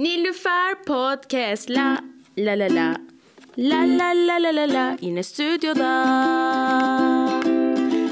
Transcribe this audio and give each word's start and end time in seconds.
Nilüfer 0.00 0.82
Podcast 0.86 1.70
la 1.70 1.98
la 2.38 2.54
la 2.58 2.68
la 2.68 2.96
La 3.56 3.84
la 3.84 4.12
la 4.14 4.38
la 4.38 4.50
la 4.50 4.64
la 4.74 4.96
yine 5.00 5.22
stüdyoda 5.22 5.90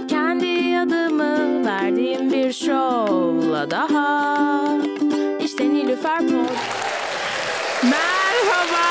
Kendi 0.09 0.79
adımı 0.79 1.64
verdiğim 1.66 2.32
bir 2.32 2.53
şovla 2.53 3.71
daha 3.71 4.79
İşte 5.45 5.69
Nilüfer 5.69 6.19
Podcast 6.19 6.69
Merhaba, 7.82 8.84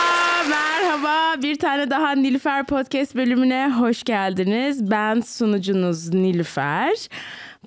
merhaba. 0.50 1.42
Bir 1.42 1.56
tane 1.60 1.90
daha 1.90 2.12
Nilüfer 2.12 2.66
Podcast 2.66 3.16
bölümüne 3.16 3.70
hoş 3.80 4.04
geldiniz. 4.04 4.92
Ben 4.92 5.22
sunucunuz 5.22 6.14
Nilüfer. 6.14 7.08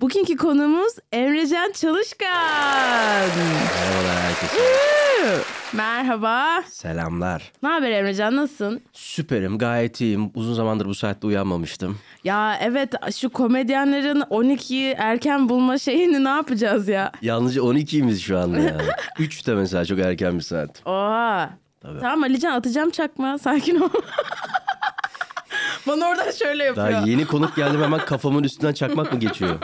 Bugünkü 0.00 0.36
konumuz 0.36 0.92
Emrecan 1.12 1.72
Çalışkan. 1.72 2.28
Merhabalar 3.28 4.16
herkese. 4.22 4.58
Merhaba. 5.72 6.62
Selamlar. 6.68 7.52
Ne 7.62 7.68
haber 7.68 7.90
Emrecan, 7.90 8.36
nasılsın? 8.36 8.80
Süperim, 8.92 9.58
gayet 9.58 10.00
iyiyim. 10.00 10.30
Uzun 10.34 10.54
zamandır 10.54 10.86
bu 10.86 10.94
saatte 10.94 11.26
uyanmamıştım. 11.26 11.98
Ya 12.24 12.56
evet 12.62 12.92
şu 13.16 13.30
komedyenlerin 13.30 14.20
12'yi 14.20 14.94
erken 14.98 15.48
bulma 15.48 15.78
şeyini 15.78 16.24
ne 16.24 16.28
yapacağız 16.28 16.88
ya? 16.88 17.12
Yalnızca 17.22 17.60
12'yimiz 17.62 18.18
şu 18.18 18.38
anda 18.38 18.58
ya. 18.58 18.78
3'te 19.18 19.54
mesela 19.54 19.84
çok 19.84 19.98
erken 19.98 20.34
bir 20.38 20.42
saat. 20.44 20.82
Oha. 20.86 21.50
Tabii. 21.80 22.00
Tamam 22.00 22.22
Alican 22.22 22.52
atacağım 22.52 22.90
çakma. 22.90 23.38
Sakin 23.38 23.80
ol. 23.80 23.88
Bana 25.86 26.08
oradan 26.08 26.30
şöyle 26.30 26.64
yapıyor. 26.64 26.90
Daha 26.92 27.06
yeni 27.06 27.26
konuk 27.26 27.56
geldim 27.56 27.82
hemen 27.82 28.04
kafamın 28.04 28.42
üstünden 28.44 28.72
çakmak 28.72 29.12
mı 29.12 29.20
geçiyor? 29.20 29.58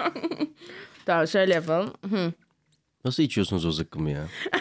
Tamam 1.06 1.28
şöyle 1.28 1.54
yapalım. 1.54 1.92
Hı. 2.10 2.32
Nasıl 3.04 3.22
içiyorsunuz 3.22 3.66
o 3.66 3.72
zıkkımı 3.72 4.10
ya? 4.10 4.22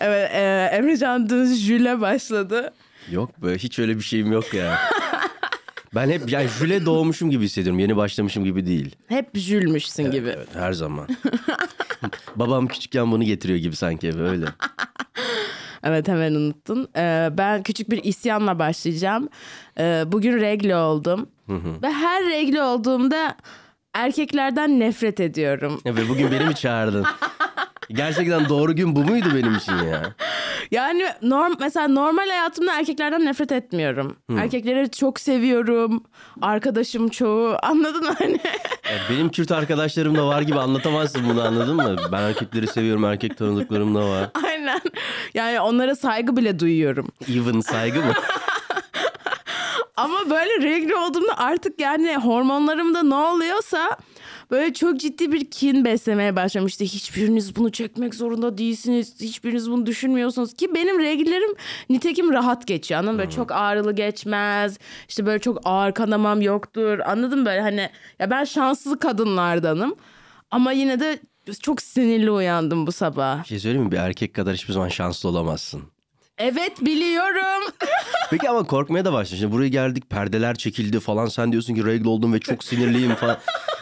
Evet 0.00 0.30
e, 0.34 0.70
Emrecan 0.76 1.28
dün 1.28 1.54
jüle 1.54 2.00
başladı. 2.00 2.74
Yok 3.10 3.42
be 3.42 3.58
hiç 3.58 3.78
öyle 3.78 3.96
bir 3.96 4.02
şeyim 4.02 4.32
yok 4.32 4.54
ya. 4.54 4.78
Ben 5.94 6.10
hep 6.10 6.32
yani 6.32 6.48
jüle 6.48 6.86
doğmuşum 6.86 7.30
gibi 7.30 7.44
hissediyorum. 7.44 7.78
Yeni 7.78 7.96
başlamışım 7.96 8.44
gibi 8.44 8.66
değil. 8.66 8.96
Hep 9.08 9.36
jülmüşsün 9.38 10.10
gibi. 10.10 10.28
Evet 10.28 10.48
her 10.54 10.72
zaman. 10.72 11.08
Babam 12.36 12.66
küçükken 12.68 13.12
bunu 13.12 13.24
getiriyor 13.24 13.58
gibi 13.58 13.76
sanki 13.76 14.08
eve 14.08 14.22
öyle. 14.22 14.46
Evet 15.84 16.08
hemen 16.08 16.34
unuttun. 16.34 16.88
E, 16.96 17.28
ben 17.32 17.62
küçük 17.62 17.90
bir 17.90 18.04
isyanla 18.04 18.58
başlayacağım. 18.58 19.28
E, 19.78 20.02
bugün 20.06 20.40
regle 20.40 20.76
oldum. 20.76 21.28
Ve 21.82 21.90
her 21.92 22.24
regle 22.24 22.62
olduğumda 22.62 23.34
erkeklerden 23.94 24.80
nefret 24.80 25.20
ediyorum. 25.20 25.80
Ve 25.86 26.08
bugün 26.08 26.30
beni 26.32 26.44
mi 26.44 26.54
çağırdın? 26.54 27.04
Gerçekten 27.90 28.48
doğru 28.48 28.76
gün 28.76 28.96
bu 28.96 29.04
muydu 29.04 29.28
benim 29.34 29.54
için 29.54 29.72
ya? 29.72 30.14
Yani 30.70 31.06
norm 31.22 31.52
mesela 31.60 31.88
normal 31.88 32.28
hayatımda 32.28 32.78
erkeklerden 32.78 33.24
nefret 33.24 33.52
etmiyorum. 33.52 34.16
Erkekleri 34.38 34.90
çok 34.90 35.20
seviyorum. 35.20 36.04
Arkadaşım 36.42 37.08
çoğu. 37.08 37.56
Anladın 37.62 38.04
mı 38.04 38.14
hani? 38.18 38.40
Benim 39.10 39.28
Kürt 39.28 39.52
arkadaşlarım 39.52 40.14
da 40.16 40.26
var 40.26 40.42
gibi 40.42 40.58
anlatamazsın 40.58 41.28
bunu 41.28 41.42
anladın 41.42 41.76
mı? 41.76 41.96
Ben 42.12 42.22
erkekleri 42.22 42.66
seviyorum, 42.66 43.04
erkek 43.04 43.36
tanıdıklarım 43.38 43.94
da 43.94 44.08
var. 44.08 44.30
Aynen. 44.68 44.80
Yani 45.34 45.60
onlara 45.60 45.94
saygı 45.94 46.36
bile 46.36 46.58
duyuyorum. 46.58 47.08
Even 47.28 47.60
saygı 47.60 47.98
mı? 47.98 48.12
Ama 49.96 50.30
böyle 50.30 50.62
regle 50.62 50.96
olduğumda 50.96 51.38
artık 51.38 51.80
yani 51.80 52.16
hormonlarımda 52.16 53.02
ne 53.02 53.14
oluyorsa 53.14 53.96
böyle 54.50 54.74
çok 54.74 55.00
ciddi 55.00 55.32
bir 55.32 55.50
kin 55.50 55.84
beslemeye 55.84 56.36
başlamıştı. 56.36 56.84
Hiçbiriniz 56.84 57.56
bunu 57.56 57.72
çekmek 57.72 58.14
zorunda 58.14 58.58
değilsiniz. 58.58 59.20
Hiçbiriniz 59.20 59.70
bunu 59.70 59.86
düşünmüyorsunuz 59.86 60.54
ki 60.54 60.74
benim 60.74 60.98
reglerim 61.00 61.54
nitekim 61.90 62.32
rahat 62.32 62.66
geçiyor. 62.66 63.00
Anladın 63.00 63.14
mı? 63.14 63.20
Böyle 63.20 63.30
çok 63.30 63.52
ağrılı 63.52 63.92
geçmez. 63.92 64.78
İşte 65.08 65.26
böyle 65.26 65.38
çok 65.38 65.58
ağır 65.64 65.92
kanamam 65.92 66.42
yoktur. 66.42 66.98
Anladın 66.98 67.38
mı? 67.38 67.46
Böyle 67.46 67.60
hani 67.60 67.90
ya 68.18 68.30
ben 68.30 68.44
şanslı 68.44 68.98
kadınlardanım. 68.98 69.94
Ama 70.50 70.72
yine 70.72 71.00
de 71.00 71.18
çok 71.54 71.82
sinirli 71.82 72.30
uyandım 72.30 72.86
bu 72.86 72.92
sabah. 72.92 73.42
Bir 73.42 73.48
şey 73.48 73.58
söyleyeyim 73.58 73.86
mi? 73.86 73.92
Bir 73.92 73.96
erkek 73.96 74.34
kadar 74.34 74.54
hiçbir 74.54 74.72
zaman 74.72 74.88
şanslı 74.88 75.28
olamazsın. 75.28 75.82
Evet 76.38 76.80
biliyorum. 76.84 77.72
Peki 78.30 78.50
ama 78.50 78.64
korkmaya 78.64 79.04
da 79.04 79.12
başladın. 79.12 79.36
Şimdi 79.40 79.52
buraya 79.52 79.68
geldik 79.68 80.10
perdeler 80.10 80.54
çekildi 80.54 81.00
falan. 81.00 81.26
Sen 81.26 81.52
diyorsun 81.52 81.74
ki 81.74 81.84
regle 81.86 82.08
oldum 82.08 82.32
ve 82.32 82.38
çok 82.40 82.64
sinirliyim 82.64 83.14
falan. 83.14 83.36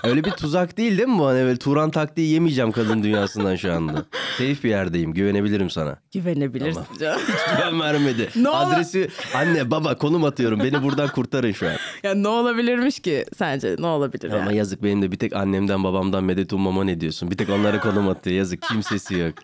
Öyle 0.04 0.24
bir 0.24 0.30
tuzak 0.30 0.76
değil 0.76 0.98
değil 0.98 1.08
mi 1.08 1.18
bu? 1.18 1.26
Hani 1.26 1.38
böyle 1.44 1.58
Turan 1.58 1.90
taktiği 1.90 2.32
yemeyeceğim 2.32 2.72
kadın 2.72 3.02
dünyasından 3.02 3.56
şu 3.56 3.72
anda. 3.72 3.92
Safe 4.38 4.62
bir 4.62 4.68
yerdeyim. 4.68 5.14
Güvenebilirim 5.14 5.70
sana. 5.70 5.96
Güvenebilirsin 6.14 6.84
canım. 7.00 7.20
Güven 7.56 7.80
vermedi. 7.80 8.28
Ne 8.36 8.48
olur- 8.48 8.72
Adresi 8.74 9.08
anne 9.34 9.70
baba 9.70 9.98
konum 9.98 10.24
atıyorum. 10.24 10.60
Beni 10.60 10.82
buradan 10.82 11.08
kurtarın 11.08 11.52
şu 11.52 11.66
an. 11.68 11.74
Ya 12.02 12.14
ne 12.14 12.28
olabilirmiş 12.28 13.00
ki 13.00 13.24
sence? 13.38 13.76
Ne 13.78 13.86
olabilir 13.86 14.30
Ama 14.30 14.38
yani? 14.44 14.56
yazık 14.56 14.82
benim 14.82 15.02
de 15.02 15.12
bir 15.12 15.16
tek 15.18 15.36
annemden 15.36 15.84
babamdan 15.84 16.24
medet 16.24 16.52
ummama 16.52 16.84
ne 16.84 17.00
diyorsun? 17.00 17.30
Bir 17.30 17.36
tek 17.36 17.50
onlara 17.50 17.80
konum 17.80 18.08
atıyor 18.08 18.36
yazık 18.36 18.62
kimsesi 18.62 19.14
yok. 19.18 19.34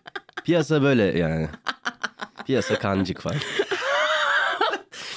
Piyasa 0.44 0.82
böyle 0.82 1.02
yani. 1.18 1.48
Piyasa 2.46 2.78
kancık 2.78 3.20
falan. 3.20 3.36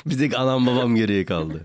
bir 0.05 0.17
tek 0.17 0.39
anam 0.39 0.67
babam 0.67 0.95
geriye 0.95 1.25
kaldı. 1.25 1.61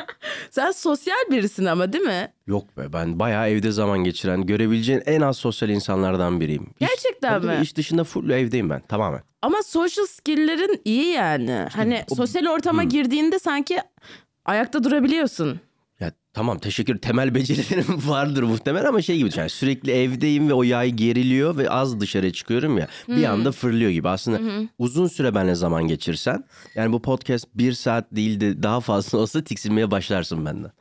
Sen 0.51 0.71
sosyal 0.71 1.17
birisin 1.31 1.65
ama 1.65 1.93
değil 1.93 2.05
mi? 2.05 2.33
Yok 2.47 2.77
be 2.79 2.93
ben 2.93 3.19
bayağı 3.19 3.49
evde 3.49 3.71
zaman 3.73 3.99
geçiren 4.05 4.47
görebileceğin 4.47 5.03
en 5.07 5.21
az 5.21 5.37
sosyal 5.37 5.71
insanlardan 5.71 6.41
biriyim. 6.41 6.63
İş- 6.81 6.89
Gerçekten 6.89 7.31
Tabii 7.31 7.47
mi? 7.47 7.59
İş 7.63 7.77
dışında 7.77 8.05
full 8.05 8.31
evdeyim 8.31 8.71
ben 8.71 8.81
tamamen. 8.81 9.21
Ama 9.43 9.63
social 9.63 10.07
skill'lerin 10.07 10.81
iyi 10.85 11.07
yani. 11.07 11.67
Hani 11.73 12.05
o- 12.11 12.15
sosyal 12.15 12.47
ortama 12.47 12.85
girdiğinde 12.85 13.39
sanki 13.39 13.79
ayakta 14.45 14.85
durabiliyorsun. 14.85 15.61
Ya 16.01 16.13
tamam 16.33 16.59
teşekkür 16.59 16.99
temel 16.99 17.35
becerilerim 17.35 17.87
vardır 18.09 18.43
muhtemelen 18.43 18.85
ama 18.85 19.03
şey 19.03 19.19
gibi 19.19 19.31
yani 19.37 19.51
sürekli 19.51 19.93
evdeyim 19.93 20.49
ve 20.49 20.55
o 20.55 20.63
yay 20.63 20.91
geriliyor 20.91 21.57
ve 21.57 21.71
az 21.71 22.01
dışarı 22.01 22.33
çıkıyorum 22.33 22.79
ya 22.79 22.89
bir 23.09 23.25
anda 23.25 23.53
fırlıyor 23.53 23.91
gibi. 23.91 24.09
Aslında 24.09 24.69
uzun 24.79 25.07
süre 25.07 25.35
benimle 25.35 25.55
zaman 25.55 25.89
geçirsen 25.89 26.45
yani 26.75 26.93
bu 26.93 27.03
podcast 27.03 27.47
bir 27.55 27.73
saat 27.73 28.07
değil 28.13 28.41
de 28.41 28.63
daha 28.63 28.81
fazla 28.81 29.19
olsa 29.19 29.45
tiksinmeye 29.45 29.91
başlarsın 29.91 30.47
benden. 30.47 30.73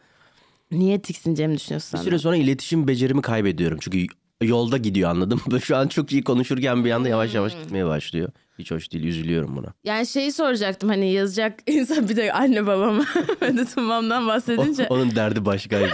Niye 0.72 1.02
tiksineceğimi 1.02 1.56
düşünüyorsun 1.56 2.00
Bir 2.00 2.04
süre 2.04 2.20
sonra 2.20 2.36
iletişim 2.36 2.88
becerimi 2.88 3.22
kaybediyorum. 3.22 3.78
Çünkü 3.82 4.06
yolda 4.46 4.78
gidiyor 4.78 5.10
anladım. 5.10 5.42
Şu 5.64 5.78
an 5.78 5.88
çok 5.88 6.12
iyi 6.12 6.24
konuşurken 6.24 6.86
bir 6.86 6.92
anda 6.92 7.10
yavaş 7.10 7.34
yavaş 7.34 7.54
gitmeye 7.54 7.86
başlıyor. 7.86 8.30
Hiç 8.60 8.72
hoş 8.72 8.92
değil 8.92 9.04
üzülüyorum 9.04 9.56
buna. 9.56 9.68
Yani 9.84 10.08
şeyi 10.08 10.32
soracaktım 10.32 10.90
hani 10.90 11.12
yazacak 11.14 11.60
insan 11.68 12.10
bir 12.10 12.16
de 12.16 12.34
anne 12.34 12.68
babama 12.68 13.06
Medet 13.42 13.78
Umam'dan 13.78 14.24
O- 14.24 14.28
bahsedince. 14.28 14.88
onun 14.90 15.16
derdi 15.16 15.46
başkaydı. 15.46 15.94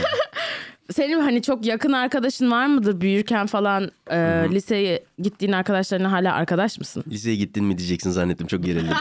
Senin 0.91 1.19
hani 1.19 1.41
çok 1.41 1.65
yakın 1.65 1.91
arkadaşın 1.91 2.51
var 2.51 2.65
mıdır 2.65 3.01
büyürken 3.01 3.45
falan 3.47 3.91
e, 4.11 4.17
liseye 4.51 5.03
gittiğin 5.19 5.51
arkadaşlarına 5.51 6.11
hala 6.11 6.33
arkadaş 6.33 6.79
mısın? 6.79 7.03
Liseye 7.07 7.35
gittin 7.35 7.63
mi 7.63 7.77
diyeceksin 7.77 8.11
zannettim 8.11 8.47
çok 8.47 8.63
gerildim. 8.63 8.93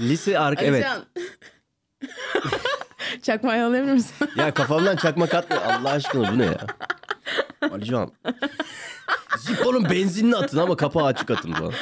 Lise 0.00 0.38
arka 0.38 0.64
evet. 0.64 0.86
Çakmayı 3.22 3.64
alabilir 3.64 3.92
misin? 3.92 4.28
Ya 4.36 4.54
kafamdan 4.54 4.96
çakmak 4.96 5.34
atma 5.34 5.56
Allah 5.56 5.90
aşkına 5.90 6.32
bu 6.32 6.38
ne 6.38 6.44
ya? 6.44 6.66
Alican. 7.62 8.12
Zippo'nun 9.38 9.90
benzinini 9.90 10.36
atın 10.36 10.58
ama 10.58 10.76
kapağı 10.76 11.04
açık 11.04 11.30
atın 11.30 11.52
falan. 11.52 11.72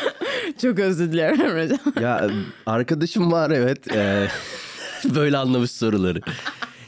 Çok 0.63 0.79
özür 0.79 1.13
dilerim 1.13 1.41
Emrecan. 1.41 1.79
Ya 2.01 2.31
arkadaşım 2.67 3.33
var 3.33 3.51
evet. 3.51 3.93
Ee, 3.93 4.29
böyle 5.15 5.37
anlamış 5.37 5.71
soruları. 5.71 6.21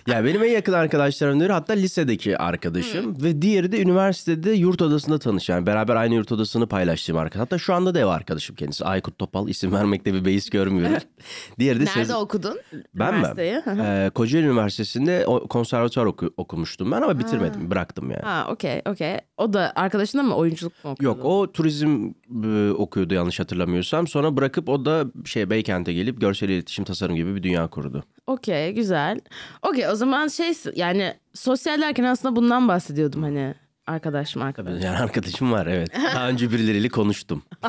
Ya 0.09 0.25
benim 0.25 0.43
en 0.43 0.49
yakın 0.51 0.73
arkadaşlarım 0.73 1.41
biri 1.41 1.53
hatta 1.53 1.73
lisedeki 1.73 2.39
arkadaşım 2.39 3.23
ve 3.23 3.43
diğeri 3.43 3.73
de 3.73 3.83
üniversitede 3.83 4.51
yurt 4.51 4.83
odasında 4.83 5.19
tanış. 5.19 5.49
Yani 5.49 5.67
beraber 5.67 5.97
aynı 5.97 6.15
yurt 6.15 6.33
odasını 6.33 6.67
paylaştığım 6.67 7.17
arkadaş. 7.17 7.41
Hatta 7.47 7.59
şu 7.59 7.75
anda 7.75 7.95
da 7.95 7.99
ev 8.01 8.07
arkadaşım 8.07 8.57
kendisi. 8.57 8.85
Aykut 8.85 9.19
Topal 9.19 9.49
isim 9.49 9.73
vermekte 9.73 10.15
bir 10.15 10.25
beis 10.25 10.51
görmüyoruz. 10.51 11.03
Diğeri 11.59 11.81
de 11.81 11.85
Nerede 11.85 12.01
Sez- 12.01 12.15
okudun? 12.17 12.59
Ben 12.95 13.15
mi? 13.21 13.27
Ee, 13.67 14.11
Kocaeli 14.15 14.47
Üniversitesi'nde 14.47 15.27
konservatuvar 15.49 16.07
oku- 16.07 16.35
okumuştum 16.37 16.93
ben 16.93 17.03
ama 17.03 17.19
bitirmedim. 17.19 17.71
Bıraktım 17.71 18.11
yani. 18.11 18.23
Ha 18.23 18.47
okey 18.51 18.83
okey. 18.87 19.17
O 19.37 19.53
da 19.53 19.73
arkadaşına 19.77 20.23
mı 20.23 20.35
oyunculuk 20.35 20.85
mu 20.85 20.91
okudu? 20.91 21.05
Yok 21.05 21.25
o 21.25 21.53
turizm 21.53 22.07
e, 22.45 22.71
okuyordu 22.71 23.15
yanlış 23.15 23.41
hatırlamıyorsam. 23.41 24.07
Sonra 24.07 24.37
bırakıp 24.37 24.69
o 24.69 24.85
da 24.85 25.05
şey 25.25 25.51
Beykent'e 25.51 25.93
gelip 25.93 26.21
görsel 26.21 26.49
iletişim 26.49 26.85
tasarım 26.85 27.17
gibi 27.17 27.35
bir 27.35 27.43
dünya 27.43 27.67
kurdu. 27.67 28.05
Okey 28.29 28.73
güzel. 28.75 29.21
Okey 29.63 29.89
o 29.89 29.95
zaman 29.95 30.29
şey 30.29 30.53
yani 30.75 31.15
sosyal 31.35 31.81
derken 31.81 32.05
aslında 32.05 32.37
bundan 32.37 32.69
bahsediyordum 32.69 33.23
hani 33.23 33.55
arkadaşım 33.89 34.43
arkadaş. 34.43 34.85
Yani 34.85 34.99
arkadaşım 34.99 35.53
var 35.53 35.67
evet. 35.67 35.91
Daha 36.15 36.29
önce 36.29 36.51
birileriyle 36.51 36.89
konuştum. 36.89 37.43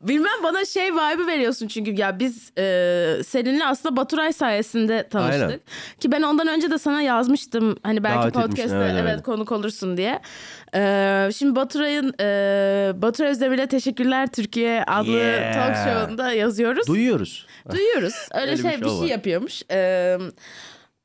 Bilmem 0.00 0.42
bana 0.42 0.64
şey 0.64 0.92
vibe'ı 0.92 1.26
veriyorsun 1.26 1.66
çünkü 1.68 2.00
ya 2.00 2.18
biz 2.18 2.52
e, 2.58 2.64
seninle 3.26 3.66
aslında 3.66 3.96
Baturay 3.96 4.32
sayesinde 4.32 5.08
tanıştık. 5.08 5.42
Aynen. 5.42 5.60
Ki 6.00 6.12
ben 6.12 6.22
ondan 6.22 6.48
önce 6.48 6.70
de 6.70 6.78
sana 6.78 7.02
yazmıştım 7.02 7.76
hani 7.82 8.04
belki 8.04 8.18
Davet 8.18 8.34
podcast'te 8.34 8.76
evet, 8.76 8.90
evet, 8.92 9.10
evet. 9.14 9.22
konuk 9.22 9.52
olursun 9.52 9.96
diye. 9.96 10.20
E, 10.74 11.30
şimdi 11.36 11.56
Baturay'ın 11.56 12.14
e, 12.20 12.92
Baturay 13.02 13.30
Özdemir'e 13.30 13.66
Teşekkürler 13.66 14.26
Türkiye 14.26 14.84
adlı 14.84 15.12
Yeah. 15.12 15.54
talk 15.54 15.76
show'unda 15.76 16.32
yazıyoruz. 16.32 16.86
Duyuyoruz. 16.86 17.46
Duyuyoruz. 17.70 18.14
Öyle, 18.34 18.42
Öyle 18.42 18.52
bir 18.52 18.68
şey 18.70 18.80
bir, 18.80 18.88
şey 18.88 18.98
var. 18.98 19.06
yapıyormuş. 19.06 19.62
Ee, 19.70 20.18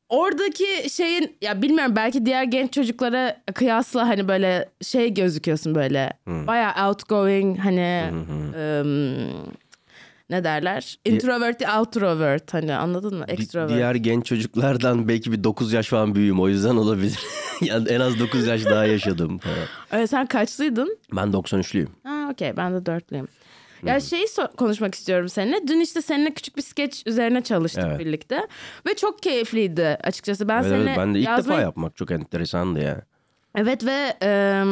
oradaki 0.10 0.90
şeyin 0.92 1.36
ya 1.42 1.62
bilmiyorum 1.62 1.94
belki 1.96 2.26
diğer 2.26 2.44
genç 2.44 2.74
çocuklara 2.74 3.38
kıyasla 3.54 4.08
hani 4.08 4.28
böyle 4.28 4.70
şey 4.82 5.14
gözüküyorsun 5.14 5.76
böyle. 5.76 6.14
Bayağı 6.28 6.90
outgoing 6.90 7.60
hani 7.60 7.80
em, 8.60 9.28
ne 10.30 10.44
derler? 10.44 11.00
Introvert, 11.06 11.62
outrovert 11.78 12.54
hani 12.54 12.76
anladın 12.76 13.18
mı? 13.18 13.26
Extrovert. 13.28 13.70
diğer 13.70 13.96
genç 13.96 14.26
çocuklardan 14.26 15.08
belki 15.08 15.32
bir 15.32 15.44
9 15.44 15.74
yaş 15.74 15.88
falan 15.88 16.16
büyüğüm 16.16 16.40
o 16.42 16.48
yüzden 16.48 16.76
olabilir. 16.76 17.20
yani 17.62 17.90
en 17.90 18.00
az 18.00 18.20
9 18.20 18.48
yaş 18.48 18.66
daha 18.66 18.86
yaşadım. 18.86 19.40
Öyle 19.92 20.08
sen 20.08 20.26
kaçlıydın? 20.26 20.98
Ben 21.14 21.28
93'lüyüm. 21.28 21.88
Ha 22.04 22.30
okey 22.32 22.58
ben 22.58 22.74
de 22.74 22.86
dörtlüyüm. 22.86 23.28
Ya 23.86 24.00
şeyi 24.00 24.26
so- 24.26 24.56
konuşmak 24.56 24.96
istiyorum 24.96 25.30
seninle. 25.30 25.68
Dün 25.68 25.80
işte 25.80 26.02
seninle 26.02 26.34
küçük 26.34 26.58
bir 26.58 26.62
skeç 26.62 27.04
üzerine 27.06 27.42
çalıştık 27.42 27.84
Evet. 27.88 28.00
birlikte. 28.00 28.48
Ve 28.88 28.96
çok 28.96 29.24
keyifliydi 29.24 29.98
açıkçası. 30.04 30.48
Ben 30.48 30.56
Evet, 30.62 30.66
seninle 30.72 30.90
evet, 30.90 30.98
ben 30.98 31.14
de 31.16 31.20
ilk 31.20 31.26
defa 31.28 31.36
yazmayı- 31.38 31.62
yapmak 31.62 31.96
çok 31.96 32.12
enteresandı 32.12 32.80
ya. 32.84 33.02
Evet 33.56 33.86
ve 33.86 34.14
e, 34.24 34.64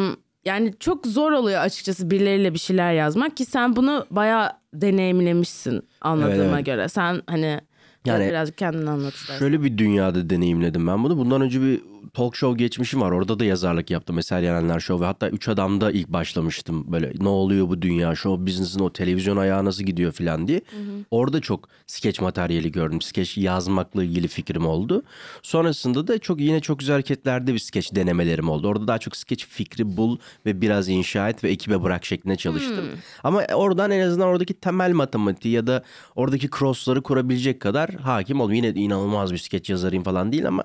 yani 0.46 0.74
çok 0.80 1.08
zor 1.08 1.32
oluyor 1.32 1.62
açıkçası 1.62 2.12
birileriyle 2.12 2.54
bir 2.54 2.60
şeyler 2.60 2.94
yazmak 2.94 3.38
ki 3.38 3.46
sen 3.46 3.76
bunu 3.76 4.06
bayağı 4.12 4.52
deneyimlemişsin 4.74 5.88
anladığıma 6.02 6.34
Evet, 6.36 6.50
evet. 6.54 6.66
göre. 6.66 6.90
Sen 6.90 7.22
hani 7.28 7.62
Yani 8.06 8.28
birazcık 8.30 8.58
kendini 8.58 8.90
anlat 8.90 9.14
istersen. 9.14 9.40
Şöyle 9.40 9.64
bir 9.64 9.78
dünyada 9.78 10.30
deneyimledim 10.30 10.88
ben 10.88 11.04
bunu. 11.04 11.18
Bundan 11.18 11.42
önce 11.42 11.62
bir 11.62 11.82
talk 12.14 12.36
show 12.36 12.64
geçmişim 12.64 13.02
var. 13.02 13.12
Orada 13.12 13.40
da 13.40 13.46
yazarlık 13.46 13.92
yaptım. 13.92 14.20
Eser 14.20 14.42
Yenenler 14.42 14.80
Show 14.80 15.04
ve 15.04 15.08
hatta 15.08 15.30
Üç 15.30 15.48
Adam'da 15.48 15.92
ilk 15.92 16.08
başlamıştım. 16.08 16.92
Böyle 16.92 17.14
ne 17.20 17.28
oluyor 17.28 17.70
bu 17.70 17.82
dünya, 17.82 18.16
show 18.16 18.46
business'ın 18.46 18.80
o 18.80 18.94
televizyon 18.94 19.38
ayağı 19.38 19.66
nasıl 19.66 19.84
gidiyor 19.84 20.12
falan 20.12 20.48
diye. 20.48 20.62
Orada 21.12 21.42
çok 21.42 21.70
skeç 21.88 22.22
materyali 22.22 22.72
gördüm. 22.72 23.02
Skeç 23.02 23.38
yazmakla 23.38 24.04
ilgili 24.04 24.28
fikrim 24.28 24.66
oldu. 24.66 25.04
Sonrasında 25.42 26.08
da 26.08 26.20
çok 26.20 26.40
yine 26.40 26.60
çok 26.60 26.80
güzel 26.80 26.94
hareketlerde 26.94 27.54
bir 27.54 27.60
skeç 27.60 27.96
denemelerim 27.96 28.50
oldu. 28.50 28.68
Orada 28.68 28.88
daha 28.88 28.98
çok 28.98 29.16
skeç 29.16 29.48
fikri 29.48 29.98
bul 29.98 30.18
ve 30.46 30.62
biraz 30.62 30.90
inşa 30.90 31.30
et 31.30 31.44
ve 31.44 31.50
ekibe 31.50 31.84
bırak 31.84 32.06
şeklinde 32.06 32.36
çalıştım. 32.36 32.86
Ama 33.24 33.42
oradan 33.56 33.92
en 33.92 34.08
azından 34.08 34.28
oradaki 34.28 34.54
temel 34.54 34.92
matematiği 34.92 35.54
ya 35.54 35.68
da 35.68 35.84
oradaki 36.16 36.50
crossları 36.60 37.02
kurabilecek 37.04 37.60
kadar 37.60 37.90
hakim 37.90 38.42
oldum. 38.42 38.54
Yine 38.54 38.70
inanılmaz 38.70 39.34
bir 39.34 39.38
skeç 39.38 39.70
yazarıyım 39.70 40.04
falan 40.04 40.32
değil 40.32 40.48
ama 40.48 40.64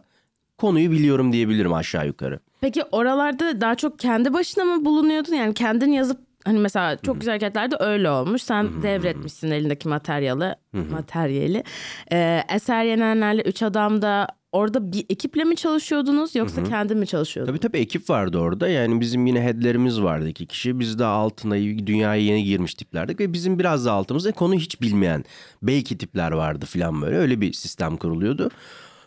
konuyu 0.61 0.91
biliyorum 0.91 1.33
diyebilirim 1.33 1.73
aşağı 1.73 2.07
yukarı. 2.07 2.41
Peki 2.61 2.83
oralarda 2.93 3.61
daha 3.61 3.75
çok 3.75 3.99
kendi 3.99 4.33
başına 4.33 4.65
mı 4.65 4.85
bulunuyordun? 4.85 5.35
Yani 5.35 5.55
kendin 5.55 5.93
yazıp 5.93 6.19
hani 6.45 6.59
mesela 6.59 6.97
çok 6.97 7.21
güzel 7.21 7.33
hareketlerde 7.33 7.77
öyle 7.81 8.11
olmuş. 8.11 8.43
Sen 8.43 8.83
devretmişsin 8.83 9.51
elindeki 9.51 9.89
materyali. 9.89 10.55
materyali. 10.93 11.65
Ee, 12.13 12.43
Eser 12.55 12.85
Yenenler'le 12.85 13.41
Üç 13.47 13.63
Adam'da 13.63 14.27
orada 14.53 14.93
bir 14.93 15.07
ekiple 15.11 15.45
mi 15.45 15.57
çalışıyordunuz 15.57 16.35
yoksa 16.35 16.65
kendin 16.65 16.99
mi 16.99 17.07
çalışıyordun? 17.07 17.53
Tabii 17.53 17.61
tabii 17.61 17.79
ekip 17.79 18.11
vardı 18.11 18.39
orada. 18.39 18.69
Yani 18.69 19.01
bizim 19.01 19.27
yine 19.27 19.43
headlerimiz 19.43 20.03
vardı 20.03 20.29
iki 20.29 20.47
kişi. 20.47 20.81
Biz 20.81 20.99
de 20.99 21.05
altına 21.05 21.55
dünyaya 21.87 22.23
yeni 22.23 22.45
girmiş 22.45 22.75
tiplerdik 22.75 23.21
ve 23.21 23.33
bizim 23.33 23.59
biraz 23.59 23.87
da 23.87 23.93
altımızda 23.93 24.33
konu 24.33 24.55
hiç 24.55 24.81
bilmeyen 24.81 25.25
belki 25.63 25.99
tipler 25.99 26.33
vardı 26.33 26.67
falan 26.67 27.03
böyle. 27.03 27.17
Öyle 27.17 27.41
bir 27.41 27.53
sistem 27.53 27.97
kuruluyordu. 27.97 28.51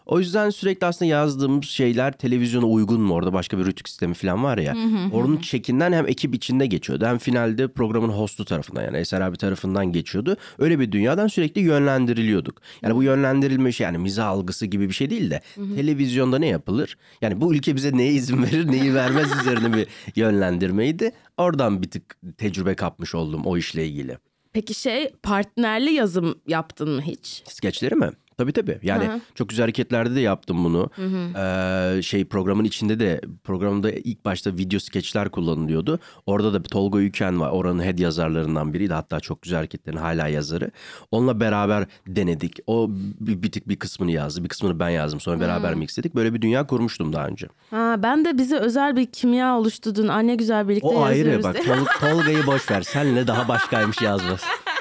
O 0.05 0.19
yüzden 0.19 0.49
sürekli 0.49 0.87
aslında 0.87 1.11
yazdığımız 1.11 1.65
şeyler 1.65 2.11
televizyona 2.11 2.65
uygun 2.65 3.01
mu? 3.01 3.13
Orada 3.13 3.33
başka 3.33 3.57
bir 3.57 3.65
rütük 3.65 3.89
sistemi 3.89 4.13
falan 4.13 4.43
var 4.43 4.57
ya. 4.57 4.75
Onun 5.13 5.37
çekinden 5.37 5.93
hem 5.93 6.07
ekip 6.07 6.35
içinde 6.35 6.65
geçiyordu 6.65 7.05
hem 7.05 7.17
finalde 7.17 7.67
programın 7.67 8.09
hostu 8.09 8.45
tarafından 8.45 8.83
yani 8.83 8.97
Eser 8.97 9.21
abi 9.21 9.37
tarafından 9.37 9.91
geçiyordu. 9.91 10.37
Öyle 10.59 10.79
bir 10.79 10.91
dünyadan 10.91 11.27
sürekli 11.27 11.61
yönlendiriliyorduk. 11.61 12.61
Yani 12.81 12.95
bu 12.95 13.03
yönlendirilme 13.03 13.71
şey 13.71 13.85
yani 13.85 13.97
mizah 13.97 14.27
algısı 14.27 14.65
gibi 14.65 14.89
bir 14.89 14.93
şey 14.93 15.09
değil 15.09 15.31
de 15.31 15.41
televizyonda 15.75 16.39
ne 16.39 16.47
yapılır? 16.47 16.97
Yani 17.21 17.41
bu 17.41 17.55
ülke 17.55 17.75
bize 17.75 17.97
neye 17.97 18.13
izin 18.13 18.43
verir 18.43 18.71
neyi 18.71 18.95
vermez 18.95 19.27
üzerine 19.41 19.73
bir 19.73 19.87
yönlendirmeydi. 20.15 21.11
Oradan 21.37 21.81
bir 21.81 21.89
tık 21.89 22.17
tecrübe 22.37 22.75
kapmış 22.75 23.15
oldum 23.15 23.41
o 23.45 23.57
işle 23.57 23.87
ilgili. 23.87 24.17
Peki 24.53 24.73
şey 24.73 25.09
partnerli 25.23 25.91
yazım 25.93 26.35
yaptın 26.47 26.89
mı 26.89 27.01
hiç? 27.01 27.43
Skeçleri 27.47 27.95
mi? 27.95 28.09
Tabii 28.43 28.53
tabii. 28.53 28.79
Yani 28.83 29.09
çok 29.35 29.49
güzel 29.49 29.63
hareketlerde 29.63 30.15
de 30.15 30.19
yaptım 30.19 30.63
bunu. 30.63 30.89
Ee, 31.37 32.01
şey 32.01 32.25
programın 32.25 32.63
içinde 32.63 32.99
de 32.99 33.21
programda 33.43 33.91
ilk 33.91 34.25
başta 34.25 34.51
video 34.57 34.79
skeçler 34.79 35.29
kullanılıyordu. 35.29 35.99
Orada 36.25 36.53
da 36.53 36.63
bir 36.63 36.69
Tolga 36.69 36.99
Yüken 37.01 37.39
var. 37.39 37.49
Oranın 37.51 37.83
head 37.83 37.99
yazarlarından 37.99 38.73
biriydi. 38.73 38.93
Hatta 38.93 39.19
çok 39.19 39.41
güzel 39.41 39.57
hareketlerin 39.57 39.97
hala 39.97 40.27
yazarı. 40.27 40.71
Onunla 41.11 41.39
beraber 41.39 41.85
denedik. 42.07 42.59
O 42.67 42.87
bir, 43.19 43.43
bir 43.43 43.51
tık 43.51 43.69
bir 43.69 43.75
kısmını 43.75 44.11
yazdı. 44.11 44.43
Bir 44.43 44.49
kısmını 44.49 44.79
ben 44.79 44.89
yazdım. 44.89 45.19
Sonra 45.19 45.39
beraber 45.39 45.73
mixledik. 45.75 46.15
Böyle 46.15 46.33
bir 46.33 46.41
dünya 46.41 46.67
kurmuştum 46.67 47.13
daha 47.13 47.27
önce. 47.27 47.47
Ha, 47.71 47.95
ben 48.03 48.25
de 48.25 48.37
bize 48.37 48.57
özel 48.57 48.95
bir 48.95 49.05
kimya 49.05 49.57
oluşturdun. 49.57 50.07
Anne 50.07 50.35
güzel 50.35 50.67
birlikte 50.69 50.87
O 50.87 51.01
ayrı 51.03 51.17
yazıyoruz 51.17 51.43
bak. 51.43 51.55
diye. 51.55 51.65
Tol- 51.75 51.99
Tolga'yı 52.11 52.45
boş 52.47 52.71
ver. 52.71 52.81
Senle 52.81 53.27
daha 53.27 53.47
başkaymış 53.47 54.01
yazmaz. 54.01 54.41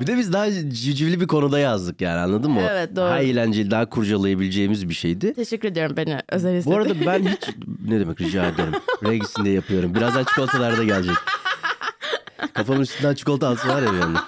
Bir 0.00 0.06
de 0.06 0.16
biz 0.16 0.32
daha 0.32 0.50
civcivli 0.52 1.20
bir 1.20 1.26
konuda 1.26 1.58
yazdık 1.58 2.00
yani 2.00 2.18
anladın 2.18 2.50
mı? 2.50 2.60
Evet, 2.70 2.90
doğru. 2.96 3.04
Daha 3.06 3.18
eğlenceli, 3.18 3.70
daha 3.70 3.88
kurcalayabileceğimiz 3.88 4.88
bir 4.88 4.94
şeydi. 4.94 5.34
Teşekkür 5.34 5.68
ediyorum 5.68 5.96
beni 5.96 6.18
özel 6.28 6.56
hissettiğin. 6.56 6.78
Bu 6.78 6.82
arada 6.82 6.94
ben 7.06 7.22
hiç 7.26 7.48
ne 7.88 8.00
demek 8.00 8.20
rica 8.20 8.46
ederim. 8.48 8.72
Regis'in 9.04 9.44
de 9.44 9.50
yapıyorum. 9.50 9.94
Birazdan 9.94 10.24
çikolatalar 10.24 10.78
da 10.78 10.84
gelecek. 10.84 11.16
Kafamın 12.54 12.80
üstünden 12.80 13.14
çikolata 13.14 13.48
alsı 13.48 13.68
var 13.68 13.82
ya 13.82 13.92
benim. 13.92 14.14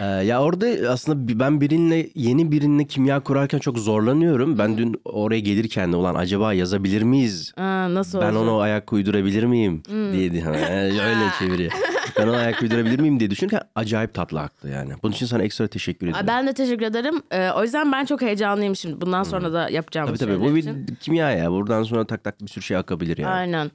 Ee, 0.00 0.04
ya 0.04 0.42
orada 0.42 0.90
aslında 0.90 1.38
ben 1.40 1.60
birinle 1.60 2.08
yeni 2.14 2.52
birinle 2.52 2.84
kimya 2.86 3.20
kurarken 3.20 3.58
çok 3.58 3.78
zorlanıyorum. 3.78 4.58
Ben 4.58 4.78
dün 4.78 5.00
oraya 5.04 5.40
gelirken 5.40 5.92
de 5.92 5.96
ulan 5.96 6.14
acaba 6.14 6.52
yazabilir 6.52 7.02
miyiz? 7.02 7.52
Aa, 7.56 7.94
nasıl 7.94 8.20
Ben 8.20 8.34
olacak? 8.34 8.42
ona 8.42 8.62
ayak 8.62 8.92
uydurabilir 8.92 9.42
miyim 9.44 9.82
diye 9.88 10.32
diye- 10.32 10.42
Yani 10.44 10.56
öyle 11.02 11.30
çeviriyor. 11.38 11.72
Ben 12.18 12.28
ona 12.28 12.36
ayak 12.36 12.62
uydurabilir 12.62 12.98
miyim 13.00 13.20
diye 13.20 13.30
düşünürken 13.30 13.60
acayip 13.74 14.14
tatlı 14.14 14.40
aktı 14.40 14.68
yani. 14.68 14.92
Bunun 15.02 15.12
için 15.12 15.26
sana 15.26 15.42
ekstra 15.42 15.66
teşekkür 15.66 16.08
ederim. 16.08 16.26
Ben 16.26 16.46
de 16.46 16.52
teşekkür 16.52 16.86
ederim. 16.86 17.22
Ee, 17.30 17.50
o 17.50 17.62
yüzden 17.62 17.92
ben 17.92 18.04
çok 18.04 18.22
heyecanlıyım 18.22 18.76
şimdi. 18.76 19.00
Bundan 19.00 19.22
sonra 19.22 19.52
da 19.52 19.68
yapacağım 19.70 20.06
Tabii 20.06 20.18
tabii 20.18 20.40
bu 20.40 20.54
bir 20.54 20.96
kimya 21.00 21.30
ya. 21.30 21.50
Buradan 21.50 21.82
sonra 21.82 22.06
tak 22.06 22.24
tak 22.24 22.40
bir 22.40 22.48
sürü 22.48 22.64
şey 22.64 22.76
akabilir 22.76 23.18
yani. 23.18 23.32
Aynen. 23.32 23.70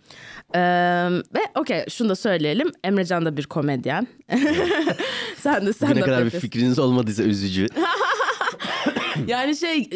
Ee, 0.56 0.60
ve 1.36 1.60
okey 1.60 1.86
şunu 1.90 2.10
da 2.10 2.16
söyleyelim. 2.16 2.72
Emrecan 2.84 3.25
da 3.25 3.38
bir 3.38 3.45
komedyen. 3.45 4.07
sen 5.38 5.66
de 5.66 5.73
sen 5.73 5.90
Bugüne 5.90 6.02
de 6.02 6.06
kadar 6.06 6.26
bir 6.26 6.30
fikriniz 6.30 6.80
olmadıysa 6.80 7.23
üzücü. 7.23 7.68
Yani 9.28 9.56
şey 9.56 9.90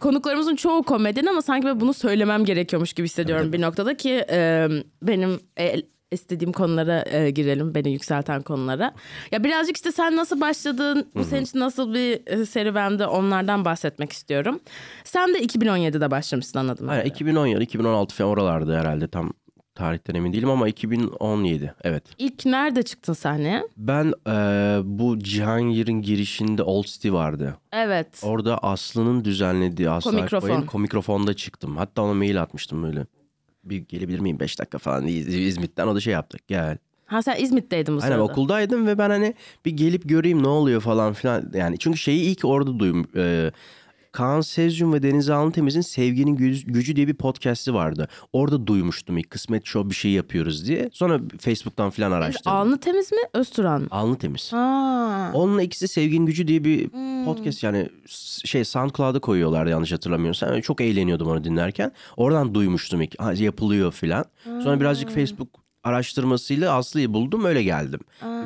konuklarımızın 0.00 0.56
çoğu 0.56 0.82
komedyen 0.82 1.26
ama 1.26 1.42
sanki 1.42 1.66
ben 1.66 1.80
bunu 1.80 1.94
söylemem 1.94 2.44
gerekiyormuş 2.44 2.92
gibi 2.92 3.04
hissediyorum 3.04 3.52
bir 3.52 3.60
noktada 3.60 3.96
ki 3.96 4.24
e, 4.30 4.68
benim 5.02 5.40
e, 5.58 5.76
istediğim 6.12 6.52
konulara 6.52 7.04
e, 7.10 7.30
girelim 7.30 7.74
beni 7.74 7.92
yükselten 7.92 8.42
konulara. 8.42 8.94
Ya 9.32 9.44
birazcık 9.44 9.76
işte 9.76 9.92
sen 9.92 10.16
nasıl 10.16 10.40
başladın 10.40 11.06
bu 11.14 11.24
senin 11.24 11.42
için 11.44 11.60
nasıl 11.60 11.94
bir 11.94 12.20
e, 12.26 12.46
serüvendi 12.46 13.06
onlardan 13.06 13.64
bahsetmek 13.64 14.12
istiyorum. 14.12 14.60
Sen 15.04 15.34
de 15.34 15.44
2017'de 15.44 16.10
başlamışsın 16.10 16.58
anladım. 16.58 16.88
Aynen 16.88 17.04
2017, 17.04 17.62
2016 17.64 18.14
falan 18.14 18.30
oralarda 18.30 18.78
herhalde 18.80 19.08
tam 19.08 19.32
tarihten 19.74 20.14
emin 20.14 20.32
değilim 20.32 20.50
ama 20.50 20.68
2017 20.68 21.74
evet. 21.84 22.04
İlk 22.18 22.46
nerede 22.46 22.82
çıktın 22.82 23.12
sahneye? 23.12 23.62
Ben 23.76 24.04
eee, 24.26 24.80
bu 24.84 25.18
Cihangir'in 25.18 26.02
girişinde 26.02 26.62
Old 26.62 26.84
City 26.84 27.12
vardı. 27.12 27.56
Evet. 27.72 28.20
Orada 28.22 28.58
Aslı'nın 28.58 29.24
düzenlediği 29.24 29.90
Aslı 29.90 30.10
Komikrofon. 30.10 30.48
Akbay'ın 30.48 30.66
komikrofonda 30.66 31.34
çıktım. 31.34 31.76
Hatta 31.76 32.02
ona 32.02 32.14
mail 32.14 32.42
atmıştım 32.42 32.82
böyle. 32.82 33.06
Bir 33.70 33.76
gelebilir 33.78 34.18
miyim 34.20 34.40
5 34.40 34.58
dakika 34.58 34.78
falan 34.78 35.06
İz- 35.06 35.28
İzmit'ten 35.28 35.86
o 35.86 35.94
da 35.94 36.00
şey 36.00 36.12
yaptık 36.12 36.48
gel. 36.48 36.78
Ha 37.06 37.22
sen 37.22 37.36
İzmit'teydin 37.44 37.94
bu 37.96 38.00
Aynen 38.02 38.08
sırada. 38.16 38.22
okuldaydım 38.32 38.86
ve 38.86 38.98
ben 38.98 39.10
hani 39.10 39.34
bir 39.64 39.70
gelip 39.70 40.08
göreyim 40.08 40.42
ne 40.42 40.48
oluyor 40.48 40.80
falan 40.80 41.12
filan. 41.12 41.50
Yani 41.54 41.78
çünkü 41.78 41.98
şeyi 41.98 42.20
ilk 42.22 42.44
orada 42.44 42.78
duydum. 42.78 43.06
Ee, 43.16 43.50
Kaan 44.16 44.40
Sezyum 44.40 44.92
ve 44.92 45.02
Deniz 45.02 45.30
Alnıtemiz'in 45.30 45.80
Sevginin 45.80 46.36
Gücü, 46.66 46.96
diye 46.96 47.08
bir 47.08 47.14
podcast'i 47.14 47.74
vardı. 47.74 48.08
Orada 48.32 48.66
duymuştum 48.66 49.18
ilk 49.18 49.30
Kısmet 49.30 49.66
Show 49.66 49.90
bir 49.90 49.94
şey 49.94 50.10
yapıyoruz 50.10 50.66
diye. 50.68 50.90
Sonra 50.92 51.20
Facebook'tan 51.38 51.90
filan 51.90 52.12
araştırdım. 52.12 52.52
Alnı 52.52 52.80
temiz 52.80 53.12
mi? 53.12 53.18
Özturan 53.34 53.80
mı? 53.80 53.88
Alnı 53.90 54.18
Temiz. 54.18 54.52
Ha. 54.52 55.30
Onunla 55.34 55.62
ikisi 55.62 55.88
Sevginin 55.88 56.26
Gücü 56.26 56.48
diye 56.48 56.64
bir 56.64 56.92
Hmm. 56.92 57.24
podcast 57.24 57.62
yani 57.62 57.88
şey 58.44 58.64
SoundCloud'a 58.64 59.18
koyuyorlardı 59.18 59.70
yanlış 59.70 59.92
hatırlamıyorsam. 59.92 60.52
Yani 60.52 60.62
çok 60.62 60.80
eğleniyordum 60.80 61.28
onu 61.28 61.44
dinlerken. 61.44 61.92
Oradan 62.16 62.54
duymuştum 62.54 63.02
ilk 63.02 63.20
ha, 63.20 63.32
yapılıyor 63.32 63.92
filan. 63.92 64.24
Sonra 64.44 64.80
birazcık 64.80 65.10
Facebook 65.10 65.65
araştırmasıyla 65.86 66.74
Aslı'yı 66.74 67.12
buldum 67.14 67.44
öyle 67.44 67.62
geldim. 67.62 68.00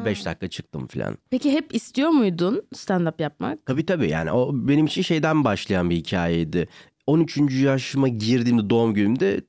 5 0.04 0.24
dakika 0.24 0.48
çıktım 0.48 0.86
falan. 0.86 1.18
Peki 1.30 1.52
hep 1.52 1.74
istiyor 1.74 2.10
muydun 2.10 2.62
stand-up 2.74 3.22
yapmak? 3.22 3.66
Tabii 3.66 3.86
tabii 3.86 4.08
yani 4.08 4.32
o 4.32 4.50
benim 4.52 4.86
için 4.86 5.02
şeyden 5.02 5.44
başlayan 5.44 5.90
bir 5.90 5.96
hikayeydi. 5.96 6.68
13. 7.06 7.38
yaşıma 7.50 8.08
girdiğimde 8.08 8.70
doğum 8.70 8.94
günümde 8.94 9.40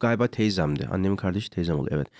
galiba 0.00 0.26
teyzemdi. 0.26 0.88
Annemin 0.92 1.16
kardeşi 1.16 1.50
teyzem 1.50 1.78
oluyor 1.78 1.96
evet. 1.96 2.08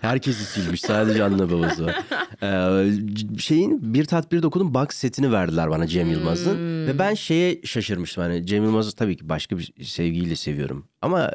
Herkesi 0.00 0.44
silmiş 0.44 0.80
sadece 0.80 1.24
anne 1.24 1.50
babası 1.50 1.86
var. 1.86 1.96
Ee, 2.42 3.38
şeyin 3.38 3.94
bir 3.94 4.04
tat 4.04 4.32
bir 4.32 4.42
dokudum 4.42 4.74
box 4.74 4.88
setini 4.90 5.32
verdiler 5.32 5.70
bana 5.70 5.86
Cem 5.86 6.10
Yılmaz'ın. 6.10 6.86
Ve 6.86 6.98
ben 6.98 7.14
şeye 7.14 7.60
şaşırmıştım. 7.64 8.24
Hani 8.24 8.46
Cem 8.46 8.64
Yılmaz'ı 8.64 8.96
tabii 8.96 9.16
ki 9.16 9.28
başka 9.28 9.58
bir 9.58 9.72
sevgiyle 9.84 10.36
seviyorum. 10.36 10.86
Ama 11.02 11.30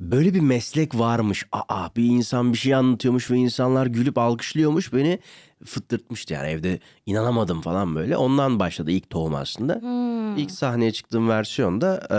böyle 0.00 0.34
bir 0.34 0.40
meslek 0.40 0.98
varmış. 0.98 1.46
Aa 1.52 1.88
bir 1.96 2.04
insan 2.04 2.52
bir 2.52 2.58
şey 2.58 2.74
anlatıyormuş 2.74 3.30
ve 3.30 3.36
insanlar 3.36 3.86
gülüp 3.86 4.18
alkışlıyormuş. 4.18 4.92
Beni 4.92 5.18
fıttırtmıştı 5.66 6.34
yani 6.34 6.48
evde 6.48 6.80
inanamadım 7.06 7.60
falan 7.60 7.94
böyle. 7.94 8.16
Ondan 8.16 8.60
başladı 8.60 8.90
ilk 8.90 9.10
tohum 9.10 9.34
aslında. 9.34 9.80
İlk 10.36 10.50
sahneye 10.50 10.92
çıktığım 10.92 11.28
versiyonda 11.28 12.06
e, 12.10 12.18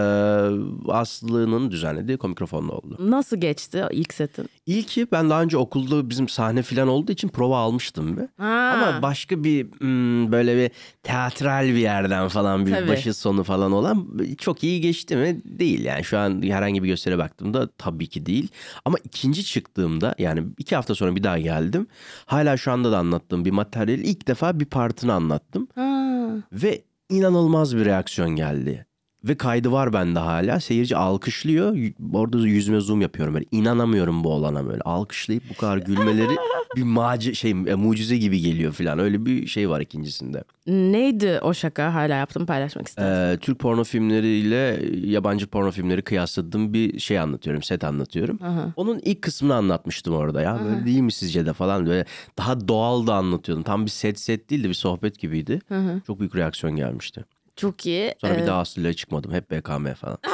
Aslı'nın 0.92 1.72
düzenlediği 1.72 2.18
komikrofonla 2.18 2.72
oldu. 2.74 2.98
Nasıl 3.00 3.38
geçti 3.38 3.84
ilk 3.92 4.14
setin? 4.14 4.50
İlki 4.66 5.12
ben 5.12 5.30
daha 5.30 5.42
önce 5.42 5.58
okulda 5.58 6.10
bizim 6.10 6.30
sahne 6.30 6.62
falan 6.62 6.88
olduğu 6.88 7.12
için 7.12 7.28
prova 7.28 7.58
almıştım 7.58 8.18
bir. 8.18 8.44
Ha. 8.44 8.74
Ama 8.76 9.02
başka 9.02 9.44
bir 9.44 9.66
hmm, 9.66 10.32
böyle 10.32 10.58
bir 10.58 10.72
teatral 11.04 11.68
bir 11.68 11.74
yerden 11.74 12.28
falan 12.28 12.66
bir 12.66 12.72
Tabii. 12.72 12.88
başı 12.88 13.14
sonu 13.14 13.44
falan 13.44 13.72
olan 13.72 14.08
çok 14.38 14.64
iyi 14.64 14.82
geçti 14.82 15.16
mi? 15.16 15.42
Değil 15.46 15.86
yani 15.86 16.04
şu 16.04 16.18
an 16.18 16.42
herhangi 16.42 16.84
bir 16.84 16.88
göstere 16.88 17.18
baktığımda 17.18 17.70
tabii 17.78 18.08
ki 18.08 18.26
değil. 18.26 18.48
Ama 18.86 18.98
ikinci 19.04 19.44
çıktığımda 19.46 20.16
yani 20.18 20.44
iki 20.58 20.76
hafta 20.76 20.96
sonra 20.96 21.16
bir 21.16 21.24
daha 21.24 21.40
geldim. 21.40 21.88
Hala 22.26 22.58
şu 22.58 22.72
anda 22.72 22.92
da 22.92 22.98
anlattığım 23.32 23.46
bir 23.46 23.52
materyali 23.52 24.04
ilk 24.04 24.28
defa 24.28 24.60
bir 24.60 24.66
partını 24.66 25.14
anlattım. 25.14 25.68
Ha. 25.76 26.30
Ve 26.52 26.84
inanılmaz 27.10 27.76
bir 27.76 27.86
reaksiyon 27.86 28.36
geldi. 28.36 28.86
Ve 29.24 29.36
kaydı 29.36 29.72
var 29.72 29.94
bende 29.94 30.20
hala. 30.20 30.60
Seyirci 30.60 30.96
alkışlıyor. 30.98 31.78
Orada 32.14 32.38
yüzüme 32.38 32.80
zoom 32.80 33.02
yapıyorum. 33.02 33.34
Böyle 33.34 33.46
inanamıyorum 33.52 34.24
bu 34.24 34.30
olana 34.34 34.68
böyle. 34.68 34.82
Alkışlayıp 34.82 35.44
bu 35.50 35.58
kadar 35.58 35.78
gülmeleri 35.78 36.36
bir 36.76 36.84
maci 36.84 37.36
şey 37.36 37.52
e, 37.52 37.54
mucize 37.54 38.18
gibi 38.18 38.42
geliyor 38.42 38.72
falan. 38.74 39.00
Öyle 39.00 39.26
bir 39.26 39.48
şey 39.48 39.70
var 39.70 39.82
ikincisinde. 39.82 40.44
Neydi 40.68 41.40
o 41.42 41.54
şaka 41.54 41.94
hala 41.94 42.16
yaptım 42.16 42.46
paylaşmak 42.46 42.88
istedim. 42.88 43.10
Ee, 43.10 43.38
Türk 43.42 43.60
porno 43.60 43.84
filmleriyle 43.84 44.80
yabancı 45.08 45.48
porno 45.48 45.72
filmleri 45.72 46.02
kıyasladığım 46.02 46.74
bir 46.74 47.00
şey 47.00 47.20
anlatıyorum. 47.20 47.64
Set 47.64 47.84
anlatıyorum. 47.84 48.40
Onun 48.76 49.00
ilk 49.00 49.22
kısmını 49.22 49.56
anlatmıştım 49.56 50.14
orada 50.16 50.42
ya. 50.42 50.60
Böyle 50.66 50.86
değil 50.86 51.02
mi 51.02 51.12
sizce 51.12 51.46
de 51.46 51.54
falan. 51.54 51.86
Böyle 51.86 52.06
daha 52.38 52.68
doğal 52.68 53.08
da 53.08 53.16
anlatıyordum. 53.16 53.64
Tam 53.64 53.86
bir 53.86 53.92
set 53.92 54.20
set 54.20 54.50
değil 54.50 54.64
de 54.64 54.70
bir 54.70 54.74
sohbet 54.74 55.20
gibiydi. 55.20 55.60
Çok 56.08 56.20
büyük 56.20 56.36
reaksiyon 56.36 56.76
gelmişti. 56.76 57.26
Çok 57.56 57.86
iyi. 57.86 58.16
Sonra 58.22 58.34
ee... 58.34 58.42
bir 58.42 58.48
daha 58.48 58.60
Astrolo'ya 58.60 58.94
çıkmadım. 58.94 59.34
Hep 59.34 59.52
BKM 59.52 59.94
falan. 59.94 60.18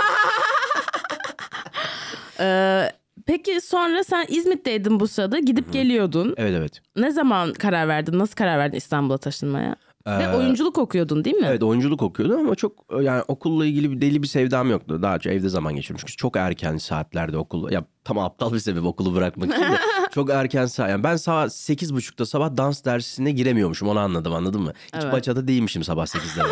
ee, 2.39 2.91
peki 3.25 3.61
sonra 3.61 4.03
sen 4.03 4.25
İzmit'teydin 4.29 4.99
bu 4.99 5.07
sırada. 5.07 5.39
Gidip 5.39 5.65
Hı-hı. 5.65 5.73
geliyordun. 5.73 6.33
Evet 6.37 6.53
evet. 6.57 6.81
Ne 6.95 7.11
zaman 7.11 7.53
karar 7.53 7.87
verdin? 7.87 8.19
Nasıl 8.19 8.35
karar 8.35 8.57
verdin 8.57 8.77
İstanbul'a 8.77 9.17
taşınmaya? 9.17 9.75
Ee, 10.07 10.19
Ve 10.19 10.35
oyunculuk 10.37 10.77
okuyordun 10.77 11.23
değil 11.23 11.35
mi? 11.35 11.45
Evet 11.49 11.63
oyunculuk 11.63 12.01
okuyordum 12.01 12.39
ama 12.39 12.55
çok 12.55 12.73
yani 13.01 13.23
okulla 13.27 13.65
ilgili 13.65 13.91
bir 13.91 14.01
deli 14.01 14.23
bir 14.23 14.27
sevdam 14.27 14.69
yoktu. 14.69 15.01
Daha 15.01 15.19
çok 15.19 15.33
evde 15.33 15.49
zaman 15.49 15.75
geçirmiş. 15.75 16.01
Çünkü 16.01 16.15
çok 16.15 16.35
erken 16.37 16.77
saatlerde 16.77 17.37
okul. 17.37 17.71
Ya 17.71 17.85
tam 18.03 18.17
aptal 18.19 18.53
bir 18.53 18.59
sebep 18.59 18.85
okulu 18.85 19.15
bırakmak 19.15 19.53
için. 19.53 19.65
çok 20.11 20.29
erken 20.29 20.65
saat. 20.65 20.89
Yani 20.89 21.03
ben 21.03 21.15
saat 21.15 21.51
8.30'da 21.51 22.25
sabah 22.25 22.57
dans 22.57 22.85
dersine 22.85 23.31
giremiyormuşum 23.31 23.87
onu 23.87 23.99
anladım 23.99 24.33
anladın 24.33 24.61
mı? 24.61 24.73
Hiç 24.85 25.03
evet. 25.03 25.11
paçada 25.11 25.47
değilmişim 25.47 25.83
sabah 25.83 26.05
8'de. 26.05 26.41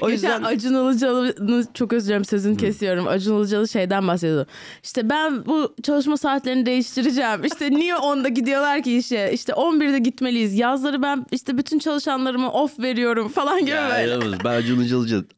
O 0.00 0.10
yüzden 0.10 0.42
Acun 0.42 0.74
Ilıcalı'nı 0.74 1.64
çok 1.74 1.92
özür 1.92 2.06
dilerim 2.08 2.24
sözünü 2.24 2.56
kesiyorum. 2.56 3.08
Acun 3.08 3.38
Ilıcalı 3.38 3.68
şeyden 3.68 4.08
bahsediyordu. 4.08 4.46
İşte 4.82 5.10
ben 5.10 5.46
bu 5.46 5.74
çalışma 5.82 6.16
saatlerini 6.16 6.66
değiştireceğim. 6.66 7.44
İşte 7.44 7.70
niye 7.70 7.94
10'da 7.94 8.28
gidiyorlar 8.28 8.82
ki 8.82 8.98
işe? 8.98 9.30
İşte 9.32 9.52
11'de 9.52 9.98
gitmeliyiz. 9.98 10.58
Yazları 10.58 11.02
ben 11.02 11.26
işte 11.30 11.58
bütün 11.58 11.78
çalışanlarıma 11.78 12.52
off 12.52 12.78
veriyorum 12.78 13.28
falan 13.28 13.60
gibi 13.60 13.70
ya, 13.70 13.90
böyle. 13.90 14.10
Yalnız 14.10 14.44
ben 14.44 14.54
Acun 14.54 14.80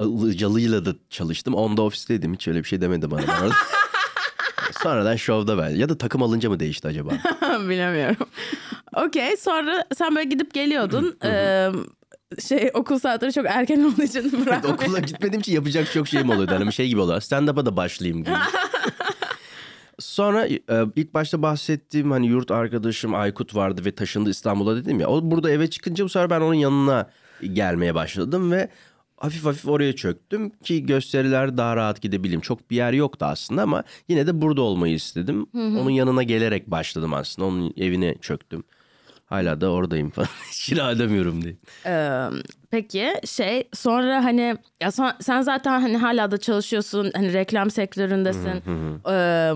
Ilıcalı'yla 0.01 0.85
da 0.85 0.95
çalıştım. 1.11 1.55
Onda 1.55 1.83
ofisteydim. 1.83 2.35
Hiç 2.35 2.49
öyle 2.49 2.59
bir 2.59 2.69
şey 2.69 2.81
demedi 2.81 3.11
bana. 3.11 3.23
Sonradan 4.83 5.17
şovda 5.17 5.59
ben. 5.59 5.69
Ya 5.69 5.89
da 5.89 5.99
takım 5.99 6.23
alınca 6.23 6.51
mı 6.51 6.61
değişti 6.61 6.89
acaba? 6.89 7.11
Bilemiyorum. 7.69 8.27
Okey 8.97 9.37
sonra 9.37 9.85
sen 9.97 10.17
böyle 10.17 10.29
gidip 10.29 10.55
geliyordun. 10.55 11.17
ee, 11.25 11.69
şey 12.49 12.71
okul 12.75 12.99
saatleri 12.99 13.33
çok 13.33 13.47
erken 13.47 13.85
olduğu 13.85 14.03
için 14.03 14.33
bırak. 14.47 14.65
Okula 14.65 14.99
gitmediğim 14.99 15.41
için 15.41 15.53
yapacak 15.53 15.93
çok 15.93 16.09
şeyim 16.09 16.31
oluyordu. 16.31 16.55
Hani 16.55 16.73
şey 16.73 16.89
gibi 16.89 17.01
oluyor. 17.01 17.21
Stand-up'a 17.21 17.67
da 17.67 17.77
başlayayım 17.77 18.25
gibi. 18.25 18.35
Sonra 19.99 20.47
e, 20.47 20.61
ilk 20.97 21.15
başta 21.15 21.43
bahsettiğim 21.43 22.11
hani 22.11 22.27
yurt 22.27 22.51
arkadaşım 22.51 23.15
Aykut 23.15 23.55
vardı 23.55 23.85
ve 23.85 23.95
taşındı 23.95 24.31
İstanbul'a 24.31 24.77
dedim 24.77 25.01
ya. 25.01 25.09
O 25.09 25.31
burada 25.31 25.51
eve 25.51 25.71
çıkınca 25.71 26.05
bu 26.05 26.09
sefer 26.09 26.31
ben 26.31 26.41
onun 26.41 26.55
yanına 26.55 27.11
gelmeye 27.53 27.95
başladım 27.95 28.53
ve 28.53 28.69
hafif 29.17 29.45
hafif 29.45 29.69
oraya 29.69 29.97
çöktüm 29.97 30.51
ki 30.51 30.87
gösteriler 30.87 31.57
daha 31.57 31.77
rahat 31.77 32.01
gidebileyim. 32.03 32.41
Çok 32.41 32.71
bir 32.71 32.77
yer 32.77 32.93
yoktu 32.93 33.25
aslında 33.25 33.63
ama 33.63 33.85
yine 34.09 34.27
de 34.27 34.41
burada 34.41 34.63
olmayı 34.63 34.95
istedim. 34.95 35.47
Onun 35.55 35.91
yanına 35.91 36.23
gelerek 36.23 36.71
başladım 36.71 37.15
aslında. 37.15 37.49
Onun 37.49 37.75
evine 37.77 38.15
çöktüm. 38.21 38.65
Hala 39.27 39.61
da 39.61 39.71
oradayım 39.73 40.11
falan. 40.11 40.29
Kira 40.53 40.91
ödemiyorum 40.91 41.43
diye. 41.45 41.57
Ee, 41.87 42.29
peki 42.71 43.15
şey 43.27 43.69
sonra 43.75 44.25
hani 44.25 44.57
ya 44.83 44.91
son- 44.93 45.13
sen 45.21 45.41
zaten 45.43 45.81
hani 45.81 45.97
hala 45.97 46.31
da 46.31 46.39
çalışıyorsun 46.39 47.11
hani 47.15 47.33
reklam 47.33 47.71
sektöründesin. 47.71 48.63
Ee, 49.09 49.53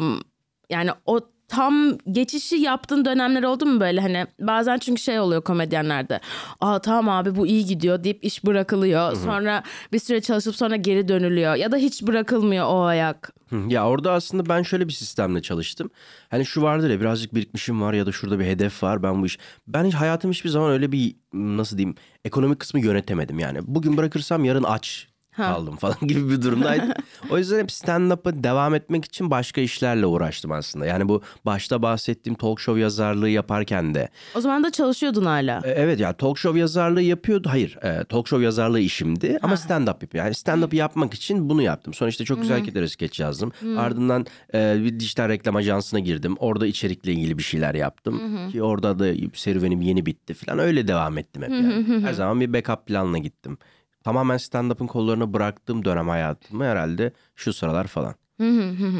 yani 0.70 0.90
o 1.06 1.20
tam 1.50 1.98
geçişi 2.12 2.56
yaptığın 2.56 3.04
dönemler 3.04 3.42
oldu 3.42 3.66
mu 3.66 3.80
böyle 3.80 4.00
hani 4.00 4.26
bazen 4.40 4.78
çünkü 4.78 5.02
şey 5.02 5.20
oluyor 5.20 5.42
komedyenlerde. 5.42 6.20
Aa 6.60 6.78
tamam 6.78 7.08
abi 7.08 7.36
bu 7.36 7.46
iyi 7.46 7.64
gidiyor 7.66 8.04
deyip 8.04 8.24
iş 8.24 8.44
bırakılıyor. 8.46 9.16
Sonra 9.16 9.62
bir 9.92 9.98
süre 9.98 10.20
çalışıp 10.20 10.56
sonra 10.56 10.76
geri 10.76 11.08
dönülüyor 11.08 11.54
ya 11.54 11.72
da 11.72 11.76
hiç 11.76 12.02
bırakılmıyor 12.02 12.66
o 12.66 12.82
ayak. 12.82 13.32
Ya 13.68 13.88
orada 13.88 14.12
aslında 14.12 14.48
ben 14.48 14.62
şöyle 14.62 14.88
bir 14.88 14.92
sistemle 14.92 15.42
çalıştım. 15.42 15.90
Hani 16.28 16.46
şu 16.46 16.62
vardır 16.62 16.90
ya 16.90 17.00
birazcık 17.00 17.34
birikmişim 17.34 17.82
var 17.82 17.94
ya 17.94 18.06
da 18.06 18.12
şurada 18.12 18.38
bir 18.38 18.44
hedef 18.44 18.82
var 18.82 19.02
ben 19.02 19.22
bu 19.22 19.26
iş. 19.26 19.38
Ben 19.68 19.84
hiç 19.84 19.94
hayatım 19.94 20.30
hiçbir 20.30 20.50
zaman 20.50 20.70
öyle 20.70 20.92
bir 20.92 21.16
nasıl 21.32 21.78
diyeyim 21.78 21.96
ekonomik 22.24 22.60
kısmı 22.60 22.80
yönetemedim 22.80 23.38
yani. 23.38 23.58
Bugün 23.62 23.96
bırakırsam 23.96 24.44
yarın 24.44 24.62
aç 24.62 25.09
kaldım 25.46 25.76
falan 25.76 25.96
gibi 26.06 26.30
bir 26.30 26.42
durumdaydım. 26.42 26.90
o 27.30 27.38
yüzden 27.38 27.58
hep 27.58 27.70
stand-up'a 27.72 28.44
devam 28.44 28.74
etmek 28.74 29.04
için 29.04 29.30
başka 29.30 29.60
işlerle 29.60 30.06
uğraştım 30.06 30.52
aslında. 30.52 30.86
Yani 30.86 31.08
bu 31.08 31.22
başta 31.46 31.82
bahsettiğim 31.82 32.34
talk 32.36 32.60
show 32.60 32.80
yazarlığı 32.80 33.28
yaparken 33.28 33.94
de 33.94 34.08
O 34.36 34.40
zaman 34.40 34.64
da 34.64 34.70
çalışıyordun 34.72 35.24
hala. 35.24 35.60
e, 35.64 35.70
Evet 35.70 36.00
ya 36.00 36.12
talk 36.12 36.38
show 36.38 36.60
yazarlığı 36.60 37.02
yapıyordu. 37.02 37.48
Hayır 37.52 37.78
e, 37.82 38.04
talk 38.04 38.28
show 38.28 38.44
yazarlığı 38.44 38.80
işimdi 38.80 39.38
ama 39.42 39.56
stand 39.56 39.88
up 39.88 40.02
yapıyor. 40.02 40.24
Yani 40.24 40.34
stand 40.34 40.62
up 40.62 40.74
yapmak 40.74 41.14
için 41.14 41.48
bunu 41.48 41.62
yaptım. 41.62 41.94
Sonra 41.94 42.10
işte 42.10 42.24
çok 42.24 42.40
güzel 42.40 42.56
hareketler 42.56 42.86
skeç 42.86 43.20
yazdım. 43.20 43.52
Ardından 43.78 44.26
e, 44.54 44.76
bir 44.84 45.00
dijital 45.00 45.28
reklam 45.28 45.56
ajansına 45.56 46.00
girdim. 46.00 46.36
Orada 46.38 46.66
içerikle 46.66 47.12
ilgili 47.12 47.38
bir 47.38 47.42
şeyler 47.42 47.74
yaptım. 47.74 48.20
Ki 48.52 48.62
orada 48.62 48.98
da 48.98 49.06
serüvenim 49.34 49.80
yeni 49.80 50.06
bitti 50.06 50.34
falan. 50.34 50.58
Öyle 50.58 50.88
devam 50.88 51.18
ettim 51.18 51.42
hep 51.42 51.50
yani. 51.50 52.02
Her 52.02 52.12
zaman 52.12 52.40
bir 52.40 52.52
backup 52.52 52.86
planla 52.86 53.18
gittim. 53.18 53.58
Tamamen 54.04 54.36
stand 54.36 54.70
up'ın 54.70 54.86
kollarına 54.86 55.32
bıraktığım 55.32 55.84
dönem 55.84 56.08
hayatımı 56.08 56.64
herhalde 56.64 57.12
şu 57.36 57.52
sıralar 57.52 57.86
falan. 57.86 58.14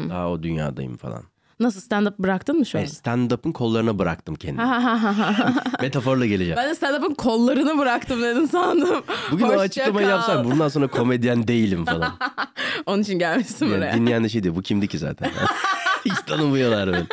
Daha 0.09 0.29
o 0.29 0.43
dünyadayım 0.43 0.97
falan. 0.97 1.23
Nasıl 1.59 1.81
stand-up 1.81 2.13
bıraktın 2.19 2.57
mı 2.57 2.65
şu 2.65 2.79
an? 2.79 2.85
Stand-up'ın 2.85 3.51
kollarına 3.51 3.99
bıraktım 3.99 4.35
kendimi. 4.35 4.67
Metaforla 5.81 6.25
geleceğim. 6.25 6.57
Ben 6.57 6.69
de 6.69 6.75
stand-up'ın 6.75 7.13
kollarını 7.13 7.77
bıraktım 7.77 8.21
dedin 8.23 8.45
sandım. 8.45 9.03
Bugün 9.31 9.45
o 9.45 9.47
Hoşça 9.47 9.61
açıklamayı 9.61 10.07
kal. 10.07 10.11
yapsam 10.15 10.43
bundan 10.51 10.67
sonra 10.67 10.87
komedyen 10.87 11.47
değilim 11.47 11.85
falan. 11.85 12.11
Onun 12.85 13.01
için 13.01 13.19
gelmişsin 13.19 13.65
Yani 13.65 13.77
buraya. 13.77 13.93
dinleyen 13.93 14.23
de 14.23 14.29
şey 14.29 14.43
diyor 14.43 14.55
bu 14.55 14.61
kimdi 14.61 14.87
ki 14.87 14.97
zaten. 14.97 15.31
Hiç 16.05 16.13
tanımıyorlar 16.27 16.93
beni. 16.93 17.05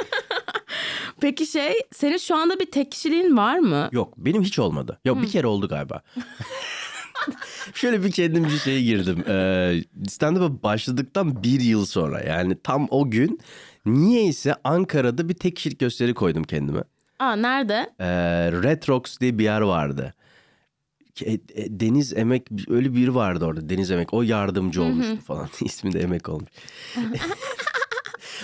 Peki 1.20 1.46
şey 1.46 1.72
senin 1.94 2.16
şu 2.18 2.36
anda 2.36 2.60
bir 2.60 2.70
tek 2.70 2.92
kişiliğin 2.92 3.36
var 3.36 3.58
mı? 3.58 3.88
Yok 3.92 4.14
benim 4.16 4.42
hiç 4.42 4.58
olmadı. 4.58 4.98
Yok 5.04 5.22
bir 5.22 5.28
kere 5.30 5.46
oldu 5.46 5.68
galiba. 5.68 6.02
Şöyle 7.74 8.04
bir 8.04 8.10
kendimce 8.10 8.58
şeye 8.58 8.82
girdim. 8.82 9.24
Ee, 9.28 9.82
stand-up'a 10.08 10.62
başladıktan 10.62 11.42
bir 11.42 11.60
yıl 11.60 11.86
sonra 11.86 12.20
yani 12.20 12.56
tam 12.64 12.86
o 12.90 13.10
gün 13.10 13.40
niyeyse 13.86 14.54
Ankara'da 14.64 15.28
bir 15.28 15.34
tek 15.34 15.56
kişilik 15.56 15.78
gösteri 15.78 16.14
koydum 16.14 16.44
kendime. 16.44 16.84
Aa 17.18 17.36
nerede? 17.36 17.90
Ee, 18.00 18.06
Red 18.52 18.88
Rocks 18.88 19.20
diye 19.20 19.38
bir 19.38 19.44
yer 19.44 19.60
vardı. 19.60 20.14
E, 21.24 21.32
e, 21.32 21.40
Deniz 21.80 22.16
Emek 22.16 22.46
öyle 22.68 22.94
biri 22.94 23.14
vardı 23.14 23.44
orada 23.44 23.68
Deniz 23.68 23.90
Emek 23.90 24.14
o 24.14 24.22
yardımcı 24.22 24.82
olmuştu 24.82 25.16
falan 25.26 25.48
ismi 25.60 25.92
de 25.92 26.00
Emek 26.00 26.28
olmuş. 26.28 26.50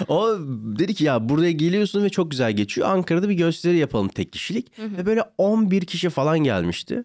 O 0.08 0.36
dedi 0.78 0.94
ki 0.94 1.04
ya 1.04 1.28
buraya 1.28 1.52
geliyorsun 1.52 2.04
ve 2.04 2.10
çok 2.10 2.30
güzel 2.30 2.52
geçiyor. 2.52 2.88
Ankara'da 2.88 3.28
bir 3.28 3.34
gösteri 3.34 3.76
yapalım 3.76 4.08
tek 4.08 4.32
kişilik. 4.32 4.78
Ve 4.78 5.06
böyle 5.06 5.22
11 5.38 5.84
kişi 5.86 6.10
falan 6.10 6.38
gelmişti. 6.38 7.04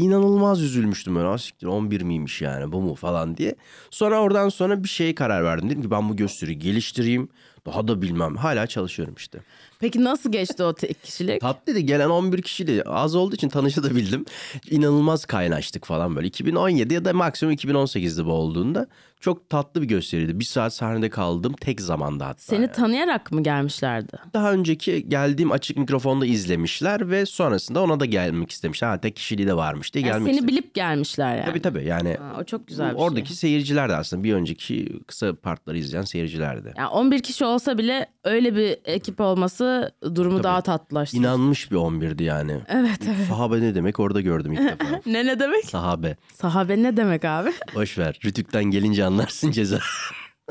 İnanılmaz 0.00 0.62
üzülmüştüm 0.62 1.16
ben. 1.16 1.24
Asiktir 1.24 1.66
11 1.66 2.00
miymiş 2.00 2.42
yani 2.42 2.72
bu 2.72 2.80
mu 2.80 2.94
falan 2.94 3.36
diye. 3.36 3.54
Sonra 3.90 4.20
oradan 4.20 4.48
sonra 4.48 4.84
bir 4.84 4.88
şeye 4.88 5.14
karar 5.14 5.44
verdim. 5.44 5.70
Dedim 5.70 5.82
ki 5.82 5.90
ben 5.90 6.08
bu 6.08 6.16
gösteriyi 6.16 6.58
geliştireyim. 6.58 7.28
Daha 7.66 7.88
da 7.88 8.02
bilmem. 8.02 8.36
Hala 8.36 8.66
çalışıyorum 8.66 9.14
işte. 9.18 9.40
Peki 9.80 10.04
nasıl 10.04 10.32
geçti 10.32 10.62
o 10.62 10.74
tek 10.74 11.02
kişilik? 11.02 11.40
Tatlıydı. 11.40 11.78
Gelen 11.78 12.10
11 12.10 12.42
kişiyle 12.42 12.82
az 12.82 13.14
olduğu 13.14 13.34
için 13.34 13.48
tanışabildim. 13.48 14.24
İnanılmaz 14.70 15.24
kaynaştık 15.24 15.84
falan 15.84 16.16
böyle. 16.16 16.26
2017 16.26 16.94
ya 16.94 17.04
da 17.04 17.12
maksimum 17.12 17.54
2018'de 17.54 18.24
bu 18.24 18.32
olduğunda. 18.32 18.86
Çok 19.20 19.50
tatlı 19.50 19.82
bir 19.82 19.86
gösteriydi. 19.88 20.40
Bir 20.40 20.44
saat 20.44 20.74
sahnede 20.74 21.10
kaldım. 21.10 21.52
Tek 21.60 21.80
zamanda 21.80 22.26
hatta. 22.26 22.38
Seni 22.42 22.60
yani. 22.62 22.72
tanıyarak 22.72 23.32
mı 23.32 23.42
gelmişlerdi? 23.42 24.16
Daha 24.34 24.52
önceki 24.52 25.08
geldiğim 25.08 25.52
açık 25.52 25.76
mikrofonda 25.76 26.26
izlemişler 26.26 27.10
ve 27.10 27.26
sonrasında 27.26 27.82
ona 27.82 28.00
da 28.00 28.04
gelmek 28.04 28.50
istemişler. 28.50 28.88
Ha 28.88 29.00
tek 29.00 29.16
kişiliği 29.16 29.46
de 29.48 29.56
varmış 29.56 29.94
diye 29.94 30.04
Yani 30.04 30.12
gelmek 30.12 30.26
seni 30.26 30.34
istemişler. 30.36 30.62
bilip 30.62 30.74
gelmişler 30.74 31.36
yani. 31.36 31.44
Tabii 31.46 31.62
tabii 31.62 31.84
yani. 31.84 32.16
Ha, 32.20 32.40
o 32.40 32.44
çok 32.44 32.66
güzel 32.66 32.90
bir 32.90 32.96
şey. 32.96 33.04
Oradaki 33.06 33.34
seyirciler 33.34 33.88
de 33.88 33.96
aslında 33.96 34.24
bir 34.24 34.34
önceki 34.34 35.00
kısa 35.06 35.34
partları 35.34 35.78
izleyen 35.78 36.04
seyircilerdi. 36.04 36.74
Yani 36.76 36.88
11 36.88 37.22
kişi 37.22 37.44
olsa 37.44 37.78
bile 37.78 38.06
öyle 38.24 38.56
bir 38.56 38.76
ekip 38.84 39.20
olması 39.20 39.92
durumu 40.14 40.42
daha 40.42 40.60
tatlılaştırır. 40.60 41.20
İnanmış 41.20 41.70
bir 41.70 41.76
11'di 41.76 42.22
yani. 42.24 42.60
Evet 42.68 43.00
evet. 43.06 43.26
Sahabe 43.28 43.60
ne 43.60 43.74
demek 43.74 44.00
orada 44.00 44.20
gördüm 44.20 44.52
ilk 44.52 44.60
defa. 44.80 45.00
Ne 45.06 45.26
ne 45.26 45.40
demek? 45.40 45.64
Sahabe. 45.64 46.16
Sahabe 46.34 46.82
ne 46.82 46.96
demek 46.96 47.24
abi? 47.24 47.52
Boş 47.74 47.98
ver. 47.98 48.18
Rütük'ten 48.24 48.64
gelince 48.64 49.04
anlarsın 49.04 49.50
ceza. 49.50 49.78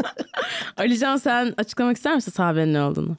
Alican 0.78 1.18
sen 1.18 1.54
açıklamak 1.58 1.98
ister 1.98 2.16
misin 2.16 2.32
sahabenin 2.32 2.74
ne 2.74 2.82
olduğunu? 2.82 3.18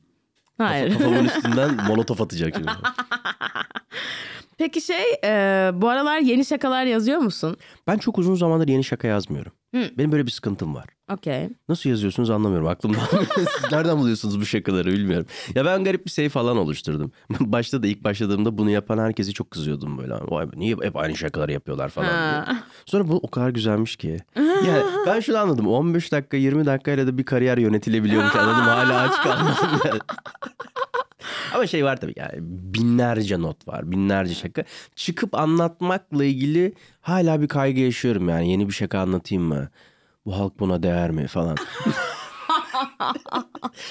Hayır. 0.58 0.92
Kafamın 0.98 1.24
üstünden 1.24 1.74
molotof 1.86 2.20
atacak 2.20 2.54
şimdi. 2.54 2.70
Peki 4.58 4.80
şey 4.80 5.04
e, 5.24 5.30
bu 5.74 5.88
aralar 5.88 6.18
yeni 6.18 6.44
şakalar 6.44 6.84
yazıyor 6.84 7.18
musun? 7.18 7.56
Ben 7.86 7.98
çok 7.98 8.18
uzun 8.18 8.34
zamandır 8.34 8.68
yeni 8.68 8.84
şaka 8.84 9.08
yazmıyorum. 9.08 9.52
Benim 9.74 10.12
böyle 10.12 10.26
bir 10.26 10.30
sıkıntım 10.30 10.74
var. 10.74 10.84
Okey. 11.12 11.48
Nasıl 11.68 11.90
yazıyorsunuz 11.90 12.30
anlamıyorum 12.30 12.68
aklımda. 12.68 12.98
Siz 13.34 13.46
nereden 13.72 13.98
buluyorsunuz 13.98 14.40
bu 14.40 14.46
şakaları 14.46 14.92
bilmiyorum. 14.92 15.26
Ya 15.54 15.64
ben 15.64 15.84
garip 15.84 16.06
bir 16.06 16.10
şey 16.10 16.28
falan 16.28 16.56
oluşturdum. 16.56 17.12
Başta 17.40 17.82
da 17.82 17.86
ilk 17.86 18.04
başladığımda 18.04 18.58
bunu 18.58 18.70
yapan 18.70 18.98
herkesi 18.98 19.32
çok 19.32 19.50
kızıyordum 19.50 19.98
böyle. 19.98 20.14
Vay 20.14 20.52
be 20.52 20.56
niye 20.56 20.76
hep 20.82 20.96
aynı 20.96 21.16
şakaları 21.16 21.52
yapıyorlar 21.52 21.88
falan 21.88 22.08
diye. 22.08 22.54
Ha. 22.54 22.56
Sonra 22.86 23.08
bu 23.08 23.16
o 23.22 23.30
kadar 23.30 23.50
güzelmiş 23.50 23.96
ki. 23.96 24.16
Yani 24.36 24.82
ben 25.06 25.20
şunu 25.20 25.38
anladım. 25.38 25.68
15 25.68 26.12
dakika 26.12 26.36
20 26.36 26.66
dakikayla 26.66 27.06
da 27.06 27.18
bir 27.18 27.24
kariyer 27.24 27.58
yönetilebiliyormuş 27.58 28.36
anladım. 28.36 28.64
Hala 28.64 29.00
aç 29.00 29.22
kalmadım. 29.22 29.80
yani. 29.84 30.00
Ama 31.54 31.66
şey 31.66 31.84
var 31.84 32.00
tabii 32.00 32.14
yani 32.16 32.34
binlerce 32.40 33.40
not 33.40 33.68
var 33.68 33.92
binlerce 33.92 34.34
şaka. 34.34 34.64
Çıkıp 34.96 35.34
anlatmakla 35.34 36.24
ilgili 36.24 36.72
hala 37.00 37.42
bir 37.42 37.48
kaygı 37.48 37.80
yaşıyorum 37.80 38.28
yani 38.28 38.50
yeni 38.50 38.68
bir 38.68 38.74
şaka 38.74 38.98
anlatayım 38.98 39.44
mı? 39.44 39.68
Bu 40.26 40.38
halk 40.38 40.60
buna 40.60 40.82
değer 40.82 41.10
mi 41.10 41.26
falan. 41.26 41.56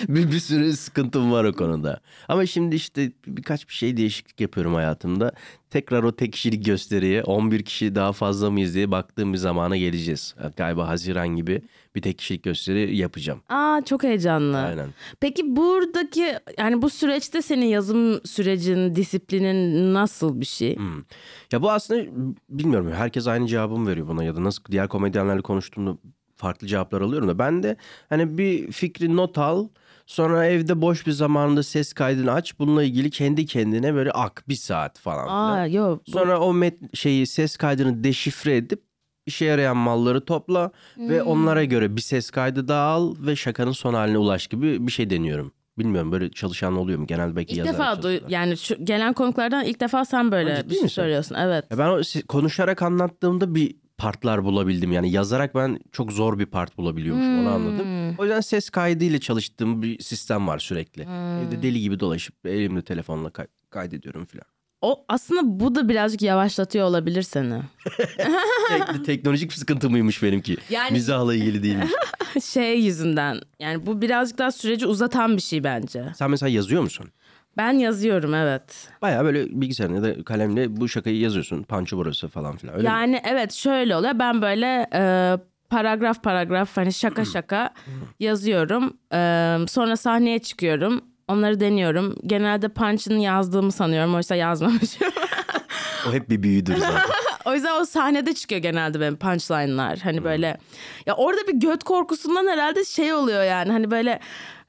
bir, 0.09 0.31
bir 0.31 0.39
sürü 0.39 0.73
sıkıntım 0.73 1.31
var 1.31 1.43
o 1.43 1.53
konuda. 1.53 1.99
Ama 2.27 2.45
şimdi 2.45 2.75
işte 2.75 3.11
birkaç 3.27 3.69
bir 3.69 3.73
şey 3.73 3.97
değişiklik 3.97 4.41
yapıyorum 4.41 4.73
hayatımda. 4.73 5.31
Tekrar 5.69 6.03
o 6.03 6.15
tek 6.15 6.33
kişilik 6.33 6.65
gösteriye 6.65 7.23
11 7.23 7.63
kişi 7.63 7.95
daha 7.95 8.13
fazla 8.13 8.51
mıyız 8.51 8.75
diye 8.75 8.91
baktığım 8.91 9.33
bir 9.33 9.37
zamana 9.37 9.77
geleceğiz. 9.77 10.35
Galiba 10.57 10.87
Haziran 10.87 11.27
gibi 11.27 11.61
bir 11.95 12.01
tek 12.01 12.17
kişilik 12.17 12.43
gösteri 12.43 12.97
yapacağım. 12.97 13.41
Aa 13.49 13.81
çok 13.85 14.03
heyecanlı. 14.03 14.57
Aynen. 14.57 14.87
Peki 15.19 15.55
buradaki 15.55 16.33
yani 16.57 16.81
bu 16.81 16.89
süreçte 16.89 17.41
senin 17.41 17.65
yazım 17.65 18.25
sürecin, 18.25 18.95
disiplinin 18.95 19.93
nasıl 19.93 20.39
bir 20.41 20.45
şey? 20.45 20.75
Hmm. 20.75 21.03
Ya 21.51 21.61
bu 21.61 21.71
aslında 21.71 22.05
bilmiyorum 22.49 22.91
herkes 22.95 23.27
aynı 23.27 23.47
cevabı 23.47 23.77
mı 23.77 23.89
veriyor 23.89 24.07
buna 24.07 24.23
ya 24.23 24.35
da 24.35 24.43
nasıl 24.43 24.63
diğer 24.71 24.87
komedyenlerle 24.87 25.41
konuştuğumda 25.41 25.97
farklı 26.35 26.67
cevaplar 26.67 27.01
alıyorum 27.01 27.27
da 27.27 27.39
ben 27.39 27.63
de 27.63 27.75
hani 28.09 28.37
bir 28.37 28.71
fikri 28.71 29.15
not 29.15 29.37
al 29.37 29.67
sonra 30.05 30.45
evde 30.45 30.81
boş 30.81 31.07
bir 31.07 31.11
zamanında 31.11 31.63
ses 31.63 31.93
kaydını 31.93 32.31
aç 32.31 32.59
bununla 32.59 32.83
ilgili 32.83 33.09
kendi 33.09 33.45
kendine 33.45 33.93
böyle 33.93 34.11
ak 34.11 34.43
bir 34.47 34.55
saat 34.55 34.99
falan 34.99 35.25
filan. 35.25 35.57
Aa 35.57 35.67
yok. 35.67 36.01
bu- 36.07 36.11
Sonra 36.11 36.39
o 36.39 36.53
met 36.53 36.95
şeyi 36.95 37.27
ses 37.27 37.57
kaydını 37.57 38.03
deşifre 38.03 38.55
edip 38.57 38.81
işe 39.29 39.45
yarayan 39.45 39.77
malları 39.77 40.25
topla 40.25 40.71
ve 40.97 41.23
onlara 41.23 41.63
göre 41.63 41.95
bir 41.95 42.01
ses 42.01 42.29
kaydı 42.29 42.67
daha 42.67 42.85
al 42.89 43.15
ve 43.19 43.35
şakanın 43.35 43.71
son 43.71 43.93
haline 43.93 44.17
ulaş 44.17 44.47
gibi 44.47 44.87
bir 44.87 44.91
şey 44.91 45.09
deniyorum. 45.09 45.51
Bilmiyorum 45.77 46.11
böyle 46.11 46.31
çalışan 46.31 46.75
oluyor 46.77 46.99
mu? 46.99 47.07
Genelde 47.07 47.35
belki 47.35 47.51
İlk 47.51 47.57
yazar 47.57 47.73
defa 47.73 47.95
duy 47.95 48.01
çalışıyorlar. 48.01 48.29
yani 48.29 48.57
şu 48.57 48.85
gelen 48.85 49.13
konuklardan 49.13 49.65
ilk 49.65 49.79
defa 49.79 50.05
sen 50.05 50.31
böyle 50.31 50.55
ciddi 50.55 50.69
bir 50.69 50.75
şey 50.79 50.89
söylüyorsun. 50.89 51.35
Evet. 51.35 51.65
Ya 51.71 51.77
ben 51.77 51.87
o 51.89 52.01
konuşarak 52.27 52.81
anlattığımda 52.81 53.55
bir 53.55 53.75
partlar 53.97 54.43
bulabildim. 54.43 54.91
Yani 54.91 55.11
yazarak 55.11 55.55
ben 55.55 55.79
çok 55.91 56.11
zor 56.11 56.39
bir 56.39 56.45
part 56.45 56.77
bulabiliyormuşum 56.77 57.39
onu 57.39 57.49
anladım. 57.49 58.15
O 58.17 58.23
yüzden 58.23 58.41
ses 58.41 58.69
kaydıyla 58.69 59.19
çalıştığım 59.19 59.81
bir 59.81 59.99
sistem 59.99 60.47
var 60.47 60.59
sürekli. 60.59 61.01
Evde 61.41 61.61
deli 61.61 61.79
gibi 61.81 61.99
dolaşıp 61.99 62.45
elimde 62.45 62.81
telefonla 62.81 63.29
kay- 63.29 63.47
kaydediyorum 63.69 64.25
filan. 64.25 64.45
O 64.81 65.05
aslında 65.07 65.41
bu 65.59 65.75
da 65.75 65.89
birazcık 65.89 66.21
yavaşlatıyor 66.21 66.85
olabilir 66.85 67.21
seni. 67.21 67.53
Tek- 68.69 69.05
teknolojik 69.05 69.49
bir 69.49 69.55
sıkıntı 69.55 69.89
mıymış 69.89 70.23
benimki? 70.23 70.57
Yani- 70.69 70.91
Mizahla 70.91 71.35
ilgili 71.35 71.63
değilmiş. 71.63 71.91
şey 72.45 72.81
yüzünden. 72.81 73.41
Yani 73.59 73.85
bu 73.85 74.01
birazcık 74.01 74.37
daha 74.37 74.51
süreci 74.51 74.85
uzatan 74.87 75.37
bir 75.37 75.41
şey 75.41 75.63
bence. 75.63 76.05
Sen 76.15 76.31
mesela 76.31 76.49
yazıyor 76.49 76.81
musun? 76.81 77.05
Ben 77.57 77.71
yazıyorum 77.73 78.33
evet. 78.33 78.89
Baya 79.01 79.23
böyle 79.23 79.61
bilgisayarın 79.61 79.95
ya 79.95 80.03
da 80.03 80.23
kalemle 80.23 80.77
bu 80.77 80.89
şakayı 80.89 81.19
yazıyorsun. 81.19 81.63
Panço 81.63 81.97
burası 81.97 82.27
falan 82.27 82.57
filan. 82.57 82.75
Öyle 82.75 82.87
mi? 82.87 82.93
yani 82.93 83.21
evet 83.29 83.51
şöyle 83.53 83.95
oluyor. 83.95 84.19
Ben 84.19 84.41
böyle 84.41 84.87
e, 84.93 85.01
paragraf 85.69 86.23
paragraf 86.23 86.77
hani 86.77 86.93
şaka 86.93 87.25
şaka 87.33 87.73
yazıyorum. 88.19 88.97
E, 89.13 89.57
sonra 89.67 89.97
sahneye 89.97 90.39
çıkıyorum. 90.39 91.01
Onları 91.29 91.59
deniyorum. 91.59 92.15
Genelde 92.25 92.69
punch'ını 92.69 93.19
yazdığımı 93.19 93.71
sanıyorum. 93.71 94.15
Oysa 94.15 94.35
yazmamışım. 94.35 95.07
O 96.09 96.13
hep 96.13 96.29
bir 96.29 96.43
büyüdür 96.43 96.77
zaten. 96.77 97.01
o 97.45 97.53
yüzden 97.53 97.81
o 97.81 97.85
sahnede 97.85 98.33
çıkıyor 98.33 98.61
genelde 98.61 98.99
benim 98.99 99.15
punchline'lar. 99.15 99.99
Hani 99.99 100.23
böyle 100.23 100.57
ya 101.05 101.15
orada 101.15 101.47
bir 101.47 101.53
göt 101.53 101.83
korkusundan 101.83 102.47
herhalde 102.47 102.85
şey 102.85 103.13
oluyor 103.13 103.43
yani. 103.43 103.71
Hani 103.71 103.91
böyle 103.91 104.19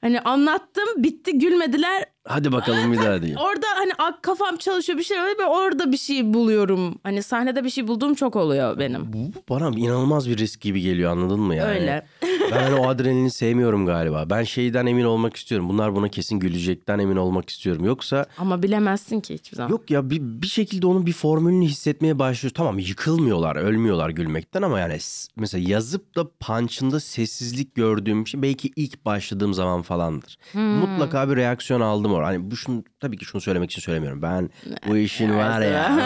hani 0.01 0.19
anlattım 0.21 1.03
bitti 1.03 1.39
gülmediler. 1.39 2.05
Hadi 2.27 2.51
bakalım 2.51 2.93
bir 2.93 2.97
daha 2.97 3.21
diyeyim. 3.21 3.39
Orada 3.43 3.67
hani 3.75 3.91
kafam 4.21 4.57
çalışıyor 4.57 4.99
bir 4.99 5.03
şey 5.03 5.19
oluyor 5.19 5.39
ve 5.39 5.45
orada 5.45 5.91
bir 5.91 5.97
şey 5.97 6.33
buluyorum. 6.33 6.99
Hani 7.03 7.23
sahnede 7.23 7.63
bir 7.63 7.69
şey 7.69 7.87
bulduğum 7.87 8.13
çok 8.13 8.35
oluyor 8.35 8.79
benim. 8.79 9.13
Bu 9.13 9.31
bana 9.49 9.67
inanılmaz 9.77 10.29
bir 10.29 10.37
risk 10.37 10.61
gibi 10.61 10.81
geliyor 10.81 11.11
anladın 11.11 11.39
mı 11.39 11.55
yani? 11.55 11.69
Öyle. 11.69 12.05
Ben 12.51 12.71
o 12.71 12.87
adrenalini 12.87 13.31
sevmiyorum 13.31 13.85
galiba. 13.85 14.29
Ben 14.29 14.43
şeyden 14.43 14.85
emin 14.85 15.03
olmak 15.03 15.35
istiyorum. 15.35 15.69
Bunlar 15.69 15.95
buna 15.95 16.09
kesin 16.09 16.39
gülecekten 16.39 16.99
emin 16.99 17.15
olmak 17.15 17.49
istiyorum. 17.49 17.85
Yoksa 17.85 18.25
Ama 18.37 18.63
bilemezsin 18.63 19.19
ki 19.19 19.33
hiçbir 19.33 19.57
zaman. 19.57 19.69
yok 19.69 19.91
ya 19.91 20.09
bir, 20.09 20.21
bir 20.21 20.47
şekilde 20.47 20.87
onun 20.87 21.05
bir 21.05 21.13
formülünü 21.13 21.65
hissetmeye 21.65 22.19
başlıyor. 22.19 22.53
Tamam 22.55 22.79
yıkılmıyorlar, 22.79 23.55
ölmüyorlar 23.55 24.09
gülmekten 24.09 24.61
ama 24.61 24.79
yani 24.79 24.97
mesela 25.35 25.69
yazıp 25.69 26.15
da 26.15 26.29
punch'ında 26.39 26.99
sessizlik 26.99 27.75
gördüğüm 27.75 28.27
şey 28.27 28.41
belki 28.41 28.71
ilk 28.75 29.05
başladığım 29.05 29.53
zaman 29.53 29.81
falandır. 29.81 30.37
Hmm. 30.51 30.61
Mutlaka 30.61 31.29
bir 31.29 31.35
reaksiyon 31.35 31.81
aldım 31.81 32.13
orada. 32.13 32.27
Hani 32.27 32.51
bu 32.51 32.55
şunu 32.55 32.83
tabii 32.99 33.17
ki 33.17 33.25
şunu 33.25 33.41
söylemek 33.41 33.71
için 33.71 33.81
söylemiyorum. 33.81 34.21
Ben 34.21 34.49
bu 34.87 34.97
işin 34.97 35.37
var 35.37 35.61
ya. 35.61 35.97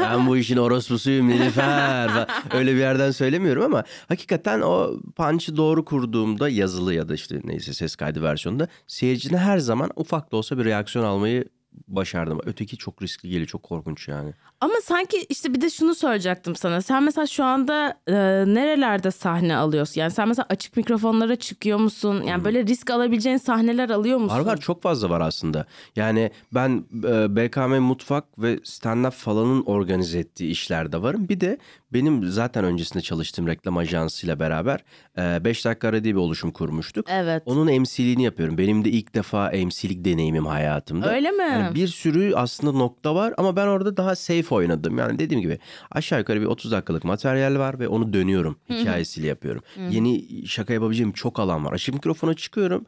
ben 0.00 0.26
bu 0.26 0.36
işin 0.36 0.56
orospusuyum 0.56 1.28
Nilüfer. 1.28 2.10
Öyle 2.54 2.74
bir 2.74 2.78
yerden 2.78 3.10
söylemiyorum 3.10 3.62
ama 3.62 3.84
hakikaten 4.08 4.60
o 4.60 4.90
punch'ı 5.16 5.56
doğru 5.56 5.79
kurduğumda 5.84 6.48
yazılı 6.48 6.94
ya 6.94 7.08
da 7.08 7.14
işte 7.14 7.40
neyse 7.44 7.72
ses 7.72 7.96
kaydı 7.96 8.22
versiyonunda 8.22 8.68
seyircine 8.86 9.38
her 9.38 9.58
zaman 9.58 9.90
ufak 9.96 10.32
da 10.32 10.36
olsa 10.36 10.58
bir 10.58 10.64
reaksiyon 10.64 11.04
almayı 11.04 11.44
başardım. 11.88 12.40
Öteki 12.44 12.76
çok 12.76 13.02
riskli 13.02 13.28
geliyor, 13.28 13.46
çok 13.46 13.62
korkunç 13.62 14.08
yani. 14.08 14.34
Ama 14.60 14.74
sanki 14.84 15.26
işte 15.28 15.54
bir 15.54 15.60
de 15.60 15.70
şunu 15.70 15.94
soracaktım 15.94 16.56
sana. 16.56 16.82
Sen 16.82 17.02
mesela 17.02 17.26
şu 17.26 17.44
anda 17.44 17.98
e, 18.06 18.14
nerelerde 18.54 19.10
sahne 19.10 19.56
alıyorsun? 19.56 20.00
Yani 20.00 20.10
sen 20.10 20.28
mesela 20.28 20.46
açık 20.50 20.76
mikrofonlara 20.76 21.36
çıkıyor 21.36 21.78
musun? 21.78 22.22
Yani 22.22 22.44
böyle 22.44 22.66
risk 22.66 22.90
alabileceğin 22.90 23.36
sahneler 23.36 23.90
alıyor 23.90 24.18
musun? 24.18 24.36
Var 24.36 24.40
var 24.44 24.56
çok 24.56 24.82
fazla 24.82 25.10
var 25.10 25.20
aslında. 25.20 25.66
Yani 25.96 26.30
ben 26.54 26.84
e, 27.04 27.36
BKM 27.36 27.78
Mutfak 27.78 28.24
ve 28.38 28.54
stand-up 28.56 29.10
falanın 29.10 29.62
organize 29.62 30.18
ettiği 30.18 30.50
işlerde 30.50 31.02
varım. 31.02 31.28
Bir 31.28 31.40
de 31.40 31.58
benim 31.92 32.24
zaten 32.24 32.64
öncesinde 32.64 33.02
çalıştığım 33.02 33.46
reklam 33.46 33.76
ajansıyla 33.76 34.40
beraber 34.40 34.84
5 35.16 35.64
dakika 35.64 35.88
ara 35.88 36.04
diye 36.04 36.14
bir 36.14 36.20
oluşum 36.20 36.50
kurmuştuk. 36.50 37.06
Evet. 37.08 37.42
Onun 37.46 37.80
MC'liğini 37.80 38.22
yapıyorum. 38.22 38.58
Benim 38.58 38.84
de 38.84 38.90
ilk 38.90 39.14
defa 39.14 39.50
MC'lik 39.50 40.04
deneyimim 40.04 40.46
hayatımda. 40.46 41.14
Öyle 41.14 41.30
mi? 41.30 41.42
Yani 41.42 41.74
bir 41.74 41.88
sürü 41.88 42.32
aslında 42.34 42.78
nokta 42.78 43.14
var 43.14 43.34
ama 43.38 43.56
ben 43.56 43.66
orada 43.66 43.96
daha 43.96 44.14
safe 44.14 44.54
oynadım. 44.54 44.98
Yani 44.98 45.18
dediğim 45.18 45.42
gibi 45.42 45.58
aşağı 45.90 46.18
yukarı 46.18 46.40
bir 46.40 46.46
30 46.46 46.72
dakikalık 46.72 47.04
materyal 47.04 47.58
var 47.58 47.78
ve 47.78 47.88
onu 47.88 48.12
dönüyorum. 48.12 48.56
Hikayesiyle 48.70 49.26
yapıyorum. 49.26 49.62
Yeni 49.90 50.46
şaka 50.46 50.72
yapabileceğim 50.72 51.12
çok 51.12 51.40
alan 51.40 51.64
var. 51.64 51.72
Açık 51.72 51.94
mikrofona 51.94 52.34
çıkıyorum. 52.34 52.86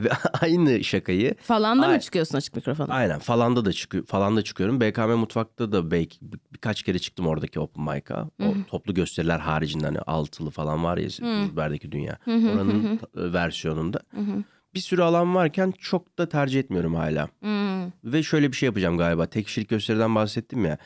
Ve 0.00 0.08
aynı 0.40 0.84
şakayı 0.84 1.34
Falan 1.42 1.82
da 1.82 1.88
mı 1.88 2.00
çıkıyorsun 2.00 2.36
açık 2.38 2.56
mikrofona? 2.56 2.94
aynen 2.94 3.18
falanda 3.18 3.64
da 3.64 3.72
çıkıyor 3.72 4.06
falan 4.06 4.36
da 4.36 4.42
çıkıyorum. 4.42 4.80
BKM 4.80 5.10
mutfakta 5.14 5.72
da 5.72 5.90
belki 5.90 6.18
bir- 6.22 6.40
birkaç 6.52 6.82
kere 6.82 6.98
çıktım 6.98 7.26
oradaki 7.26 7.60
open 7.60 7.84
mic'a. 7.84 8.22
O 8.42 8.54
toplu 8.68 8.94
gösteriler 8.94 9.38
haricinde 9.38 9.84
hani 9.86 9.98
altılı 9.98 10.50
falan 10.50 10.84
var 10.84 10.98
ya 10.98 11.08
Züber'deki 11.48 11.92
dünya. 11.92 12.18
Oranın 12.26 12.98
ta- 12.98 13.32
versiyonunda. 13.32 14.00
Bir 14.74 14.80
sürü 14.80 15.02
alan 15.02 15.34
varken 15.34 15.72
çok 15.78 16.18
da 16.18 16.28
tercih 16.28 16.60
etmiyorum 16.60 16.94
hala. 16.94 17.28
Ve 18.04 18.22
şöyle 18.22 18.52
bir 18.52 18.56
şey 18.56 18.66
yapacağım 18.66 18.98
galiba. 18.98 19.26
Tek 19.26 19.46
kişilik 19.46 19.68
gösteriden 19.68 20.14
bahsettim 20.14 20.64
ya. 20.64 20.78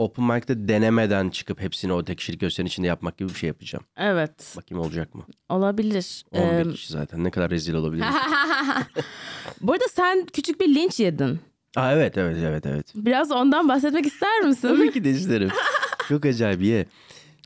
Open 0.00 0.24
mic'te 0.24 0.68
denemeden 0.68 1.30
çıkıp 1.30 1.60
hepsini 1.60 1.92
o 1.92 2.04
tek 2.04 2.18
kişilik 2.18 2.40
gösterinin 2.40 2.68
içinde 2.68 2.86
yapmak 2.86 3.18
gibi 3.18 3.28
bir 3.28 3.34
şey 3.34 3.48
yapacağım. 3.48 3.84
Evet. 3.96 4.54
Bakayım 4.56 4.84
olacak 4.84 5.14
mı? 5.14 5.22
Olabilir. 5.48 6.24
11 6.32 6.66
Ee, 6.66 6.72
kişi 6.72 6.92
zaten 6.92 7.24
ne 7.24 7.30
kadar 7.30 7.50
rezil 7.50 7.74
olabilir. 7.74 8.04
bu 9.60 9.72
arada 9.72 9.84
sen 9.90 10.26
küçük 10.32 10.60
bir 10.60 10.74
linç 10.74 11.00
yedin. 11.00 11.40
Aa, 11.76 11.92
evet 11.92 12.18
evet 12.18 12.36
evet 12.44 12.66
evet. 12.66 12.86
Biraz 12.94 13.30
ondan 13.30 13.68
bahsetmek 13.68 14.06
ister 14.06 14.40
misin? 14.40 14.68
Tabii 14.68 14.92
ki 14.92 15.04
de 15.04 15.10
isterim. 15.10 15.50
Çok 16.08 16.24
acayip 16.26 16.62
ye. 16.62 16.86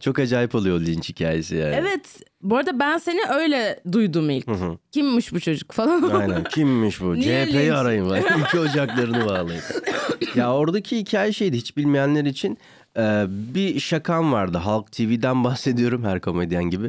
Çok 0.05 0.19
acayip 0.19 0.55
oluyor 0.55 0.81
linç 0.81 1.09
hikayesi 1.09 1.57
yani. 1.57 1.75
Evet. 1.75 2.21
Bu 2.43 2.57
arada 2.57 2.79
ben 2.81 2.99
seni 2.99 3.21
öyle 3.31 3.81
duydum 3.93 4.31
ilk. 4.31 4.49
hı. 4.49 4.79
Kimmiş 4.93 5.33
bu 5.33 5.41
çocuk 5.41 5.73
falan. 5.73 6.03
Aynen 6.03 6.45
kimmiş 6.51 7.01
bu? 7.01 7.17
CHP'yi 7.17 7.75
arayın 7.75 8.11
var. 8.11 8.19
İki 8.47 8.59
ocaklarını 8.59 9.27
bağlayın. 9.27 9.63
ya 10.35 10.55
oradaki 10.55 10.97
hikaye 10.99 11.33
şeydi 11.33 11.57
hiç 11.57 11.77
bilmeyenler 11.77 12.25
için 12.25 12.59
e, 12.97 13.25
bir 13.29 13.81
şakam 13.81 14.33
vardı. 14.33 14.59
Halk 14.59 14.93
TV'den 14.93 15.45
bahsediyorum 15.45 16.05
her 16.05 16.21
komedyen 16.21 16.65
gibi. 16.65 16.89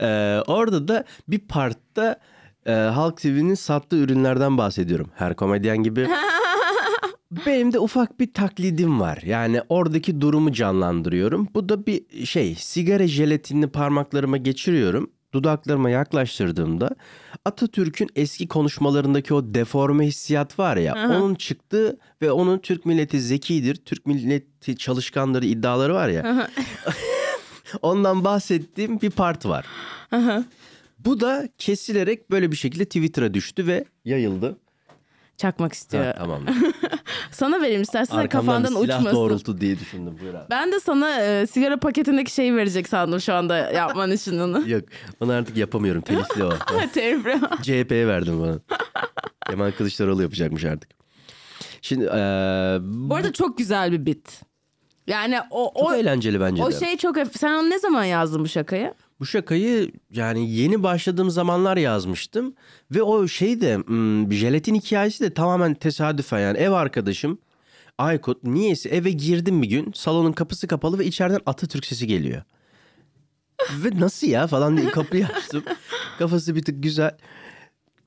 E, 0.00 0.40
orada 0.46 0.88
da 0.88 1.04
bir 1.28 1.38
partta 1.38 2.20
e, 2.66 2.72
Halk 2.72 3.16
TV'nin 3.16 3.54
sattığı 3.54 3.96
ürünlerden 3.96 4.58
bahsediyorum. 4.58 5.10
Her 5.14 5.36
komedyen 5.36 5.78
gibi. 5.78 6.08
Benim 7.46 7.72
de 7.72 7.78
ufak 7.78 8.20
bir 8.20 8.34
taklidim 8.34 9.00
var. 9.00 9.18
Yani 9.24 9.62
oradaki 9.68 10.20
durumu 10.20 10.52
canlandırıyorum. 10.52 11.48
Bu 11.54 11.68
da 11.68 11.86
bir 11.86 12.26
şey 12.26 12.54
sigara 12.54 13.06
jelatinini 13.06 13.66
parmaklarıma 13.66 14.36
geçiriyorum. 14.36 15.10
Dudaklarıma 15.34 15.90
yaklaştırdığımda 15.90 16.90
Atatürk'ün 17.44 18.08
eski 18.16 18.48
konuşmalarındaki 18.48 19.34
o 19.34 19.54
deforme 19.54 20.06
hissiyat 20.06 20.58
var 20.58 20.76
ya 20.76 20.94
onun 20.94 21.34
çıktığı 21.34 21.98
ve 22.22 22.32
onun 22.32 22.58
Türk 22.58 22.86
milleti 22.86 23.20
zekidir, 23.20 23.74
Türk 23.74 24.06
milleti 24.06 24.76
çalışkanları 24.76 25.46
iddiaları 25.46 25.94
var 25.94 26.08
ya. 26.08 26.48
ondan 27.82 28.24
bahsettiğim 28.24 29.00
bir 29.00 29.10
part 29.10 29.46
var. 29.46 29.66
Bu 30.98 31.20
da 31.20 31.48
kesilerek 31.58 32.30
böyle 32.30 32.52
bir 32.52 32.56
şekilde 32.56 32.84
Twitter'a 32.84 33.34
düştü 33.34 33.66
ve 33.66 33.84
yayıldı. 34.04 34.58
Çakmak 35.36 35.72
istiyor. 35.72 36.04
Ha, 36.04 36.14
tamam. 36.18 36.42
Sana 37.30 37.60
vereyim 37.60 37.82
istersen 37.82 38.16
Arkamdan 38.16 38.46
kafandan 38.62 38.82
silah 38.82 38.98
uçmasın. 38.98 39.16
doğrultu 39.18 39.60
diye 39.60 39.78
düşündüm. 39.78 40.18
Buyur 40.20 40.34
abi. 40.34 40.44
Ben 40.50 40.72
de 40.72 40.80
sana 40.80 41.20
e, 41.22 41.46
sigara 41.46 41.76
paketindeki 41.76 42.30
şeyi 42.32 42.56
verecek 42.56 42.88
sandım 42.88 43.20
şu 43.20 43.34
anda 43.34 43.56
yapman 43.56 44.10
için 44.10 44.38
onu. 44.38 44.62
Yok 44.68 44.84
onu 45.20 45.32
artık 45.32 45.56
yapamıyorum 45.56 46.02
telifli 46.02 46.44
o. 46.44 46.50
Tebrik. 46.94 47.42
CHP'ye 47.62 48.06
verdim 48.06 48.40
bana. 48.42 48.58
Kemal 49.50 49.70
Kılıçdaroğlu 49.72 50.22
yapacakmış 50.22 50.64
artık. 50.64 50.90
Şimdi 51.82 52.04
eee, 52.04 52.78
Bu 52.82 53.14
arada 53.14 53.32
çok 53.32 53.58
güzel 53.58 53.92
bir 53.92 54.06
bit. 54.06 54.40
Yani 55.06 55.38
o 55.50 55.72
çok 55.78 55.90
o 55.90 55.94
eğlenceli 55.94 56.40
bence 56.40 56.62
o 56.62 56.70
de. 56.72 56.78
şey 56.78 56.96
çok 56.96 57.16
sen 57.38 57.54
onu 57.54 57.70
ne 57.70 57.78
zaman 57.78 58.04
yazdın 58.04 58.44
bu 58.44 58.48
şakayı? 58.48 58.94
Bu 59.20 59.26
şakayı 59.26 59.92
yani 60.10 60.50
yeni 60.50 60.82
başladığım 60.82 61.30
zamanlar 61.30 61.76
yazmıştım. 61.76 62.54
Ve 62.90 63.02
o 63.02 63.28
şey 63.28 63.60
de 63.60 63.76
hmm, 63.76 64.32
jelatin 64.32 64.74
hikayesi 64.74 65.24
de 65.24 65.34
tamamen 65.34 65.74
tesadüfen 65.74 66.40
yani 66.40 66.58
ev 66.58 66.70
arkadaşım 66.70 67.38
Aykut 68.00 68.44
niyeyse 68.44 68.88
eve 68.88 69.10
girdim 69.10 69.62
bir 69.62 69.68
gün 69.68 69.92
salonun 69.94 70.32
kapısı 70.32 70.68
kapalı 70.68 70.98
ve 70.98 71.04
içeriden 71.04 71.40
Atatürk 71.46 71.86
sesi 71.86 72.06
geliyor. 72.06 72.42
ve 73.84 74.00
nasıl 74.00 74.26
ya 74.26 74.46
falan 74.46 74.76
diye 74.76 74.90
kapıyı 74.90 75.26
açtım. 75.26 75.64
Kafası 76.18 76.56
bir 76.56 76.62
tık 76.62 76.82
güzel. 76.82 77.16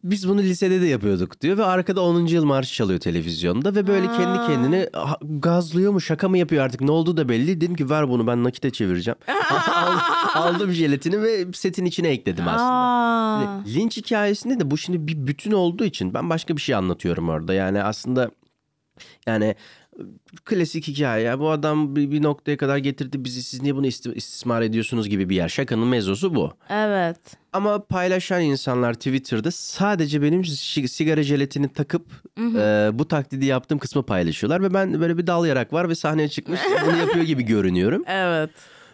Biz 0.03 0.29
bunu 0.29 0.41
lisede 0.41 0.81
de 0.81 0.85
yapıyorduk 0.85 1.41
diyor 1.41 1.57
ve 1.57 1.63
arkada 1.63 2.01
10. 2.01 2.25
yıl 2.25 2.45
marşı 2.45 2.73
çalıyor 2.73 2.99
televizyonda 2.99 3.75
ve 3.75 3.87
böyle 3.87 4.07
kendi 4.07 4.47
kendine 4.47 4.89
"Ah, 4.93 5.15
gazlıyor 5.21 5.91
mu 5.91 6.01
şaka 6.01 6.29
mı 6.29 6.37
yapıyor 6.37 6.63
artık 6.65 6.81
ne 6.81 6.91
olduğu 6.91 7.17
da 7.17 7.29
belli. 7.29 7.61
Dedim 7.61 7.75
ki 7.75 7.89
ver 7.89 8.09
bunu 8.09 8.27
ben 8.27 8.43
nakite 8.43 8.69
çevireceğim. 8.71 9.17
Al- 9.75 10.41
aldım 10.43 10.71
jelatini 10.71 11.21
ve 11.21 11.45
setin 11.53 11.85
içine 11.85 12.07
ekledim 12.07 12.47
aslında. 12.47 12.63
Aa. 12.71 13.37
Hani 13.37 13.73
Linç 13.75 13.97
hikayesinde 13.97 14.59
de 14.59 14.71
bu 14.71 14.77
şimdi 14.77 15.07
bir 15.07 15.27
bütün 15.27 15.51
olduğu 15.51 15.83
için 15.85 16.13
ben 16.13 16.29
başka 16.29 16.55
bir 16.55 16.61
şey 16.61 16.75
anlatıyorum 16.75 17.29
orada. 17.29 17.53
Yani 17.53 17.83
aslında 17.83 18.31
yani 19.27 19.55
klasik 20.45 20.87
hikaye. 20.87 21.23
ya. 21.23 21.39
Bu 21.39 21.49
adam 21.49 21.95
bir, 21.95 22.11
bir 22.11 22.23
noktaya 22.23 22.57
kadar 22.57 22.77
getirdi 22.77 23.23
bizi 23.25 23.43
siz 23.43 23.61
niye 23.61 23.75
bunu 23.75 23.87
isti- 23.87 24.13
istismar 24.15 24.61
ediyorsunuz 24.61 25.09
gibi 25.09 25.29
bir 25.29 25.35
yer. 25.35 25.49
Şakanın 25.49 25.87
mevzusu 25.87 26.35
bu. 26.35 26.51
Evet. 26.69 27.17
Ama 27.53 27.83
paylaşan 27.85 28.41
insanlar 28.41 28.93
Twitter'da 28.93 29.51
sadece 29.51 30.21
benim 30.21 30.45
sigara 30.45 31.23
jelatini 31.23 31.73
takıp 31.73 32.05
e, 32.39 32.89
bu 32.93 33.07
taklidi 33.07 33.45
yaptığım 33.45 33.79
kısmı 33.79 34.03
paylaşıyorlar. 34.05 34.63
Ve 34.63 34.73
ben 34.73 35.01
böyle 35.01 35.17
bir 35.17 35.27
dal 35.27 35.45
yarak 35.45 35.73
var 35.73 35.89
ve 35.89 35.95
sahneye 35.95 36.29
çıkmış 36.29 36.59
bunu 36.87 36.97
yapıyor 36.97 37.25
gibi 37.25 37.43
görünüyorum. 37.43 38.03
Evet. 38.13 38.49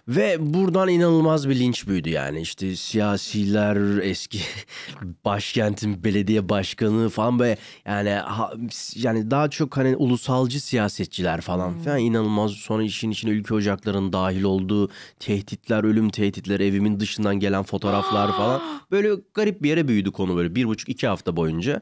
Ve 0.10 0.54
buradan 0.54 0.90
inanılmaz 0.90 1.50
bir 1.50 1.60
linç 1.60 1.88
büyüdü 1.88 2.10
yani. 2.10 2.42
İşte 2.42 2.76
siyasiler 2.76 4.02
eski 4.04 4.40
başkentin 5.26 6.04
belediye 6.04 6.50
başkanı 6.50 7.10
falan 7.10 7.40
böyle. 7.40 7.58
Yani 7.86 8.10
ha- 8.10 8.54
yani 8.96 9.32
daha 9.32 9.50
çok 9.50 9.78
hani 9.78 9.96
ulusalcı 9.96 10.62
siyasetçiler 10.62 11.42
falan 11.42 11.80
falan 11.80 12.00
inanılmaz. 12.00 12.52
Sonra 12.52 12.84
işin 12.84 13.12
içine 13.12 13.32
ülke 13.32 13.54
ocaklarının 13.54 14.14
dahil 14.14 14.44
olduğu 14.44 14.90
tehditler 15.20 15.84
ölüm 15.84 16.10
tehditleri 16.10 16.64
evimin 16.66 17.00
dışından 17.00 17.40
gelen 17.40 17.64
fotoğraflar 17.64 18.32
falan. 18.32 18.62
Böyle 18.92 19.10
garip 19.34 19.64
bir 19.64 19.70
yere 19.70 19.88
büyüdü 19.88 20.12
konu 20.12 20.36
böyle 20.36 20.56
bir 20.56 20.66
buçuk 20.66 20.90
iki 20.90 21.08
hafta 21.08 21.36
boyunca. 21.36 21.82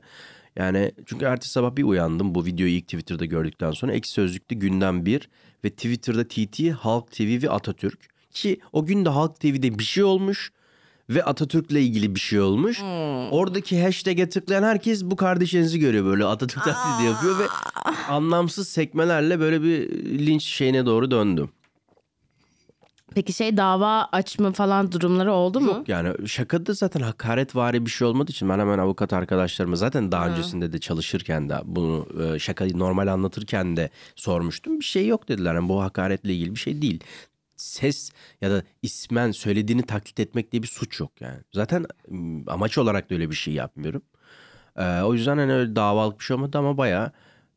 Yani 0.56 0.92
çünkü 1.06 1.26
ertesi 1.26 1.52
sabah 1.52 1.76
bir 1.76 1.84
uyandım. 1.84 2.36
Bu 2.36 2.46
videoyu 2.46 2.72
ilk 2.74 2.84
Twitter'da 2.84 3.26
gördükten 3.26 3.72
sonra. 3.72 3.94
Ekşi 3.94 4.12
Sözlük'te 4.12 4.56
gündem 4.56 5.06
bir 5.06 5.30
ve 5.64 5.70
Twitter'da 5.70 6.28
TT, 6.28 6.72
Halk 6.80 7.12
TV 7.12 7.44
ve 7.44 7.50
Atatürk. 7.50 8.17
Ki 8.32 8.60
o 8.74 8.86
gün 8.86 9.06
de 9.06 9.10
Halk 9.10 9.40
TV'de 9.40 9.80
bir 9.80 9.84
şey 9.84 10.04
olmuş 10.04 10.52
ve 11.10 11.24
Atatürk'le 11.24 11.72
ilgili 11.72 12.16
bir 12.16 12.20
şey 12.20 12.42
olmuş. 12.42 12.82
Oradaki 13.32 13.84
hashtag'e 13.84 14.30
tıklayan 14.30 14.64
herkes 14.64 15.04
bu 15.04 15.16
kardeşinizi 15.16 15.80
görüyor 15.80 16.06
böyle 16.06 16.26
Atatürk 16.26 16.64
taklidi 16.64 17.08
yapıyor 17.08 17.40
ve 17.40 17.44
anlamsız 18.10 18.68
sekmelerle 18.70 19.40
böyle 19.40 19.62
bir 19.64 19.90
linç 20.28 20.44
şeyine 20.44 20.86
doğru 20.86 21.12
döndüm. 21.12 21.50
Peki 23.16 23.34
şey 23.34 23.58
dava 23.58 24.10
açma 24.12 24.52
falan 24.52 24.92
durumları 24.92 25.34
oldu 25.34 25.62
mu? 25.62 25.68
Yok 25.68 25.90
yani 25.90 26.28
şakada 26.28 26.74
zaten 26.74 27.00
hakaretvari 27.00 27.86
bir 27.86 27.92
şey 27.92 28.08
olmadığı 28.08 28.32
için 28.32 28.50
ben 28.50 28.60
hemen 28.60 28.78
avukat 28.78 29.14
arkadaşlarıma 29.14 29.76
zaten 29.76 30.12
daha 30.12 30.28
öncesinde 30.28 30.74
de 30.74 30.80
çalışırken 30.80 31.50
de 31.50 31.60
bunu 31.66 32.08
e, 32.24 32.40
şakayı 32.40 32.80
normal 32.80 33.08
anlatırken 33.08 33.78
de 33.78 33.90
sormuştum. 34.16 34.80
Bir 34.80 34.86
şey 34.86 35.08
yok 35.08 35.30
dediler. 35.30 35.56
Yani 35.56 35.70
bu 35.70 35.82
hakaretle 35.82 36.34
ilgili 36.34 36.56
bir 36.56 36.60
şey 36.60 36.82
değil. 36.82 37.04
Ses 37.58 38.12
ya 38.42 38.52
da 38.52 38.64
ismen 38.82 39.32
söylediğini 39.32 39.82
taklit 39.82 40.20
etmek 40.20 40.52
diye 40.52 40.64
bir 40.64 40.68
suç 40.68 41.00
yok 41.00 41.22
yani. 41.22 41.40
Zaten 41.54 41.86
amaç 42.48 42.78
olarak 42.78 43.10
da 43.10 43.16
öyle 43.16 43.30
bir 43.30 43.36
şey 43.36 43.54
yapmıyorum. 43.54 44.02
E, 44.76 45.02
o 45.02 45.14
yüzden 45.14 45.38
hani 45.38 45.54
öyle 45.54 45.76
davalık 45.76 46.20
bir 46.20 46.24
şey 46.24 46.36
olmadı 46.36 46.58
ama 46.58 46.78
bayağı 46.78 47.12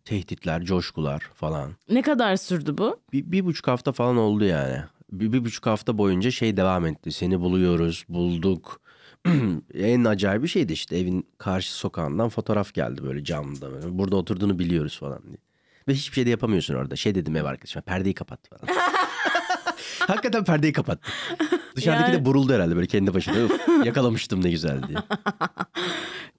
tehditler, 0.05 0.63
coşkular 0.63 1.21
falan. 1.35 1.73
Ne 1.91 2.03
kadar 2.03 2.37
sürdü 2.37 2.79
bu? 2.79 3.01
Bir, 3.13 3.33
bir 3.33 3.45
buçuk 3.45 3.69
hafta 3.69 3.93
falan 3.93 4.17
oldu 4.17 4.45
yani. 4.45 4.83
Bir, 5.13 5.33
bir 5.33 5.45
buçuk 5.45 5.67
hafta 5.67 5.99
boyunca 5.99 6.31
şey 6.31 6.57
devam 6.57 6.87
etti. 6.87 7.13
Seni 7.13 7.41
buluyoruz, 7.41 8.05
bulduk. 8.09 8.81
en 9.75 10.05
acayip 10.05 10.43
bir 10.43 10.49
şeydi 10.49 10.73
işte 10.73 10.99
evin 10.99 11.27
karşı 11.39 11.73
sokağından 11.73 12.29
fotoğraf 12.29 12.75
geldi 12.75 13.03
böyle 13.03 13.25
camda. 13.25 13.73
Böyle. 13.73 13.99
Burada 13.99 14.17
oturduğunu 14.17 14.59
biliyoruz 14.59 14.99
falan 14.99 15.23
diye. 15.23 15.39
Ve 15.89 15.95
hiçbir 15.95 16.15
şey 16.15 16.27
de 16.27 16.31
yapamıyorsun 16.31 16.75
orada. 16.75 16.97
Şey 16.97 17.15
dedim 17.15 17.37
ev 17.37 17.45
arkadaşıma 17.45 17.83
perdeyi 17.83 18.15
kapat 18.15 18.41
falan. 18.49 18.77
Hakikaten 20.07 20.45
perdeyi 20.45 20.73
kapattı. 20.73 21.11
Dışarıdaki 21.77 22.11
Yani- 22.11 22.21
de 22.21 22.25
buruldu 22.25 22.53
herhalde 22.53 22.77
böyle 22.77 22.87
kendi 22.87 23.15
başına. 23.15 23.37
Üf, 23.39 23.53
yakalamıştım 23.85 24.45
ne 24.45 24.51
güzel 24.51 24.83
diye. 24.89 24.99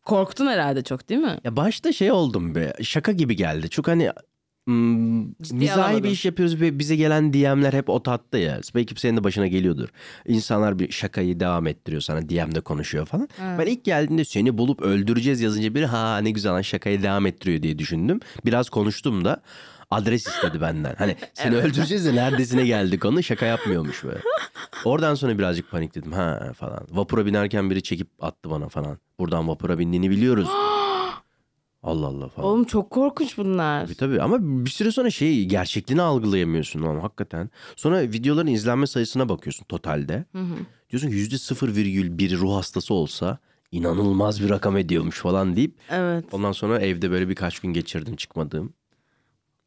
Korktun 0.06 0.48
herhalde 0.48 0.84
çok 0.84 1.10
değil 1.10 1.22
mi? 1.22 1.38
Ya 1.44 1.56
başta 1.56 1.92
şey 1.94 2.12
oldum 2.12 2.56
be 2.56 2.74
şaka 2.82 3.12
gibi 3.12 3.36
geldi. 3.36 3.70
Çok 3.70 3.88
hani 3.88 4.12
mizahi 5.52 6.04
bir 6.04 6.10
iş 6.10 6.26
yapıyoruz 6.26 6.62
ve 6.62 6.80
bize 6.80 6.96
gelen 6.96 7.34
DM'ler 7.34 7.74
hep 7.74 7.90
o 7.90 8.04
tatta 8.04 8.38
ya. 8.38 8.60
Belki 8.76 9.02
senin 9.02 9.18
de 9.18 9.24
başına 9.24 9.48
geliyordur. 9.48 9.90
İnsanlar 10.28 10.80
bir 10.80 10.92
şakayı 10.92 11.40
devam 11.40 11.68
ettiriyor 11.68 12.02
sana 12.02 12.30
DM'de 12.30 12.62
konuşuyor 12.62 13.06
falan. 13.06 13.30
Ben 13.40 13.66
ilk 13.66 13.84
geldiğinde 13.84 14.26
seni 14.26 14.58
bulup 14.58 14.82
öldüreceğiz 14.82 15.42
yazınca 15.42 15.76
bir 15.76 15.84
ha 15.84 16.18
ne 16.18 16.32
güzel 16.32 16.64
şakayı 16.64 17.04
devam 17.04 17.26
ettiriyor 17.26 17.62
diye 17.64 17.80
düşündüm. 17.80 18.20
Biraz 18.46 18.70
konuştum 18.70 19.26
da. 19.26 19.42
Adres 19.92 20.28
istedi 20.28 20.62
benden. 20.62 20.96
Hani 20.98 21.16
seni 21.34 21.56
öldüreceğiz 21.56 22.06
de 22.06 22.16
neredesine 22.16 22.66
geldik 22.66 23.06
onu 23.06 23.24
şaka 23.24 23.46
yapmıyormuş 23.46 24.04
böyle. 24.04 24.20
Oradan 24.86 25.16
sonra 25.16 25.38
birazcık 25.38 25.72
panikledim 25.72 26.12
ha 26.12 26.52
falan. 26.58 26.88
Vapura 26.92 27.26
binerken 27.26 27.70
biri 27.70 27.84
çekip 27.84 28.08
attı 28.20 28.50
bana 28.50 28.70
falan. 28.70 28.98
Buradan 29.20 29.48
vapura 29.48 29.80
bindiğini 29.80 30.10
biliyoruz. 30.10 30.48
Allah 31.84 32.06
Allah 32.08 32.28
falan. 32.30 32.50
Oğlum 32.50 32.64
çok 32.64 32.90
korkunç 32.90 33.38
bunlar. 33.38 33.86
Tabii 33.86 33.96
tabii 33.96 34.22
ama 34.22 34.38
bir 34.42 34.70
süre 34.70 34.92
sonra 34.92 35.10
şey 35.10 35.46
gerçekliğini 35.46 36.02
algılayamıyorsun 36.02 36.82
ama 36.84 37.04
hakikaten. 37.04 37.50
Sonra 37.76 38.02
videoların 38.02 38.48
izlenme 38.48 38.88
sayısına 38.88 39.30
bakıyorsun 39.30 39.66
totalde. 39.66 40.26
Diyorsun 40.90 41.10
ki 41.10 41.16
yüzde 41.16 41.36
0,1 41.36 42.38
ruh 42.38 42.56
hastası 42.56 42.94
olsa 42.94 43.38
inanılmaz 43.72 44.42
bir 44.44 44.50
rakam 44.50 44.78
ediyormuş 44.78 45.20
falan 45.20 45.56
deyip 45.56 45.76
Evet. 45.90 46.26
ondan 46.32 46.52
sonra 46.52 46.80
evde 46.80 47.12
böyle 47.12 47.30
birkaç 47.30 47.60
gün 47.60 47.74
geçirdim 47.74 48.16
çıkmadığım. 48.16 48.74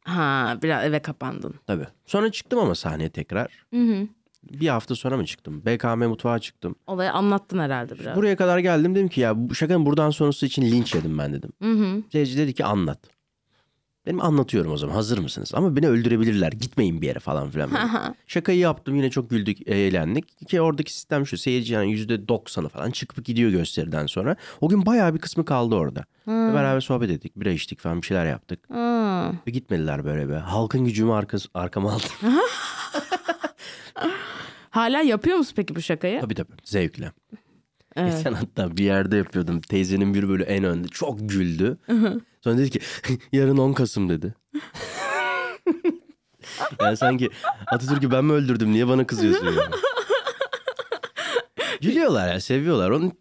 Ha 0.05 0.57
biraz 0.63 0.85
eve 0.85 0.99
kapandın. 0.99 1.53
Tabii. 1.67 1.87
Sonra 2.05 2.31
çıktım 2.31 2.59
ama 2.59 2.75
sahneye 2.75 3.09
tekrar. 3.09 3.65
Hı 3.73 3.81
hı. 3.81 4.07
Bir 4.43 4.67
hafta 4.67 4.95
sonra 4.95 5.17
mı 5.17 5.25
çıktım? 5.25 5.65
BKM 5.65 6.05
mutfağa 6.07 6.39
çıktım. 6.39 6.75
Olayı 6.87 7.11
anlattın 7.11 7.59
herhalde 7.59 7.99
biraz. 7.99 8.15
Buraya 8.15 8.35
kadar 8.35 8.59
geldim 8.59 8.95
dedim 8.95 9.07
ki 9.07 9.21
ya 9.21 9.49
bu 9.49 9.55
şakanın 9.55 9.85
buradan 9.85 10.09
sonrası 10.09 10.45
için 10.45 10.61
linç 10.61 10.95
yedim 10.95 11.17
ben 11.17 11.33
dedim. 11.33 11.51
Hı 11.61 11.71
hı. 11.71 12.03
Seyirci 12.11 12.37
dedi 12.37 12.53
ki 12.53 12.65
anlat. 12.65 12.99
Benim 14.05 14.21
anlatıyorum 14.21 14.71
o 14.71 14.77
zaman 14.77 14.95
hazır 14.95 15.17
mısınız? 15.17 15.51
Ama 15.53 15.75
beni 15.75 15.87
öldürebilirler 15.87 16.51
gitmeyin 16.51 17.01
bir 17.01 17.07
yere 17.07 17.19
falan 17.19 17.49
filan. 17.49 17.69
Şakayı 18.27 18.59
yaptım 18.59 18.95
yine 18.95 19.09
çok 19.09 19.29
güldük 19.29 19.67
eğlendik. 19.67 20.47
Ki 20.47 20.61
oradaki 20.61 20.93
sistem 20.93 21.27
şu 21.27 21.37
seyirci 21.37 21.73
yani 21.73 21.91
yüzde 21.91 22.27
doksanı 22.27 22.69
falan 22.69 22.91
çıkıp 22.91 23.25
gidiyor 23.25 23.51
gösteriden 23.51 24.05
sonra. 24.05 24.35
O 24.61 24.69
gün 24.69 24.85
bayağı 24.85 25.13
bir 25.13 25.19
kısmı 25.19 25.45
kaldı 25.45 25.75
orada. 25.75 26.05
Ve 26.27 26.53
beraber 26.53 26.81
sohbet 26.81 27.09
ettik 27.09 27.35
bira 27.35 27.49
içtik 27.49 27.79
falan 27.79 28.01
bir 28.01 28.07
şeyler 28.07 28.25
yaptık. 28.25 28.59
Ha. 28.71 29.31
Ve 29.47 29.51
gitmediler 29.51 30.05
böyle 30.05 30.29
be. 30.29 30.35
Halkın 30.35 30.85
gücümü 30.85 31.11
arkası, 31.11 31.49
arkama 31.53 31.91
aldım. 31.91 32.09
Hala 34.69 35.01
yapıyor 35.01 35.37
musun 35.37 35.53
peki 35.55 35.75
bu 35.75 35.81
şakayı? 35.81 36.21
tabii 36.21 36.35
tabii 36.35 36.51
zevkle. 36.63 37.11
Evet. 37.95 38.17
Geçen 38.17 38.33
hatta 38.33 38.77
bir 38.77 38.83
yerde 38.83 39.17
yapıyordum. 39.17 39.61
Teyzenin 39.61 40.13
biri 40.13 40.29
böyle 40.29 40.43
en 40.43 40.63
önde. 40.63 40.87
Çok 40.87 41.29
güldü. 41.29 41.77
Sonra 42.45 42.57
dedi 42.57 42.69
ki 42.69 42.79
yarın 43.31 43.57
10 43.57 43.73
Kasım 43.73 44.09
dedi. 44.09 44.33
yani 46.81 46.97
sanki 46.97 47.29
Atatürk'ü 47.67 48.11
ben 48.11 48.25
mi 48.25 48.33
öldürdüm 48.33 48.71
niye 48.73 48.87
bana 48.87 49.07
kızıyorsun 49.07 49.45
yani? 49.45 49.59
Gülüyorlar 51.81 52.33
ya 52.33 52.39
seviyorlar. 52.39 52.89
Onun 52.89 53.13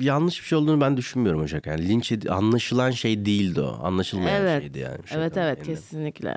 yanlış 0.00 0.40
bir 0.42 0.46
şey 0.46 0.58
olduğunu 0.58 0.80
ben 0.80 0.96
düşünmüyorum 0.96 1.42
o 1.42 1.48
şaka. 1.48 1.70
Yani 1.70 1.88
linç 1.88 2.12
anlaşılan 2.28 2.90
şey 2.90 3.26
değildi 3.26 3.60
o. 3.60 3.78
Anlaşılmayan 3.82 4.40
Evet. 4.42 4.62
şeydi 4.62 4.78
yani. 4.78 4.98
şakanın 5.04 5.22
Evet 5.22 5.36
evet 5.36 5.62
kendisi. 5.64 5.82
kesinlikle. 5.82 6.36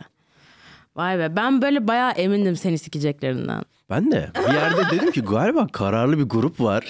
Vay 0.95 1.19
be 1.19 1.35
ben 1.35 1.61
böyle 1.61 1.87
bayağı 1.87 2.11
emindim 2.11 2.55
seni 2.55 2.77
sikeceklerinden. 2.77 3.63
Ben 3.89 4.11
de 4.11 4.31
bir 4.47 4.53
yerde 4.53 4.81
dedim 4.91 5.11
ki 5.11 5.21
galiba 5.21 5.67
kararlı 5.67 6.17
bir 6.17 6.23
grup 6.23 6.59
var. 6.59 6.85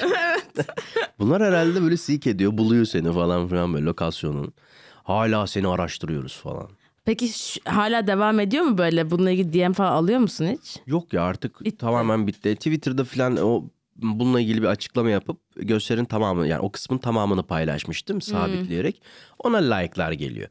Bunlar 1.20 1.44
herhalde 1.44 1.82
böyle 1.82 1.98
seek 1.98 2.28
ediyor, 2.28 2.58
buluyor 2.58 2.86
seni 2.86 3.14
falan 3.14 3.48
filan 3.48 3.74
böyle 3.74 3.86
lokasyonun. 3.86 4.54
Hala 5.08 5.48
seni 5.48 5.68
araştırıyoruz 5.68 6.38
falan. 6.38 6.70
Peki 7.06 7.30
hala 7.66 8.08
devam 8.08 8.40
ediyor 8.40 8.64
mu 8.64 8.78
böyle? 8.78 9.12
Bununla 9.12 9.32
ilgili 9.32 9.54
DM 9.54 9.72
falan 9.72 9.92
alıyor 9.92 10.20
musun 10.20 10.46
hiç? 10.46 10.78
Yok 10.88 11.14
ya 11.14 11.24
artık 11.24 11.80
tamamen 11.80 12.28
bitti. 12.28 12.56
Twitter'da 12.56 13.04
falan 13.04 13.38
o 13.38 13.64
bununla 13.96 14.40
ilgili 14.42 14.62
bir 14.62 14.68
açıklama 14.68 15.10
yapıp 15.10 15.38
gösterinin 15.56 16.06
tamamını 16.06 16.48
yani 16.48 16.62
o 16.62 16.72
kısmın 16.72 16.98
tamamını 16.98 17.44
paylaşmıştım 17.44 18.22
sabitleyerek. 18.22 19.02
Ona 19.40 19.58
like'lar 19.76 20.12
geliyor. 20.12 20.48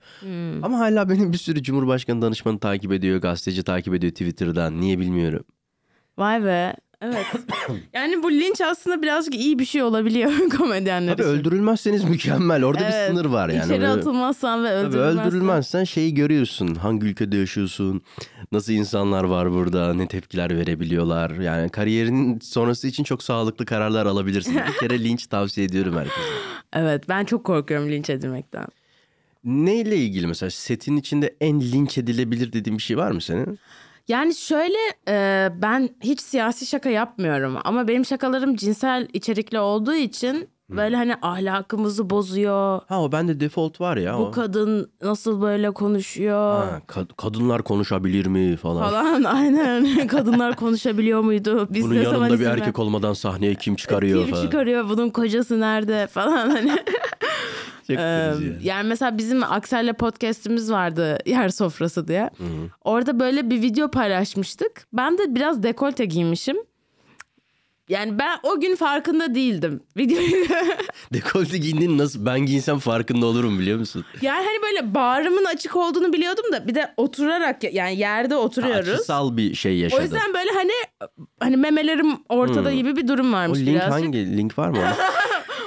Ama 0.62 0.78
hala 0.78 1.08
benim 1.08 1.32
bir 1.32 1.38
sürü 1.38 1.62
Cumhurbaşkanı 1.62 2.22
danışmanı 2.22 2.58
takip 2.58 2.92
ediyor, 2.92 3.20
gazeteci 3.20 3.62
takip 3.62 3.94
ediyor 3.94 4.12
Twitter'dan. 4.12 4.80
Niye 4.80 4.98
bilmiyorum. 4.98 5.44
Vay 6.18 6.44
be. 6.44 6.74
Evet. 7.00 7.26
yani 7.92 8.22
bu 8.22 8.30
linç 8.32 8.60
aslında 8.60 9.02
birazcık 9.02 9.34
iyi 9.34 9.58
bir 9.58 9.64
şey 9.64 9.82
olabiliyor 9.82 10.32
komedyenler 10.58 11.12
Tabii 11.16 11.22
için. 11.22 11.32
öldürülmezseniz 11.32 12.04
mükemmel. 12.04 12.64
Orada 12.64 12.84
Evet, 12.84 12.92
bir 13.10 13.14
sınır 13.14 13.24
var 13.30 13.48
yani. 13.48 13.64
İçeri 13.64 13.88
atılmazsan 13.88 14.64
ve 14.64 14.68
Tabii 14.68 14.76
öldürülmezsen. 14.86 15.26
öldürülmezsen 15.26 15.84
şeyi 15.84 16.14
görüyorsun. 16.14 16.74
Hangi 16.74 17.06
ülkede 17.06 17.36
yaşıyorsun? 17.36 18.02
Nasıl 18.52 18.72
insanlar 18.72 19.24
var 19.24 19.52
burada? 19.52 19.94
Ne 19.94 20.08
tepkiler 20.08 20.56
verebiliyorlar? 20.58 21.30
Yani 21.30 21.68
kariyerinin 21.68 22.40
sonrası 22.40 22.88
için 22.88 23.04
çok 23.04 23.22
sağlıklı 23.22 23.64
kararlar 23.66 24.06
alabilirsin. 24.06 24.54
Bir 24.54 24.78
kere 24.88 25.04
linç 25.04 25.26
tavsiye 25.26 25.66
ediyorum 25.66 25.96
herkese. 25.96 26.20
Evet 26.72 27.08
ben 27.08 27.24
çok 27.24 27.44
korkuyorum 27.44 27.90
linç 27.90 28.10
edilmekten. 28.10 28.66
Neyle 29.44 29.96
ilgili 29.96 30.26
mesela 30.26 30.50
setin 30.50 30.96
içinde 30.96 31.34
en 31.40 31.60
linç 31.60 31.98
edilebilir 31.98 32.52
dediğin 32.52 32.78
bir 32.78 32.82
şey 32.82 32.96
var 32.96 33.10
mı 33.10 33.20
senin? 33.20 33.58
Yani 34.08 34.34
şöyle 34.34 34.78
e, 35.08 35.48
ben 35.62 35.88
hiç 36.00 36.20
siyasi 36.20 36.66
şaka 36.66 36.88
yapmıyorum 36.90 37.58
ama 37.64 37.88
benim 37.88 38.04
şakalarım 38.04 38.56
cinsel 38.56 39.08
içerikli 39.12 39.58
olduğu 39.58 39.94
için 39.94 40.48
böyle 40.70 40.96
hani 40.96 41.14
ahlakımızı 41.22 42.10
bozuyor. 42.10 42.80
Ha 42.88 43.02
o 43.02 43.12
bende 43.12 43.40
default 43.40 43.80
var 43.80 43.96
ya. 43.96 44.18
Bu 44.18 44.22
o. 44.22 44.30
kadın 44.30 44.90
nasıl 45.02 45.42
böyle 45.42 45.70
konuşuyor 45.70 46.62
Ha, 46.64 46.80
kad- 46.88 47.14
kadınlar 47.16 47.62
konuşabilir 47.62 48.26
mi 48.26 48.56
falan. 48.56 48.90
falan 48.90 49.24
aynen 49.36 50.06
kadınlar 50.06 50.56
konuşabiliyor 50.56 51.20
muydu? 51.20 51.68
Biz 51.70 51.84
Bunun 51.84 51.94
ne 51.94 52.02
yanında 52.02 52.28
bir 52.28 52.34
izin 52.34 52.44
ver- 52.44 52.50
erkek 52.58 52.78
olmadan 52.78 53.12
sahneye 53.12 53.54
kim 53.54 53.76
çıkarıyor 53.76 54.24
Kim 54.24 54.34
falan. 54.34 54.42
çıkarıyor 54.44 54.88
bunun 54.88 55.10
kocası 55.10 55.60
nerede 55.60 56.06
falan 56.06 56.50
hani. 56.50 56.72
Çok 57.86 57.96
Ee, 57.98 58.02
yani. 58.02 58.44
yani 58.62 58.88
mesela 58.88 59.18
bizim 59.18 59.42
Aksel'le 59.44 59.92
podcast'imiz 59.92 60.72
vardı 60.72 61.18
yer 61.26 61.48
sofrası 61.48 62.08
diye. 62.08 62.30
Orada 62.84 63.20
böyle 63.20 63.50
bir 63.50 63.62
video 63.62 63.90
paylaşmıştık. 63.90 64.86
Ben 64.92 65.18
de 65.18 65.34
biraz 65.34 65.62
dekolte 65.62 66.04
giymişim. 66.04 66.56
Yani 67.88 68.18
ben 68.18 68.38
o 68.42 68.60
gün 68.60 68.76
farkında 68.76 69.34
değildim. 69.34 69.80
Dekolte 71.12 71.58
giyindiğin 71.58 71.98
nasıl 71.98 72.26
ben 72.26 72.40
giyinsem 72.46 72.78
farkında 72.78 73.26
olurum 73.26 73.58
biliyor 73.58 73.78
musun? 73.78 74.04
yani 74.22 74.44
hani 74.46 74.62
böyle 74.62 74.94
bağrımın 74.94 75.44
açık 75.44 75.76
olduğunu 75.76 76.12
biliyordum 76.12 76.44
da 76.52 76.68
bir 76.68 76.74
de 76.74 76.94
oturarak 76.96 77.74
yani 77.74 77.98
yerde 77.98 78.36
oturuyoruz. 78.36 78.88
Açısal 78.88 79.36
bir 79.36 79.54
şey 79.54 79.72
O 79.72 79.82
yaşadım. 79.82 80.04
yüzden 80.04 80.34
böyle 80.34 80.50
hani 80.54 80.72
hani 81.40 81.56
memelerim 81.56 82.18
ortada 82.28 82.72
gibi 82.72 82.96
bir 82.96 83.08
durum 83.08 83.30
O 83.34 83.36
varmış 83.36 83.58
link 83.58 83.68
birazcık. 83.68 83.92
hangi 83.92 84.36
link 84.36 84.58
var 84.58 84.68
mı? 84.68 84.78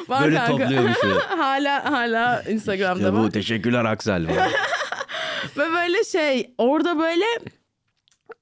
Var 0.10 0.24
Böyle 0.24 0.36
kanka. 0.36 0.52
topluyormuş 0.64 0.98
hala 1.38 1.92
hala 1.92 2.42
Instagram'da 2.50 3.04
Ya 3.04 3.14
var. 3.14 3.24
bu 3.24 3.30
teşekkürler 3.30 3.86
Aksel. 3.86 4.28
Ve 5.58 5.72
böyle 5.74 6.04
şey 6.04 6.54
orada 6.58 7.00
böyle 7.00 7.26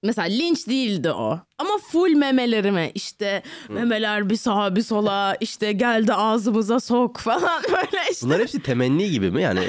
mesela 0.03 0.27
linç 0.27 0.67
değildi 0.67 1.11
o. 1.11 1.39
Ama 1.57 1.77
full 1.91 2.09
memelerime 2.13 2.91
işte 2.95 3.43
memeler 3.69 4.29
bir 4.29 4.35
sağa 4.35 4.75
bir 4.75 4.81
sola 4.81 5.37
işte 5.39 5.71
geldi 5.71 6.13
ağzımıza 6.13 6.79
sok 6.79 7.17
falan 7.19 7.63
böyle 7.63 8.03
işte. 8.11 8.25
Bunlar 8.25 8.41
hepsi 8.41 8.61
temenni 8.61 9.11
gibi 9.11 9.31
mi? 9.31 9.41
Yani 9.41 9.67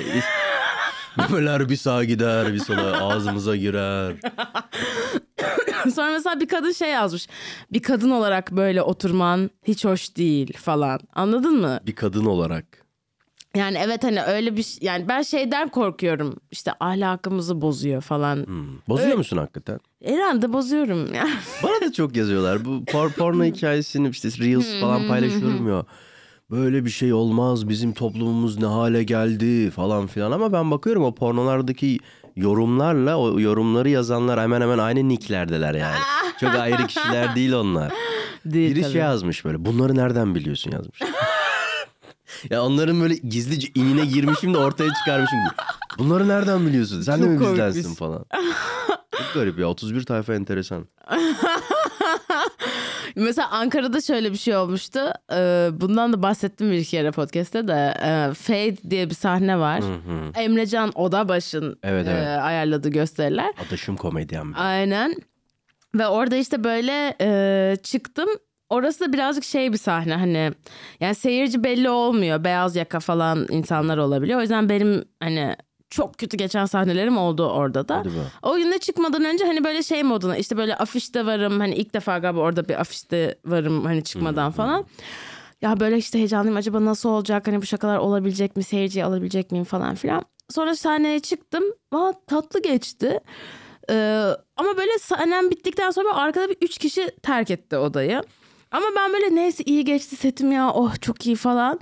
memeler 1.16 1.68
bir 1.68 1.76
sağa 1.76 2.04
gider 2.04 2.54
bir 2.54 2.58
sola 2.58 3.04
ağzımıza 3.04 3.56
girer. 3.56 4.12
Sonra 5.94 6.12
mesela 6.12 6.40
bir 6.40 6.48
kadın 6.48 6.72
şey 6.72 6.90
yazmış. 6.90 7.28
Bir 7.72 7.82
kadın 7.82 8.10
olarak 8.10 8.52
böyle 8.52 8.82
oturman 8.82 9.50
hiç 9.64 9.84
hoş 9.84 10.16
değil 10.16 10.56
falan. 10.56 11.00
Anladın 11.14 11.60
mı? 11.60 11.80
Bir 11.86 11.94
kadın 11.94 12.24
olarak. 12.26 12.77
Yani 13.56 13.78
evet 13.84 14.04
hani 14.04 14.22
öyle 14.22 14.56
bir 14.56 14.62
şey- 14.62 14.78
yani 14.88 15.08
ben 15.08 15.22
şeyden 15.22 15.68
korkuyorum. 15.68 16.36
İşte 16.50 16.72
ahlakımızı 16.80 17.60
bozuyor 17.60 18.02
falan. 18.02 18.36
Hmm. 18.46 18.66
Bozuyor 18.88 19.16
musun 19.16 19.36
hakikaten? 19.36 19.80
Herhalde 20.04 20.52
bozuyorum 20.52 21.14
ya. 21.14 21.28
Bana 21.62 21.80
da 21.80 21.92
çok 21.92 22.16
yazıyorlar. 22.16 22.64
Bu 22.64 22.70
por- 22.70 23.12
porno 23.12 23.44
hikayesini 23.44 24.08
işte 24.08 24.28
Reels 24.28 24.80
falan 24.80 25.08
paylaşıyorum 25.08 25.68
ya. 25.68 25.84
Böyle 26.50 26.84
bir 26.84 26.90
şey 26.90 27.12
olmaz 27.12 27.68
bizim 27.68 27.92
toplumumuz 27.92 28.58
ne 28.58 28.66
hale 28.66 29.02
geldi 29.02 29.70
falan 29.70 30.06
filan 30.06 30.32
ama 30.32 30.52
ben 30.52 30.70
bakıyorum 30.70 31.04
o 31.04 31.14
pornolardaki 31.14 31.98
yorumlarla 32.36 33.16
o 33.18 33.40
yorumları 33.40 33.88
yazanlar 33.88 34.40
hemen 34.40 34.60
hemen 34.60 34.78
aynı 34.78 35.08
nicklerdeler 35.08 35.74
yani. 35.74 35.96
Çok 36.40 36.54
ayrı 36.54 36.86
kişiler 36.86 37.34
değil 37.36 37.52
onlar. 37.52 37.92
Değil 38.44 38.70
Biri 38.70 38.82
tabii. 38.82 38.92
şey 38.92 39.00
yazmış 39.00 39.44
böyle 39.44 39.64
bunları 39.64 39.96
nereden 39.96 40.34
biliyorsun 40.34 40.70
yazmış. 40.70 41.00
ya 42.50 42.62
onların 42.62 43.00
böyle 43.00 43.14
gizlice 43.14 43.68
inine 43.74 44.04
girmişim 44.06 44.54
de 44.54 44.58
ortaya 44.58 44.90
çıkarmışım 44.94 45.38
gibi. 45.38 45.54
Bunları 45.98 46.28
nereden 46.28 46.66
biliyorsun? 46.66 47.00
Sen 47.02 47.18
de 47.18 47.22
Çok 47.22 47.30
mi 47.32 47.38
korkmuş. 47.38 47.58
bizdensin 47.58 47.94
falan. 47.94 48.24
Çok 49.12 49.34
garip 49.34 49.58
ya 49.58 49.66
31 49.68 50.02
tayfa 50.04 50.34
enteresan. 50.34 50.88
Mesela 53.16 53.48
Ankara'da 53.50 54.00
şöyle 54.00 54.32
bir 54.32 54.36
şey 54.36 54.56
olmuştu. 54.56 55.00
Ee, 55.32 55.68
bundan 55.72 56.12
da 56.12 56.22
bahsettim 56.22 56.70
bir 56.70 56.76
iki 56.78 56.90
kere 56.90 57.10
podcast'te 57.10 57.68
de. 57.68 57.94
Ee, 58.02 58.34
Fade 58.34 58.90
diye 58.90 59.10
bir 59.10 59.14
sahne 59.14 59.58
var. 59.58 59.82
Emrecan 60.34 60.92
Odabaş'ın 60.94 61.78
Evet, 61.82 62.06
e, 62.06 62.10
evet. 62.10 62.38
ayarladığı 62.42 62.88
gösteriler. 62.88 63.54
Adaşım 63.68 63.96
komedyen. 63.96 64.50
bir. 64.52 64.56
Aynen. 64.58 65.14
Ve 65.94 66.06
orada 66.06 66.36
işte 66.36 66.64
böyle 66.64 67.16
e, 67.20 67.76
çıktım. 67.82 68.28
Orası 68.70 69.00
da 69.00 69.12
birazcık 69.12 69.44
şey 69.44 69.72
bir 69.72 69.78
sahne 69.78 70.14
hani 70.14 70.52
yani 71.00 71.14
seyirci 71.14 71.64
belli 71.64 71.90
olmuyor. 71.90 72.44
Beyaz 72.44 72.76
yaka 72.76 73.00
falan 73.00 73.46
insanlar 73.50 73.98
olabiliyor. 73.98 74.38
O 74.38 74.42
yüzden 74.42 74.68
benim 74.68 75.04
hani 75.20 75.56
çok 75.90 76.18
kötü 76.18 76.36
geçen 76.36 76.66
sahnelerim 76.66 77.18
oldu 77.18 77.48
orada 77.48 77.88
da. 77.88 78.02
O 78.42 78.56
gün 78.56 78.72
de 78.72 78.78
çıkmadan 78.78 79.24
önce 79.24 79.44
hani 79.44 79.64
böyle 79.64 79.82
şey 79.82 80.02
moduna 80.02 80.36
işte 80.36 80.56
böyle 80.56 80.76
afişte 80.76 81.26
varım 81.26 81.60
hani 81.60 81.74
ilk 81.74 81.94
defa 81.94 82.18
galiba 82.18 82.40
orada 82.40 82.68
bir 82.68 82.80
afişte 82.80 83.38
varım 83.44 83.84
hani 83.84 84.04
çıkmadan 84.04 84.52
falan. 84.52 84.86
Ya 85.62 85.80
böyle 85.80 85.98
işte 85.98 86.18
heyecanlıyım 86.18 86.56
acaba 86.56 86.84
nasıl 86.84 87.08
olacak 87.08 87.46
hani 87.46 87.62
bu 87.62 87.66
şakalar 87.66 87.98
olabilecek 87.98 88.56
mi 88.56 88.62
seyirciyi 88.62 89.04
alabilecek 89.04 89.52
miyim 89.52 89.64
falan 89.64 89.94
filan. 89.94 90.22
Sonra 90.50 90.76
sahneye 90.76 91.20
çıktım 91.20 91.64
Aa, 91.92 92.12
tatlı 92.26 92.62
geçti. 92.62 93.20
Ee, 93.90 94.28
ama 94.56 94.76
böyle 94.76 94.98
sahnem 94.98 95.50
bittikten 95.50 95.90
sonra 95.90 96.14
arkada 96.14 96.48
bir 96.48 96.56
üç 96.62 96.78
kişi 96.78 97.10
terk 97.22 97.50
etti 97.50 97.76
odayı. 97.76 98.22
Ama 98.70 98.86
ben 98.96 99.12
böyle 99.12 99.34
neyse 99.34 99.62
iyi 99.66 99.84
geçti 99.84 100.16
setim 100.16 100.52
ya 100.52 100.72
oh 100.72 101.00
çok 101.00 101.26
iyi 101.26 101.36
falan. 101.36 101.80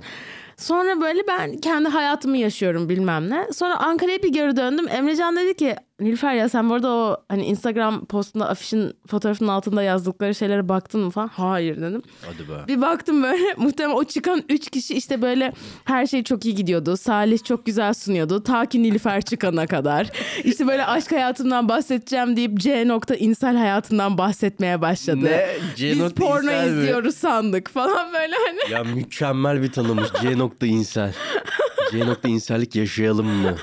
Sonra 0.57 1.01
böyle 1.01 1.27
ben 1.27 1.57
kendi 1.57 1.89
hayatımı 1.89 2.37
yaşıyorum 2.37 2.89
bilmem 2.89 3.29
ne. 3.29 3.53
Sonra 3.53 3.77
Ankara'ya 3.79 4.23
bir 4.23 4.33
geri 4.33 4.55
döndüm. 4.55 4.87
Emrecan 4.89 5.35
dedi 5.35 5.53
ki 5.53 5.75
Nilüfer 5.99 6.33
ya 6.33 6.49
sen 6.49 6.69
bu 6.69 6.73
arada 6.73 6.89
o 6.89 7.17
hani 7.29 7.45
Instagram 7.45 8.05
postunda 8.05 8.49
afişin 8.49 8.93
fotoğrafının 9.07 9.49
altında 9.49 9.83
yazdıkları 9.83 10.35
şeylere 10.35 10.69
baktın 10.69 11.01
mı 11.01 11.09
falan. 11.11 11.27
Hayır 11.27 11.81
dedim. 11.81 12.01
Hadi 12.25 12.49
be. 12.49 12.67
Bir 12.67 12.81
baktım 12.81 13.23
böyle 13.23 13.53
muhtemelen 13.57 13.95
o 13.95 14.03
çıkan 14.03 14.43
üç 14.49 14.69
kişi 14.69 14.93
işte 14.93 15.21
böyle 15.21 15.53
her 15.85 16.07
şey 16.07 16.23
çok 16.23 16.45
iyi 16.45 16.55
gidiyordu. 16.55 16.97
Salih 16.97 17.43
çok 17.43 17.65
güzel 17.65 17.93
sunuyordu. 17.93 18.43
Ta 18.43 18.65
ki 18.65 18.83
Nilüfer 18.83 19.21
çıkana 19.21 19.67
kadar. 19.67 20.07
İşte 20.43 20.67
böyle 20.67 20.85
aşk 20.85 21.11
hayatımdan 21.11 21.69
bahsedeceğim 21.69 22.35
deyip 22.37 22.59
C 22.59 22.87
nokta 22.87 23.15
insel 23.15 23.55
hayatından 23.57 24.17
bahsetmeye 24.17 24.81
başladı. 24.81 25.25
Ne? 25.25 25.47
C 25.75 25.89
Biz 25.91 26.09
porno 26.13 26.37
insel 26.51 26.71
mi? 26.73 26.79
izliyoruz 26.79 27.15
sandık 27.15 27.69
falan 27.69 28.13
böyle 28.13 28.35
hani. 28.47 28.71
Ya 28.73 28.83
mükemmel 28.83 29.61
bir 29.61 29.71
tanımmış. 29.71 30.07
C 30.21 30.37
nokta 30.37 30.65
insel. 30.65 31.13
C 31.91 31.99
nokta 32.07 32.29
insellik 32.29 32.75
yaşayalım 32.75 33.27
mı? 33.27 33.55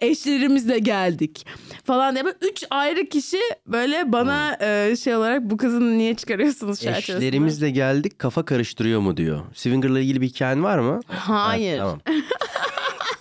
Eşlerimizle 0.00 0.78
geldik 0.78 1.46
falan 1.84 2.14
diye 2.14 2.24
böyle 2.24 2.36
üç 2.40 2.64
ayrı 2.70 3.08
kişi 3.08 3.38
böyle 3.66 4.12
bana 4.12 4.56
e, 4.60 4.96
şey 4.96 5.16
olarak 5.16 5.42
bu 5.42 5.56
kızını 5.56 5.98
niye 5.98 6.14
çıkarıyorsunuz 6.14 6.80
çerçevesinde? 6.80 7.26
Eşlerimizle 7.26 7.70
geldik 7.70 8.18
kafa 8.18 8.44
karıştırıyor 8.44 9.00
mu 9.00 9.16
diyor. 9.16 9.40
Swinger'la 9.54 10.00
ilgili 10.00 10.20
bir 10.20 10.26
hikayen 10.28 10.62
var 10.64 10.78
mı? 10.78 11.00
Hayır. 11.08 11.78
Ha, 11.78 11.84
tamam. 11.84 12.00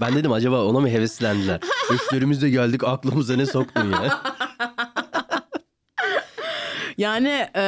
Ben 0.02 0.16
dedim 0.16 0.32
acaba 0.32 0.64
ona 0.66 0.80
mı 0.80 0.90
heveslendiler? 0.90 1.60
Eşlerimizle 1.94 2.50
geldik 2.50 2.84
aklımıza 2.84 3.36
ne 3.36 3.46
soktun 3.46 3.92
ya? 3.92 4.22
Yani 6.98 7.48
e, 7.56 7.62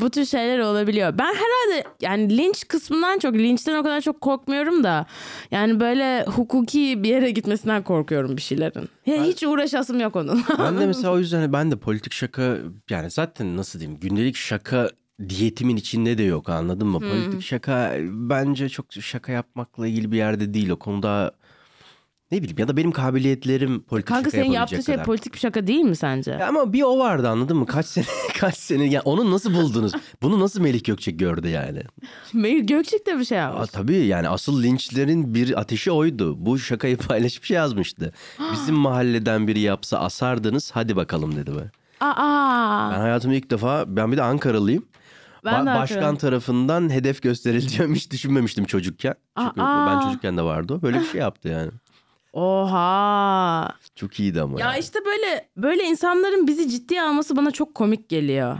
bu 0.00 0.10
tür 0.10 0.24
şeyler 0.24 0.58
olabiliyor. 0.58 1.18
Ben 1.18 1.34
herhalde 1.34 1.84
yani 2.00 2.38
linç 2.38 2.68
kısmından 2.68 3.18
çok 3.18 3.34
linçten 3.34 3.78
o 3.78 3.82
kadar 3.82 4.00
çok 4.00 4.20
korkmuyorum 4.20 4.84
da 4.84 5.06
yani 5.50 5.80
böyle 5.80 6.24
hukuki 6.24 7.02
bir 7.02 7.08
yere 7.08 7.30
gitmesinden 7.30 7.82
korkuyorum 7.82 8.36
bir 8.36 8.42
şeylerin. 8.42 8.88
Ya 9.06 9.24
hiç 9.24 9.42
uğraşasım 9.42 10.00
yok 10.00 10.16
onun. 10.16 10.44
Ben 10.58 10.78
de 10.78 10.86
mesela 10.86 11.12
o 11.12 11.18
yüzden 11.18 11.52
ben 11.52 11.70
de 11.70 11.76
politik 11.76 12.12
şaka 12.12 12.56
yani 12.90 13.10
zaten 13.10 13.56
nasıl 13.56 13.80
diyeyim 13.80 14.00
gündelik 14.00 14.36
şaka 14.36 14.90
diyetimin 15.28 15.76
içinde 15.76 16.18
de 16.18 16.22
yok 16.22 16.48
anladın 16.48 16.88
mı? 16.88 17.00
Politik 17.00 17.42
şaka 17.42 17.96
bence 18.10 18.68
çok 18.68 18.86
şaka 18.92 19.32
yapmakla 19.32 19.86
ilgili 19.86 20.12
bir 20.12 20.16
yerde 20.16 20.54
değil 20.54 20.70
o 20.70 20.78
konuda 20.78 21.32
ne 22.32 22.38
bileyim 22.42 22.58
ya 22.58 22.68
da 22.68 22.76
benim 22.76 22.92
kabiliyetlerim 22.92 23.82
politik 23.82 24.08
Kanka 24.08 24.30
şaka 24.30 24.30
senin 24.30 24.52
yapabilecek 24.52 24.70
yaptığın 24.78 24.86
şey 24.86 24.94
kadar. 24.94 25.06
politik 25.06 25.34
bir 25.34 25.38
şaka 25.38 25.66
değil 25.66 25.80
mi 25.80 25.96
sence? 25.96 26.30
Ya 26.30 26.48
ama 26.48 26.72
bir 26.72 26.82
o 26.82 26.98
vardı 26.98 27.28
anladın 27.28 27.56
mı? 27.56 27.66
Kaç 27.66 27.86
sene 27.86 28.04
kaç 28.38 28.56
sene 28.56 28.84
ya 28.84 29.02
onu 29.04 29.30
nasıl 29.30 29.54
buldunuz? 29.54 29.92
Bunu 30.22 30.40
nasıl 30.40 30.60
Melih 30.60 30.84
Gökçek 30.84 31.18
gördü 31.18 31.48
yani? 31.48 31.82
Mehir 32.32 32.60
Gökçek 32.62 33.06
de 33.06 33.18
bir 33.18 33.24
şey 33.24 33.38
Aa, 33.38 33.42
yapmış. 33.42 33.70
tabii 33.70 33.96
yani 33.96 34.28
asıl 34.28 34.62
linçlerin 34.62 35.34
bir 35.34 35.60
ateşi 35.60 35.90
oydu. 35.92 36.46
Bu 36.46 36.58
şakayı 36.58 36.96
paylaşıp 37.08 37.50
yazmıştı. 37.50 38.12
Bizim 38.52 38.74
mahalleden 38.74 39.46
biri 39.48 39.60
yapsa 39.60 39.98
asardınız 39.98 40.70
hadi 40.74 40.96
bakalım 40.96 41.36
dedi 41.36 41.50
be. 41.56 41.70
Aa, 42.00 42.90
Ben 42.94 43.00
hayatımda 43.00 43.34
ilk 43.36 43.50
defa 43.50 43.84
ben 43.96 44.12
bir 44.12 44.16
de 44.16 44.22
Ankaralıyım. 44.22 44.84
Ben 45.44 45.54
Ba- 45.54 45.66
başkan 45.66 45.80
Ankaralıyım. 45.80 46.16
tarafından 46.16 46.90
hedef 46.92 47.22
gösterileceğimi 47.22 47.96
hiç 47.96 48.10
düşünmemiştim 48.10 48.64
çocukken. 48.64 49.14
Çünkü 49.38 49.60
Aa. 49.60 49.86
ben 49.86 50.06
çocukken 50.06 50.36
de 50.36 50.42
vardı 50.42 50.74
o. 50.74 50.82
Böyle 50.82 51.00
bir 51.00 51.04
şey 51.06 51.20
yaptı 51.20 51.48
yani. 51.48 51.70
Oha. 52.32 53.68
Çok 53.96 54.20
iyiydi 54.20 54.40
ama. 54.40 54.60
Ya 54.60 54.66
yani. 54.66 54.78
işte 54.78 54.98
böyle 55.04 55.48
böyle 55.56 55.84
insanların 55.84 56.46
bizi 56.46 56.70
ciddiye 56.70 57.02
alması 57.02 57.36
bana 57.36 57.50
çok 57.50 57.74
komik 57.74 58.08
geliyor. 58.08 58.58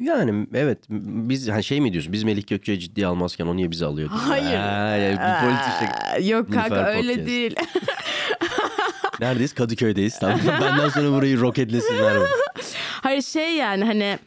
Yani 0.00 0.46
evet 0.54 0.78
biz 0.88 1.48
hani 1.48 1.64
şey 1.64 1.80
mi 1.80 1.92
diyorsun 1.92 2.12
biz 2.12 2.24
Melih 2.24 2.46
Gökçe'yi 2.46 2.78
ciddiye 2.78 3.06
almazken 3.06 3.46
o 3.46 3.56
niye 3.56 3.70
bizi 3.70 3.86
alıyor? 3.86 4.08
Hayır. 4.08 4.56
Ha, 4.56 4.96
yani 4.96 5.12
bir 5.12 5.46
politik. 5.46 5.96
Aa, 6.04 6.18
Yok 6.18 6.52
kanka 6.52 6.74
Nilüfer 6.74 6.96
öyle 6.96 7.08
Podcast. 7.08 7.26
değil. 7.26 7.54
Neredeyiz? 9.20 9.52
Kadıköy'deyiz. 9.52 10.18
Tamam. 10.18 10.40
Benden 10.60 10.88
sonra 10.88 11.12
burayı 11.12 11.40
roketlesinler. 11.40 12.16
Hayır 13.02 13.22
şey 13.22 13.56
yani 13.56 13.84
hani 13.84 14.18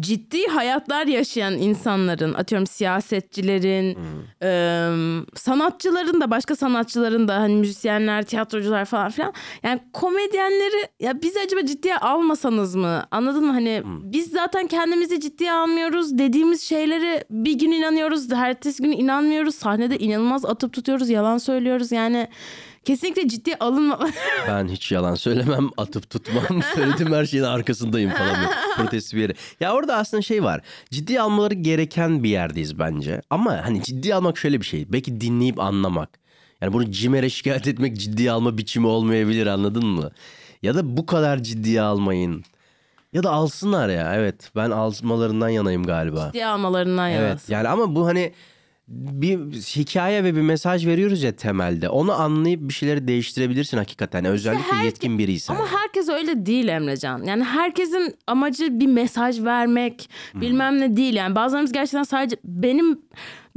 ciddi 0.00 0.46
hayatlar 0.46 1.06
yaşayan 1.06 1.52
insanların 1.52 2.34
atıyorum 2.34 2.66
siyasetçilerin 2.66 3.98
ım, 4.42 5.26
sanatçıların 5.34 6.20
da 6.20 6.30
başka 6.30 6.56
sanatçıların 6.56 7.28
da 7.28 7.34
hani 7.36 7.54
müzisyenler 7.54 8.22
tiyatrocular 8.22 8.84
falan 8.84 9.10
filan. 9.10 9.32
Yani 9.62 9.80
komedyenleri 9.92 10.88
ya 11.00 11.22
bizi 11.22 11.40
acaba 11.40 11.66
ciddiye 11.66 11.96
almasanız 11.96 12.74
mı? 12.74 13.04
Anladın 13.10 13.44
mı? 13.44 13.52
Hani 13.52 13.82
biz 13.84 14.30
zaten 14.30 14.66
kendimizi 14.66 15.20
ciddiye 15.20 15.52
almıyoruz. 15.52 16.18
Dediğimiz 16.18 16.62
şeyleri 16.62 17.24
bir 17.30 17.58
gün 17.58 17.72
inanıyoruz. 17.72 18.32
Ertesi 18.32 18.82
gün 18.82 18.92
inanmıyoruz. 18.92 19.54
Sahnede 19.54 19.98
inanılmaz 19.98 20.44
atıp 20.44 20.72
tutuyoruz 20.72 21.10
yalan 21.10 21.38
söylüyoruz. 21.38 21.92
Yani 21.92 22.28
kesinlikle 22.84 23.28
ciddiye 23.28 23.56
alınma 23.60 23.98
Ben 24.48 24.68
hiç 24.68 24.92
yalan 24.92 25.14
söylemem, 25.14 25.68
atıp 25.76 26.10
tutmam. 26.10 26.62
Söylediğim 26.74 27.12
her 27.12 27.24
şeyin 27.24 27.44
arkasındayım 27.44 28.10
falan. 28.10 28.36
Protest 28.76 29.14
bir 29.14 29.20
yere. 29.20 29.32
Ya 29.60 29.72
orada 29.74 29.96
aslında 29.96 30.22
şey 30.22 30.44
var. 30.44 30.60
Ciddi 30.90 31.20
almaları 31.20 31.54
gereken 31.54 32.22
bir 32.22 32.30
yerdeyiz 32.30 32.78
bence. 32.78 33.22
Ama 33.30 33.60
hani 33.64 33.82
ciddi 33.82 34.14
almak 34.14 34.38
şöyle 34.38 34.60
bir 34.60 34.66
şey. 34.66 34.92
Belki 34.92 35.20
dinleyip 35.20 35.60
anlamak. 35.60 36.08
Yani 36.60 36.72
bunu 36.72 36.90
CİMER'e 36.90 37.30
şikayet 37.30 37.66
etmek 37.68 37.96
ciddiye 37.96 38.30
alma 38.30 38.58
biçimi 38.58 38.86
olmayabilir 38.86 39.46
anladın 39.46 39.86
mı? 39.86 40.10
Ya 40.62 40.74
da 40.74 40.96
bu 40.96 41.06
kadar 41.06 41.42
ciddiye 41.42 41.80
almayın. 41.82 42.44
Ya 43.12 43.22
da 43.22 43.30
alsınlar 43.30 43.88
ya 43.88 44.14
evet. 44.14 44.50
Ben 44.56 44.70
almalarından 44.70 45.48
yanayım 45.48 45.86
galiba. 45.86 46.26
ciddiye 46.26 46.46
almalarından 46.46 47.10
Evet 47.10 47.20
yanasın. 47.28 47.52
yani 47.52 47.68
ama 47.68 47.94
bu 47.94 48.06
hani 48.06 48.32
bir 48.90 49.38
hikaye 49.52 50.24
ve 50.24 50.36
bir 50.36 50.40
mesaj 50.40 50.86
veriyoruz 50.86 51.22
ya 51.22 51.36
temelde. 51.36 51.88
Onu 51.88 52.12
anlayıp 52.12 52.60
bir 52.68 52.72
şeyleri 52.74 53.08
değiştirebilirsin 53.08 53.76
hakikaten. 53.76 54.24
Özellikle 54.24 54.72
her- 54.76 54.84
yetkin 54.84 55.18
biriysen. 55.18 55.54
Ama 55.54 55.66
herkes 55.66 56.08
öyle 56.08 56.46
değil 56.46 56.68
Emrecan. 56.68 57.22
Yani 57.22 57.44
herkesin 57.44 58.14
amacı 58.26 58.80
bir 58.80 58.86
mesaj 58.86 59.42
vermek 59.44 60.10
bilmem 60.34 60.80
ne 60.80 60.96
değil. 60.96 61.14
Yani 61.14 61.34
bazılarımız 61.34 61.72
gerçekten 61.72 62.02
sadece 62.02 62.36
benim 62.44 62.98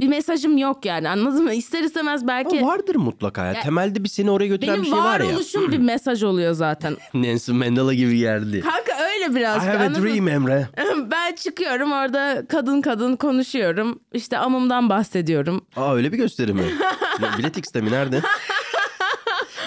bir 0.00 0.08
mesajım 0.08 0.58
yok 0.58 0.84
yani 0.84 1.08
anladın 1.08 1.44
mı? 1.44 1.54
İster 1.54 1.82
istemez 1.82 2.26
belki 2.26 2.58
Ama 2.60 2.68
vardır 2.68 2.94
mutlaka 2.94 3.46
ya. 3.46 3.60
Temelde 3.60 4.04
bir 4.04 4.08
seni 4.08 4.30
oraya 4.30 4.46
götüren 4.46 4.72
benim 4.74 4.84
bir 4.84 4.88
şey 4.90 4.98
var 4.98 5.20
ya. 5.20 5.26
varoluşum 5.26 5.72
bir 5.72 5.78
mesaj 5.78 6.22
oluyor 6.22 6.52
zaten. 6.52 6.96
Nelson 7.14 7.56
Mandela 7.56 7.94
gibi 7.94 8.18
geldi. 8.18 8.60
Kanka 8.60 8.93
öyle 9.14 9.32
I 9.32 9.34
biraz. 9.34 9.62
have 9.66 9.84
a 9.84 9.94
dream 9.94 10.28
Emre. 10.28 10.68
Ben 11.10 11.34
çıkıyorum 11.34 11.92
orada 11.92 12.44
kadın 12.48 12.80
kadın 12.80 13.16
konuşuyorum. 13.16 14.00
İşte 14.12 14.38
amımdan 14.38 14.88
bahsediyorum. 14.88 15.66
Aa 15.76 15.94
öyle 15.94 16.12
bir 16.12 16.16
gösteri 16.16 16.52
mi? 16.52 16.62
Ya, 17.22 17.38
Bilet 17.38 17.56
X'te 17.58 17.80
mi? 17.80 17.90
Nerede? 17.90 18.20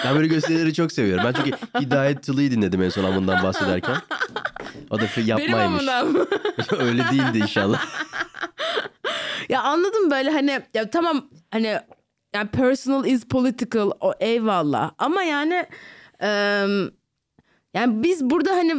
Ben 0.04 0.14
böyle 0.16 0.26
gösterileri 0.26 0.74
çok 0.74 0.92
seviyorum. 0.92 1.24
Ben 1.26 1.32
çünkü 1.32 1.50
Hidayet 1.80 2.22
Tılı'yı 2.22 2.50
dinledim 2.50 2.82
en 2.82 2.88
son 2.88 3.04
amından 3.04 3.42
bahsederken. 3.42 3.96
O 4.90 4.98
da 5.00 5.04
Benim 5.16 5.28
yapmaymış. 5.28 5.64
amımdan 5.64 6.06
mı? 6.12 6.26
öyle 6.78 7.02
değildi 7.12 7.38
inşallah. 7.38 7.86
Ya 9.48 9.62
anladım 9.62 10.10
böyle 10.10 10.30
hani 10.30 10.60
ya 10.74 10.90
tamam 10.90 11.24
hani 11.50 11.78
yani 12.34 12.48
personal 12.48 13.04
is 13.06 13.24
political 13.24 13.90
o 14.00 14.12
eyvallah 14.20 14.90
ama 14.98 15.22
yani 15.22 15.66
em, 16.20 16.90
yani 17.74 18.02
biz 18.02 18.24
burada 18.30 18.50
hani 18.50 18.74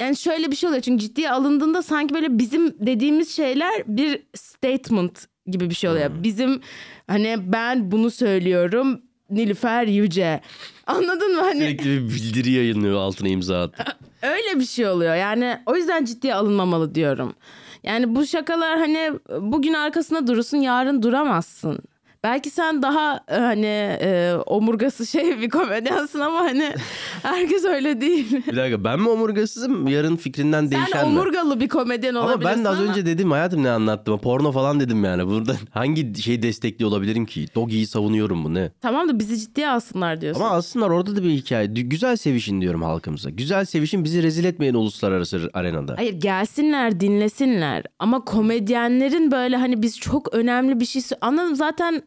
yani 0.00 0.16
şöyle 0.16 0.50
bir 0.50 0.56
şey 0.56 0.68
oluyor 0.68 0.82
çünkü 0.82 1.02
ciddiye 1.04 1.30
alındığında 1.30 1.82
sanki 1.82 2.14
böyle 2.14 2.38
bizim 2.38 2.86
dediğimiz 2.86 3.36
şeyler 3.36 3.82
bir 3.86 4.22
statement 4.34 5.26
gibi 5.46 5.70
bir 5.70 5.74
şey 5.74 5.90
oluyor. 5.90 6.10
Bizim 6.22 6.60
hani 7.06 7.36
ben 7.52 7.90
bunu 7.90 8.10
söylüyorum 8.10 9.00
Nilüfer 9.30 9.86
Yüce. 9.86 10.40
Anladın 10.86 11.34
mı? 11.34 11.40
Hani 11.40 11.60
Sürekli 11.60 11.84
bir 11.84 12.08
bildiri 12.08 12.50
yayınlıyor 12.50 12.96
altına 12.96 13.28
imza 13.28 13.62
attı. 13.62 13.84
Öyle 14.22 14.60
bir 14.60 14.66
şey 14.66 14.88
oluyor. 14.88 15.14
Yani 15.14 15.58
o 15.66 15.76
yüzden 15.76 16.04
ciddiye 16.04 16.34
alınmamalı 16.34 16.94
diyorum. 16.94 17.34
Yani 17.82 18.14
bu 18.14 18.26
şakalar 18.26 18.78
hani 18.78 19.12
bugün 19.40 19.72
arkasında 19.72 20.26
durursun 20.26 20.56
yarın 20.56 21.02
duramazsın. 21.02 21.78
Belki 22.24 22.50
sen 22.50 22.82
daha 22.82 23.20
e, 23.28 23.34
hani 23.36 23.66
e, 24.00 24.34
omurgası 24.46 25.06
şey 25.14 25.40
bir 25.40 25.48
komedyansın 25.50 26.20
ama 26.20 26.40
hani 26.40 26.72
herkes 27.22 27.64
öyle 27.64 28.00
değil. 28.00 28.46
Bir 28.46 28.56
dakika 28.56 28.84
ben 28.84 29.00
mi 29.00 29.08
omurgasızım 29.08 29.88
yarın 29.88 30.16
fikrinden 30.16 30.60
Sen 30.62 30.70
değişen 30.70 31.08
mi? 31.08 31.18
omurgalı 31.18 31.60
bir 31.60 31.68
komedyen 31.68 32.14
Ama 32.14 32.26
olabilirsin 32.28 32.56
ben 32.58 32.64
de 32.64 32.68
az 32.68 32.80
ama- 32.80 32.90
önce 32.90 33.06
dedim 33.06 33.30
hayatım 33.30 33.62
ne 33.62 33.70
anlattım. 33.70 34.18
Porno 34.18 34.52
falan 34.52 34.80
dedim 34.80 35.04
yani. 35.04 35.26
Burada 35.26 35.56
hangi 35.70 36.22
şeyi 36.22 36.42
destekli 36.42 36.86
olabilirim 36.86 37.26
ki? 37.26 37.46
Doggy'yi 37.54 37.86
savunuyorum 37.86 38.44
bu 38.44 38.54
ne? 38.54 38.70
Tamam 38.80 39.08
da 39.08 39.18
bizi 39.18 39.38
ciddiye 39.40 39.68
alsınlar 39.68 40.20
diyorsun. 40.20 40.40
Ama 40.40 40.50
aslında 40.50 40.86
orada 40.86 41.16
da 41.16 41.22
bir 41.22 41.30
hikaye. 41.30 41.66
Güzel 41.66 42.16
sevişin 42.16 42.60
diyorum 42.60 42.82
halkımıza. 42.82 43.30
Güzel 43.30 43.64
sevişin 43.64 44.04
bizi 44.04 44.22
rezil 44.22 44.44
etmeyin 44.44 44.74
uluslararası 44.74 45.50
arenada. 45.54 45.94
Hayır 45.96 46.20
gelsinler 46.20 47.00
dinlesinler 47.00 47.82
ama 47.98 48.24
komedyenlerin 48.24 49.30
böyle 49.30 49.56
hani 49.56 49.82
biz 49.82 50.00
çok 50.00 50.34
önemli 50.34 50.80
bir 50.80 50.84
şey 50.86 51.02
anladım 51.20 51.56
zaten 51.56 52.02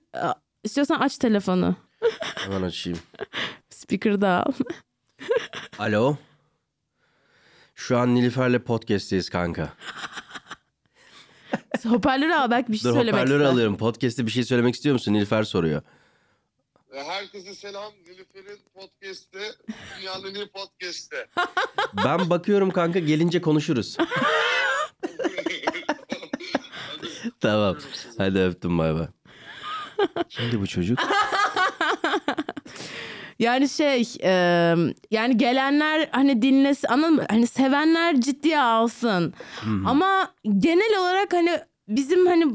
istiyorsan 0.64 1.00
aç 1.00 1.18
telefonu 1.18 1.76
Hemen 2.36 2.62
açayım. 2.62 3.00
speaker'da 3.70 4.46
al. 4.46 4.52
Alo. 5.80 6.18
Şu 7.76 7.98
an 7.98 8.16
Nilüfer'le 8.16 8.60
podcast'teyiz 8.60 9.30
kanka. 9.30 9.74
Hoparlörü 11.88 12.34
al 12.34 12.52
belki 12.52 12.72
bir 12.72 12.78
şey 12.78 12.90
Dur 12.92 12.96
söylemek 12.96 13.22
hoparlörü 13.22 13.42
ister. 13.44 13.54
alıyorum. 13.54 13.78
Podcast'te 13.78 14.26
bir 14.26 14.32
şey 14.32 14.44
söylemek 14.44 14.76
istiyor 14.76 14.94
musun? 14.94 15.14
Nilüfer 15.14 15.44
soruyor. 15.44 15.82
Ve 16.92 17.04
Herkese 17.04 17.56
selam. 17.56 17.92
Nilüfer'in 18.08 18.60
podcast'te, 18.74 19.40
dünyanın 20.00 20.36
iyi 20.36 20.48
podcast'te. 20.48 21.28
Ben 22.06 22.30
bakıyorum 22.30 22.72
kanka 22.72 23.00
gelince 23.00 23.42
konuşuruz. 23.42 23.98
tamam. 27.40 27.78
Hadi 28.18 28.40
öptüm 28.40 28.78
bay 28.78 28.96
bay. 28.96 29.08
Kimdi 30.30 30.62
bu 30.62 30.68
çocuk? 30.68 31.00
Yani 33.40 33.70
şey 33.70 34.02
e, 34.24 34.30
yani 35.12 35.38
gelenler 35.38 36.10
hani 36.12 36.42
dinlesin 36.42 36.88
anladın 36.88 37.14
mı? 37.16 37.26
Hani 37.30 37.48
sevenler 37.48 38.22
ciddiye 38.22 38.60
alsın. 38.62 39.34
Ama 39.86 40.32
genel 40.60 41.00
olarak 41.00 41.34
hani 41.34 41.60
bizim 41.88 42.28
hani 42.28 42.46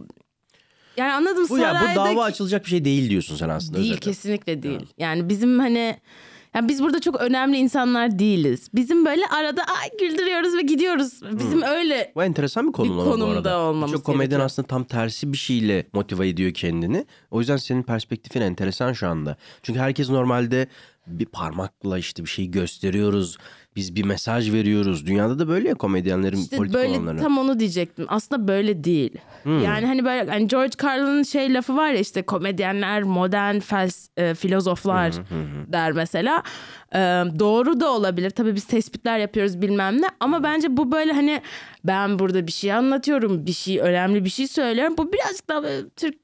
yani 0.97 1.13
anladım 1.13 1.47
Bu 1.51 1.59
ya 1.59 1.71
bu 1.71 1.75
saraydaki- 1.79 1.97
dava 1.97 2.25
açılacak 2.25 2.65
bir 2.65 2.71
şey 2.71 2.85
değil 2.85 3.11
diyorsun 3.11 3.37
sen 3.37 3.49
aslında. 3.49 3.79
Değil 3.79 3.91
özetle. 3.93 4.11
kesinlikle 4.11 4.63
değil. 4.63 4.87
Yani 4.99 5.29
bizim 5.29 5.59
hani 5.59 5.97
ya 6.55 6.69
biz 6.69 6.83
burada 6.83 7.01
çok 7.01 7.21
önemli 7.21 7.57
insanlar 7.57 8.19
değiliz. 8.19 8.69
Bizim 8.75 9.05
böyle 9.05 9.27
arada 9.27 9.63
ay 9.63 9.91
güldürüyoruz 10.01 10.57
ve 10.57 10.63
gidiyoruz. 10.63 11.21
Bizim 11.39 11.63
öyle 11.63 12.13
Bu 12.15 12.23
enteresan 12.23 12.69
bir 12.69 12.73
konum 12.73 12.99
Bir 12.99 13.05
konumda 13.11 13.59
olmamız 13.61 13.93
Çok 13.93 14.05
komedyen 14.05 14.29
gerekiyor. 14.31 14.47
aslında 14.47 14.69
tam 14.69 14.85
tersi 14.85 15.33
bir 15.33 15.39
şeyle 15.39 15.87
motive 15.93 16.29
ediyor 16.29 16.55
kendini. 16.55 17.07
O 17.31 17.39
yüzden 17.41 17.57
senin 17.57 17.83
perspektifin 17.83 18.41
enteresan 18.41 18.93
şu 18.93 19.09
anda. 19.09 19.37
Çünkü 19.63 19.81
herkes 19.81 20.11
normalde 20.11 20.67
bir 21.07 21.27
parmakla 21.27 21.99
işte 21.99 22.23
bir 22.25 22.29
şey 22.29 22.47
gösteriyoruz. 22.51 23.39
Biz 23.77 23.97
bir 23.97 24.05
mesaj 24.05 24.53
veriyoruz. 24.53 25.07
Dünyada 25.07 25.39
da 25.39 25.49
böyle 25.49 25.69
ya 25.69 25.75
komedyenlerin 25.75 26.37
işte 26.37 26.57
politik 26.57 26.75
böyle 26.75 26.93
olanları. 26.93 27.19
tam 27.19 27.39
onu 27.39 27.61
diyecektim. 27.61 28.07
Aslında 28.09 28.49
böyle 28.49 28.85
değil. 28.85 29.17
Yani 29.47 29.87
hani 29.87 30.05
böyle 30.05 30.31
hani 30.31 30.49
George 30.49 30.73
Carlin'in 30.83 31.23
şey 31.23 31.55
lafı 31.55 31.77
var 31.77 31.91
ya 31.91 31.99
işte 31.99 32.23
komedyenler 32.23 33.03
modern 33.03 33.59
fels 33.59 34.09
e, 34.17 34.35
filozoflar 34.35 35.13
der 35.67 35.93
mesela. 35.93 36.43
E, 36.95 36.99
doğru 37.39 37.81
da 37.81 37.91
olabilir. 37.93 38.31
Tabii 38.31 38.55
biz 38.55 38.65
tespitler 38.65 39.19
yapıyoruz 39.19 39.63
bilmem 39.63 40.03
ne 40.03 40.07
ama 40.21 40.43
bence 40.43 40.77
bu 40.77 40.93
böyle 40.93 41.13
hani 41.13 41.43
ben 41.85 42.19
burada 42.19 42.47
bir 42.47 42.53
şey 42.53 42.73
anlatıyorum, 42.73 43.47
bir 43.47 43.53
şey 43.53 43.81
önemli 43.81 44.25
bir 44.25 44.31
şey 44.31 44.49
söylüyorum. 44.49 44.95
Bu 44.99 45.13
birazcık 45.13 45.49
daha 45.49 45.63
Türk 45.97 46.17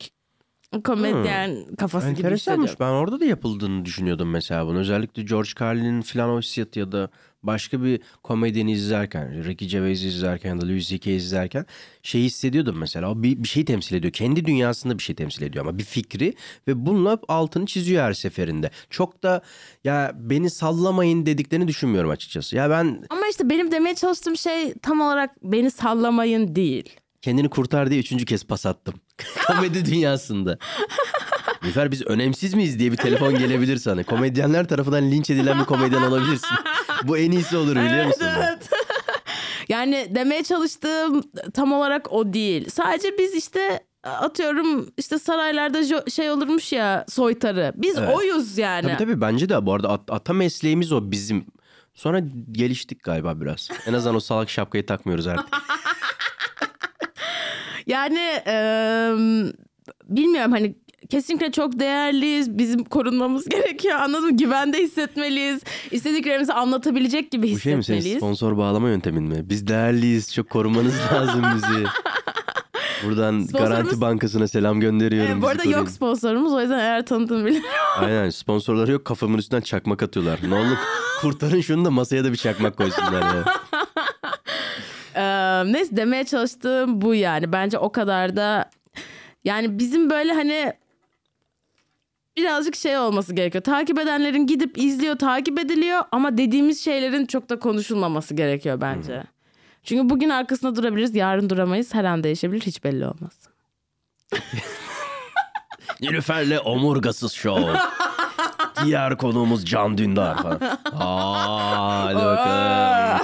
komedyen 0.85 1.65
kafası 1.79 2.11
gibi 2.11 2.19
Enteresanmış. 2.19 2.71
hissediyorum. 2.71 2.77
Ben 2.81 3.03
orada 3.05 3.21
da 3.21 3.25
yapıldığını 3.25 3.85
düşünüyordum 3.85 4.31
mesela 4.31 4.67
bunu. 4.67 4.79
Özellikle 4.79 5.23
George 5.23 5.51
Carlin'in 5.61 6.03
falan 6.03 6.31
o 6.31 6.39
hissiyat 6.41 6.77
ya 6.77 6.93
da 6.93 7.11
başka 7.43 7.83
bir 7.83 8.01
komedyeni 8.23 8.73
izlerken, 8.73 9.45
Ricky 9.45 9.71
Gervais'i 9.71 10.09
izlerken 10.09 10.55
ya 10.55 10.61
da 10.61 10.67
Louis 10.69 10.89
C.K. 10.89 11.11
izlerken 11.11 11.67
şey 12.03 12.23
hissediyordum 12.23 12.79
mesela. 12.79 13.11
O 13.11 13.23
bir, 13.23 13.43
bir 13.43 13.49
şey 13.49 13.65
temsil 13.65 13.97
ediyor. 13.97 14.13
Kendi 14.13 14.45
dünyasında 14.45 14.99
bir 14.99 15.03
şey 15.03 15.17
temsil 15.17 15.43
ediyor 15.43 15.65
ama 15.65 15.79
bir 15.79 15.85
fikri 15.85 16.35
ve 16.69 16.87
bununla 16.87 17.19
altını 17.29 17.67
çiziyor 17.67 18.03
her 18.03 18.13
seferinde. 18.13 18.71
Çok 18.91 19.23
da 19.23 19.43
ya 19.85 20.13
beni 20.15 20.51
sallamayın 20.51 21.27
dediklerini 21.27 21.69
düşünmüyorum 21.69 22.11
açıkçası. 22.11 22.57
Ya 22.57 22.71
ben 22.71 23.05
Ama 23.11 23.27
işte 23.31 23.51
benim 23.51 23.73
demeye 23.73 23.95
çalıştığım 23.95 24.37
şey 24.37 24.75
tam 24.75 25.01
olarak 25.01 25.31
beni 25.43 25.71
sallamayın 25.71 26.55
değil. 26.55 27.01
Kendini 27.23 27.49
kurtar 27.51 27.91
diye 27.91 28.01
üçüncü 28.01 28.25
kez 28.25 28.45
pas 28.45 28.67
attım. 28.67 28.95
Komedi 29.47 29.85
dünyasında. 29.85 30.59
Nilüfer 31.63 31.91
biz 31.91 32.03
önemsiz 32.07 32.55
miyiz 32.55 32.79
diye 32.79 32.93
bir 32.93 32.97
telefon 32.97 33.39
gelebilir 33.39 33.77
sana. 33.77 34.03
Komedyenler 34.03 34.69
tarafından 34.69 35.11
linç 35.11 35.31
edilen 35.31 35.59
bir 35.61 35.65
komedyen 35.65 36.03
olabilirsin. 36.03 36.49
Bu 37.05 37.19
en 37.19 37.31
iyisi 37.31 37.57
olur 37.57 37.77
biliyor 37.77 38.07
musun? 38.07 38.27
bak? 38.39 38.59
Yani 39.69 40.09
demeye 40.15 40.43
çalıştığım 40.45 41.23
tam 41.55 41.73
olarak 41.73 42.13
o 42.13 42.33
değil. 42.33 42.71
Sadece 42.71 43.19
biz 43.19 43.35
işte 43.35 43.81
atıyorum 44.05 44.89
işte 44.99 45.19
saraylarda 45.19 46.11
şey 46.11 46.31
olurmuş 46.31 46.73
ya 46.73 47.05
soytarı. 47.09 47.73
Biz 47.77 47.99
Evet. 47.99 48.17
oyuz 48.17 48.59
yani. 48.59 48.83
Tabii 48.87 48.97
tabii 48.97 49.21
bence 49.21 49.49
de 49.49 49.67
bu 49.67 49.75
arada 49.75 49.89
at- 49.89 50.11
ata 50.11 50.33
mesleğimiz 50.33 50.93
o 50.93 51.11
bizim. 51.11 51.47
Sonra 51.95 52.21
geliştik 52.53 53.03
galiba 53.03 53.41
biraz. 53.41 53.69
En 53.87 53.93
azından 53.93 54.15
o 54.17 54.21
salak 54.21 54.51
şapkayı 54.51 54.87
takmıyoruz 54.87 55.27
artık. 55.27 55.47
Yani 57.89 58.19
eee, 58.47 59.53
bilmiyorum 60.09 60.53
hani 60.53 60.75
kesinlikle 61.11 61.53
çok 61.53 61.79
değerliyiz. 61.81 62.59
Bizim 62.59 62.85
korunmamız 62.85 63.45
gerekiyor. 63.49 63.99
Anladın 64.01 64.25
mı? 64.25 64.37
Güvende 64.37 64.79
hissetmeliyiz. 64.79 65.61
İstediklerimizi 65.91 66.53
anlatabilecek 66.53 67.31
gibi 67.31 67.43
Bu 67.55 67.59
şey 67.59 67.77
mi 67.77 67.85
senin 67.85 67.97
hissetmeliyiz. 67.99 68.17
sponsor 68.19 68.57
bağlama 68.57 68.89
yöntemin 68.89 69.23
mi? 69.23 69.51
Biz 69.51 69.67
değerliyiz 69.67 70.35
çok 70.35 70.51
korumanız 70.51 70.95
lazım 71.13 71.45
bizi. 71.57 71.85
Buradan 73.07 73.41
Sponsorumuz- 73.41 73.59
Garanti 73.69 74.01
Bankası'na 74.01 74.49
selam 74.49 74.81
gönderiyorum. 74.81 75.31
Ee, 75.33 75.37
bu 75.37 75.41
bizi 75.41 75.47
arada 75.51 75.63
koruyun. 75.63 75.79
yok 75.79 75.91
sponsorumuz 75.91 76.53
o 76.53 76.61
yüzden 76.61 76.79
eğer 76.79 77.07
tanıdığını 77.07 77.45
biliyorum. 77.47 77.69
Aynen 77.99 78.31
sponsorları 78.31 78.93
yok 78.93 79.05
kafamın 79.05 79.39
üstünden 79.39 79.61
çakmak 79.61 80.03
atıyorlar. 80.03 80.39
Ne 80.49 80.55
olur 80.55 80.77
kurtarın 81.21 81.61
şunu 81.61 81.85
da 81.85 81.91
masaya 81.91 82.25
da 82.25 82.33
bir 82.33 82.37
çakmak 82.37 82.77
koysunlar 82.77 83.23
ya. 83.23 83.45
Ee, 85.19 85.73
neyse 85.73 85.97
demeye 85.97 86.25
çalıştığım 86.25 87.01
bu 87.01 87.15
yani. 87.15 87.53
Bence 87.53 87.79
o 87.79 87.93
kadar 87.93 88.37
da 88.37 88.71
yani 89.45 89.79
bizim 89.79 90.11
böyle 90.11 90.33
hani 90.33 90.73
birazcık 92.37 92.77
şey 92.77 92.99
olması 92.99 93.35
gerekiyor. 93.35 93.65
Takip 93.65 93.99
edenlerin 93.99 94.47
gidip 94.47 94.79
izliyor, 94.79 95.17
takip 95.19 95.59
ediliyor 95.59 96.03
ama 96.13 96.39
dediğimiz 96.39 96.85
şeylerin 96.85 97.27
çok 97.27 97.49
da 97.51 97.59
konuşulmaması 97.59 98.35
gerekiyor 98.35 98.81
bence. 98.81 99.25
Çünkü 99.83 100.11
bugün 100.11 100.29
arkasında 100.31 100.77
durabiliriz, 100.77 101.15
yarın 101.15 101.51
duramayız. 101.51 101.95
Her 101.95 102.05
an 102.05 102.25
değişebilir, 102.25 102.61
hiç 102.61 102.85
belli 102.85 103.07
olmaz. 103.07 103.49
Nilüfer'le 106.01 106.59
omurgasız 106.65 107.33
show. 107.33 107.73
Diğer 108.85 109.17
konuğumuz 109.19 109.65
Can 109.67 109.99
Dündar 109.99 110.43
falan. 110.43 110.61
Aa, 110.93 112.05
hadi 112.05 112.17
bakalım. 112.17 113.18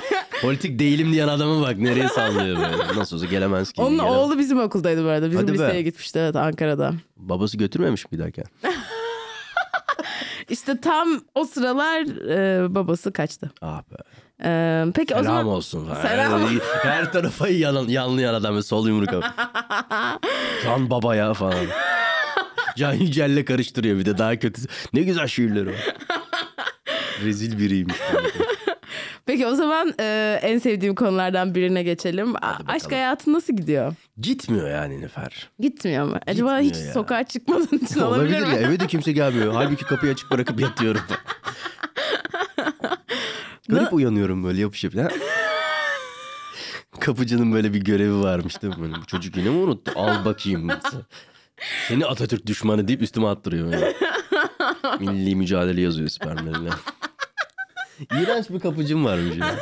Politik 0.45 0.79
değilim 0.79 1.13
diyen 1.13 1.29
adamı 1.29 1.63
bak 1.63 1.79
nereye 1.79 2.09
sallıyor 2.09 2.57
böyle. 2.57 2.99
Nasıl 3.01 3.17
olsa 3.17 3.27
gelemez 3.27 3.73
ki. 3.73 3.83
Onun 3.83 3.91
gelemez. 3.97 4.13
oğlu 4.17 4.39
bizim 4.39 4.61
okuldaydı 4.61 5.05
bu 5.05 5.09
arada. 5.09 5.27
Bizim 5.31 5.41
Hadi 5.41 5.53
be. 5.53 5.55
liseye 5.55 5.83
gitmişti 5.83 6.19
evet 6.19 6.37
Ankara'da. 6.37 6.95
Babası 7.17 7.57
götürmemiş 7.59 8.13
bir 8.13 8.19
dakika. 8.19 8.43
İşte 10.49 10.81
tam 10.81 11.09
o 11.35 11.45
sıralar 11.45 12.01
e, 12.31 12.75
babası 12.75 13.13
kaçtı. 13.13 13.51
Ah 13.63 13.83
be. 13.83 13.97
E, 14.45 14.85
peki 14.95 15.15
o 15.15 15.19
Selam 15.19 15.25
zaman 15.37 15.47
olsun 15.47 15.87
falan. 15.87 16.03
Selam. 16.03 16.41
Her, 16.43 16.91
her 16.91 17.13
tarafa 17.13 17.49
yalan, 17.49 17.89
yanlayan 17.89 18.35
adam 18.35 18.57
ve 18.57 18.63
sol 18.63 18.89
yumruk. 18.89 19.11
Can 20.65 20.91
baba 20.91 21.17
ya 21.17 21.35
falan. 21.35 21.67
Can 22.77 22.93
Yücel'le 22.93 23.45
karıştırıyor 23.45 23.99
bir 23.99 24.05
de 24.05 24.19
daha 24.19 24.37
kötüsü. 24.39 24.69
Ne 24.93 25.01
güzel 25.03 25.27
şiirleri 25.27 25.67
var. 25.67 25.95
Rezil 27.25 27.59
biriymiş. 27.59 27.97
Peki 29.27 29.47
o 29.47 29.55
zaman 29.55 29.95
e, 30.01 30.39
en 30.43 30.59
sevdiğim 30.59 30.95
konulardan 30.95 31.55
birine 31.55 31.83
geçelim. 31.83 32.35
Aşk 32.67 32.93
hayatı 32.93 33.33
nasıl 33.33 33.57
gidiyor? 33.57 33.95
Gitmiyor 34.21 34.71
yani 34.71 35.01
Nefer. 35.01 35.49
Gitmiyor 35.59 36.05
mu? 36.07 36.17
Acaba 36.27 36.61
Gitmiyor 36.61 36.75
hiç 36.83 36.87
ya. 36.87 36.93
sokağa 36.93 37.25
çıkmadığın 37.25 37.79
için 37.79 38.01
olabilir, 38.03 38.41
mi? 38.41 38.49
ya 38.49 38.55
eve 38.55 38.81
de 38.81 38.87
kimse 38.87 39.13
gelmiyor. 39.13 39.53
Halbuki 39.55 39.85
kapıyı 39.85 40.13
açık 40.13 40.31
bırakıp 40.31 40.61
yatıyorum. 40.61 41.01
Garip 43.69 43.93
uyanıyorum 43.93 44.45
böyle 44.45 44.61
yapış 44.61 44.85
yapış. 44.85 45.01
Ha? 45.01 45.09
Kapıcının 47.01 47.53
böyle 47.53 47.75
bir 47.75 47.81
görevi 47.85 48.21
varmış 48.23 48.63
değil 48.63 48.77
mi? 48.77 48.83
Böyle, 48.83 48.95
bu 48.95 49.07
çocuk 49.07 49.37
yine 49.37 49.51
mi 49.51 49.57
unuttu? 49.57 49.93
Al 49.97 50.25
bakayım. 50.25 50.69
Seni 51.89 52.07
Atatürk 52.07 52.47
düşmanı 52.47 52.89
deyip 52.89 53.03
üstüme 53.03 53.27
attırıyor. 53.27 53.73
Böyle. 53.73 53.95
Milli 55.01 55.37
mücadele 55.37 55.81
yazıyor 55.81 56.09
spermlerine. 56.09 56.71
İğrenç 58.01 58.51
bir 58.51 58.61
kapıcım 58.61 59.05
varmış 59.05 59.37
ya. 59.37 59.55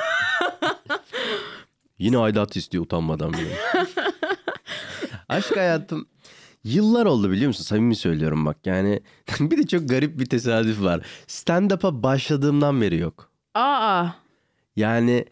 Yine 1.99 2.19
aidat 2.19 2.57
istiyor 2.57 2.85
utanmadan 2.85 3.33
bile. 3.33 3.57
Aşk 5.29 5.57
hayatım. 5.57 6.07
Yıllar 6.65 7.07
oldu 7.07 7.31
biliyor 7.31 7.49
musun? 7.49 7.65
Samimi 7.65 7.97
söylüyorum 7.97 8.47
bak. 8.47 8.57
Yani 8.65 9.01
bir 9.41 9.59
de 9.59 9.67
çok 9.67 9.89
garip 9.89 10.19
bir 10.19 10.27
tesadüf 10.27 10.83
var. 10.83 11.07
Stand-up'a 11.27 12.03
başladığımdan 12.03 12.81
beri 12.81 12.97
yok. 12.99 13.31
Aa. 13.55 14.07
Yani 14.77 15.25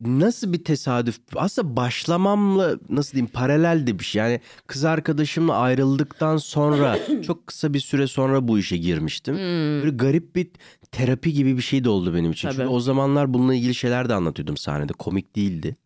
nasıl 0.00 0.52
bir 0.52 0.64
tesadüf? 0.64 1.18
Aslında 1.36 1.76
başlamamla 1.76 2.78
nasıl 2.88 3.12
diyeyim 3.12 3.32
paraleldi 3.32 3.98
bir 3.98 4.04
şey. 4.04 4.22
Yani 4.22 4.40
kız 4.66 4.84
arkadaşımla 4.84 5.56
ayrıldıktan 5.56 6.36
sonra 6.36 6.98
çok 7.26 7.46
kısa 7.46 7.74
bir 7.74 7.80
süre 7.80 8.06
sonra 8.06 8.48
bu 8.48 8.58
işe 8.58 8.76
girmiştim. 8.76 9.36
Böyle 9.36 9.90
garip 9.90 10.36
bir 10.36 10.48
terapi 10.92 11.32
gibi 11.32 11.56
bir 11.56 11.62
şey 11.62 11.84
de 11.84 11.88
oldu 11.88 12.14
benim 12.14 12.30
için. 12.30 12.48
Çünkü 12.48 12.62
Tabii. 12.62 12.68
o 12.68 12.80
zamanlar 12.80 13.34
bununla 13.34 13.54
ilgili 13.54 13.74
şeyler 13.74 14.08
de 14.08 14.14
anlatıyordum 14.14 14.56
sahnede. 14.56 14.92
Komik 14.92 15.36
değildi. 15.36 15.76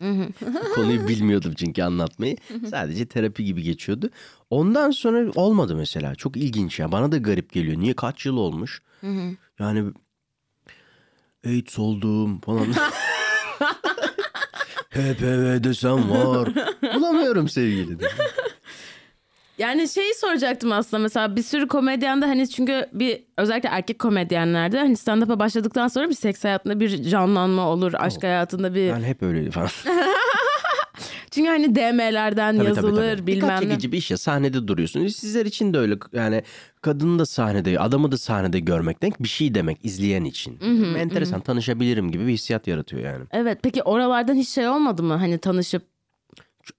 Konuyu 0.74 1.08
bilmiyordum 1.08 1.52
çünkü 1.56 1.82
anlatmayı. 1.82 2.36
Sadece 2.70 3.06
terapi 3.06 3.44
gibi 3.44 3.62
geçiyordu. 3.62 4.11
Ondan 4.50 4.90
sonra 4.90 5.30
olmadı 5.34 5.76
mesela. 5.76 6.14
Çok 6.14 6.36
ilginç 6.36 6.78
ya. 6.78 6.92
Bana 6.92 7.12
da 7.12 7.16
garip 7.16 7.52
geliyor. 7.52 7.78
Niye 7.80 7.94
kaç 7.94 8.26
yıl 8.26 8.36
olmuş? 8.36 8.82
Yani 9.58 9.84
AIDS 11.46 11.78
oldum 11.78 12.40
falan. 12.40 12.66
HPV 14.91 15.64
desem 15.64 16.11
var. 16.11 16.49
Bulamıyorum 16.95 17.49
sevgili. 17.49 17.99
de. 18.01 18.09
Yani 19.59 19.88
şeyi 19.88 20.14
soracaktım 20.14 20.72
aslında 20.72 21.03
mesela 21.03 21.36
bir 21.36 21.43
sürü 21.43 21.68
komedyende 21.68 22.26
hani 22.26 22.49
çünkü 22.51 22.86
bir 22.93 23.22
özellikle 23.36 23.68
erkek 23.68 23.99
komedyenlerde 23.99 24.78
hani 24.78 24.97
stand-up'a 24.97 25.38
başladıktan 25.38 25.88
sonra 25.88 26.09
bir 26.09 26.14
seks 26.14 26.45
hayatında 26.45 26.80
bir 26.80 27.03
canlanma 27.03 27.68
olur. 27.68 27.93
Aşk 27.99 28.22
hayatında 28.22 28.74
bir... 28.74 28.93
Ben 28.93 29.03
hep 29.03 29.22
öyle 29.22 29.51
falan. 29.51 29.68
Çünkü 31.30 31.48
hani 31.48 31.74
DM'lerden 31.74 32.57
Tabii, 32.59 32.66
tabii, 32.68 32.76
yazılır 32.76 33.16
tabii. 33.16 33.26
bilmem 33.26 33.42
Dikkat 33.48 33.62
ne. 33.62 33.68
çekici 33.68 33.92
bir 33.92 33.98
iş 33.98 34.11
ya 34.11 34.16
sahnede 34.18 34.68
duruyorsun. 34.68 35.07
Sizler 35.07 35.46
için 35.46 35.74
de 35.74 35.78
öyle 35.78 35.98
yani 36.12 36.42
kadını 36.82 37.18
da 37.18 37.26
sahnede 37.26 37.80
adamı 37.80 38.12
da 38.12 38.18
sahnede 38.18 38.61
görmek 38.61 39.03
demek 39.03 39.22
bir 39.22 39.28
şey 39.28 39.55
demek 39.55 39.78
izleyen 39.84 40.24
için. 40.24 40.59
Enteresan 40.98 41.40
tanışabilirim 41.40 42.11
gibi 42.11 42.26
bir 42.26 42.32
hissiyat 42.32 42.66
yaratıyor 42.66 43.03
yani. 43.03 43.24
Evet 43.32 43.59
peki 43.62 43.82
oralardan 43.82 44.34
hiç 44.34 44.48
şey 44.48 44.68
olmadı 44.68 45.03
mı 45.03 45.14
hani 45.14 45.38
tanışıp 45.38 45.82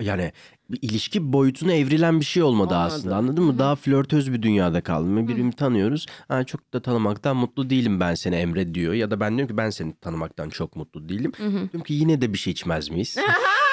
Yani 0.02 0.32
bir 0.70 0.80
ilişki 0.82 1.34
boyutuna 1.34 1.74
evrilen 1.74 2.20
bir 2.20 2.26
şey 2.26 2.44
olmadı, 2.44 2.74
Olmadı. 2.74 2.94
aslında 2.96 3.16
anladın 3.16 3.44
mı? 3.44 3.60
Daha 3.60 3.76
flörtöz 3.76 4.34
bir 4.34 4.42
dünyada 4.42 4.82
kaldım. 4.82 5.28
Birini 5.28 5.52
tanıyoruz. 5.54 6.06
Ha, 6.28 6.44
çok 6.44 6.74
da 6.74 6.82
tanımaktan 6.82 7.38
mutlu 7.38 7.70
değilim 7.70 8.00
ben 8.00 8.16
seni 8.16 8.36
Emre 8.36 8.74
diyor. 8.74 8.94
Ya 8.94 9.12
da 9.12 9.20
ben 9.20 9.38
diyorum 9.38 9.48
ki 9.56 9.58
ben 9.58 9.70
seni 9.70 9.94
tanımaktan 10.02 10.50
çok 10.50 10.76
mutlu 10.76 11.10
değilim. 11.10 11.32
Diyorum 11.40 11.82
ki 11.84 11.94
yine 11.94 12.22
de 12.22 12.34
bir 12.34 12.38
şey 12.38 12.54
içmez 12.54 12.90
miyiz? 12.92 13.18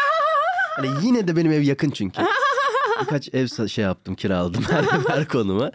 hani 0.79 1.07
yine 1.07 1.29
de 1.29 1.37
benim 1.37 1.53
ev 1.53 1.63
yakın 1.63 1.91
çünkü. 1.91 2.23
Birkaç 3.01 3.35
ev 3.35 3.67
şey 3.69 3.85
yaptım 3.85 4.15
kiraladım 4.15 4.63
her, 4.63 4.85
her 5.09 5.29
konuma. 5.29 5.71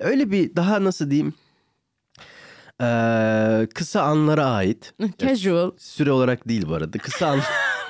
Öyle 0.00 0.30
bir 0.30 0.56
daha 0.56 0.84
nasıl 0.84 1.10
diyeyim? 1.10 1.34
Ee, 2.80 3.68
kısa 3.74 4.02
anlara 4.02 4.46
ait. 4.46 4.94
casual 5.18 5.70
Süre 5.78 6.12
olarak 6.12 6.48
değil 6.48 6.64
bu 6.68 6.74
arada. 6.74 6.98
Kısa 6.98 7.26
an... 7.26 7.40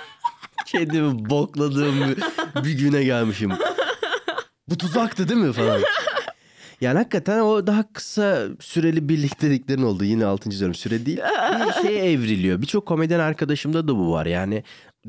Kendimi 0.67 1.31
bokladığım 1.31 2.17
bir, 2.65 2.79
güne 2.79 3.05
gelmişim. 3.05 3.53
Bu 4.69 4.79
tuzaktı 4.79 5.29
değil 5.29 5.41
mi 5.41 5.53
falan. 5.53 5.81
Yani 6.81 6.99
hakikaten 6.99 7.41
o 7.41 7.67
daha 7.67 7.93
kısa 7.93 8.47
süreli 8.61 9.09
birlikteliklerin 9.09 9.83
oldu. 9.83 10.05
Yine 10.05 10.27
altıncı 10.27 10.59
diyorum 10.59 10.75
süre 10.75 11.07
değil. 11.07 11.21
Bir 11.67 11.83
şeye 11.83 12.13
evriliyor. 12.13 12.63
Birçok 12.63 12.87
komedyen 12.87 13.21
arkadaşımda 13.21 13.89
da 13.89 13.97
bu 13.97 14.13
var. 14.13 14.27
Yani 14.27 14.65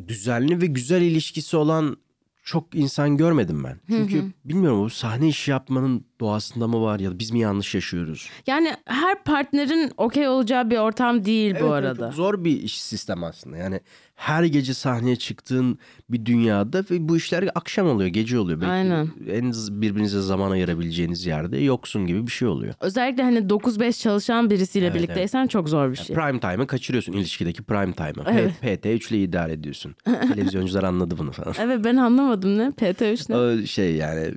düzenli 0.07 0.61
ve 0.61 0.65
güzel 0.65 1.01
ilişkisi 1.01 1.57
olan 1.57 1.97
çok 2.43 2.75
insan 2.75 3.17
görmedim 3.17 3.63
ben. 3.63 3.79
Çünkü 3.87 4.33
bilmiyorum 4.45 4.83
bu 4.83 4.89
sahne 4.89 5.27
işi 5.27 5.51
yapmanın 5.51 6.05
doğasında 6.19 6.67
mı 6.67 6.81
var 6.81 6.99
ya 6.99 7.11
da 7.11 7.19
biz 7.19 7.31
mi 7.31 7.39
yanlış 7.39 7.75
yaşıyoruz? 7.75 8.29
yani 8.47 8.73
her 8.85 9.23
partnerin 9.23 9.91
okey 9.97 10.27
olacağı 10.27 10.69
bir 10.69 10.77
ortam 10.77 11.25
değil 11.25 11.51
bu 11.51 11.57
Evet, 11.57 11.63
evet, 11.71 11.73
arada. 11.73 12.05
çok 12.05 12.13
zor 12.13 12.43
bir 12.43 12.61
iş 12.61 12.81
sistem 12.81 13.23
aslında. 13.23 13.57
Yani 13.57 13.79
her 14.15 14.43
gece 14.43 14.73
sahneye 14.73 15.15
çıktığın 15.15 15.79
bir 16.09 16.25
dünyada 16.25 16.83
ve 16.91 17.09
bu 17.09 17.17
işler 17.17 17.49
akşam 17.55 17.87
oluyor, 17.87 18.09
gece 18.09 18.39
oluyor. 18.39 18.61
Belki 18.61 18.71
Aynen. 18.71 19.07
en 19.29 19.43
z- 19.51 19.81
birbirinize 19.81 20.21
zaman 20.21 20.51
ayırabileceğiniz 20.51 21.25
yerde 21.25 21.57
yoksun 21.57 22.07
gibi 22.07 22.27
bir 22.27 22.31
şey 22.31 22.47
oluyor. 22.47 22.73
Özellikle 22.79 23.23
hani 23.23 23.39
9-5 23.39 24.01
çalışan 24.01 24.49
birisiyle 24.49 24.85
Evet, 24.85 24.95
birlikteysen 24.95 25.47
çok 25.47 25.69
zor 25.69 25.91
bir 25.91 25.95
şey. 25.95 26.15
Prime 26.15 26.39
time'ı 26.39 26.67
kaçırıyorsun 26.67 27.13
ilişkideki 27.13 27.63
prime 27.63 27.93
time'ı. 27.93 28.25
Evet. 28.27 28.51
P- 28.61 28.75
PT 28.77 28.85
3 28.85 29.11
ile 29.11 29.23
idare 29.23 29.53
ediyorsun. 29.53 29.95
Televizyoncular 30.05 30.83
anladı 30.83 31.17
bunu 31.17 31.31
falan. 31.31 31.53
Evet 31.59 31.79
ben 31.83 31.95
anlamadım 31.95 32.57
ne? 32.57 32.63
PT3 32.71 33.29
ne? 33.33 33.37
O 33.37 33.65
şey 33.65 33.95
yani 33.95 34.33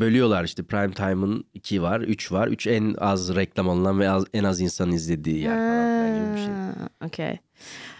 bölüyorlar 0.00 0.44
işte 0.44 0.62
prime 0.62 0.92
time'ın 0.94 1.44
2 1.54 1.82
var, 1.82 2.00
3 2.00 2.32
var. 2.32 2.48
3 2.48 2.66
en 2.66 2.94
az 2.98 3.36
reklam 3.36 3.68
alınan 3.68 4.00
ve 4.00 4.10
az, 4.10 4.24
en 4.34 4.44
az 4.44 4.60
insanın 4.60 4.92
izlediği 4.92 5.38
yer 5.42 5.56
falan 5.56 5.86
filan 5.86 6.14
gibi 6.14 6.34
bir 6.34 6.44
şey. 6.44 6.54
Okey. 7.06 7.38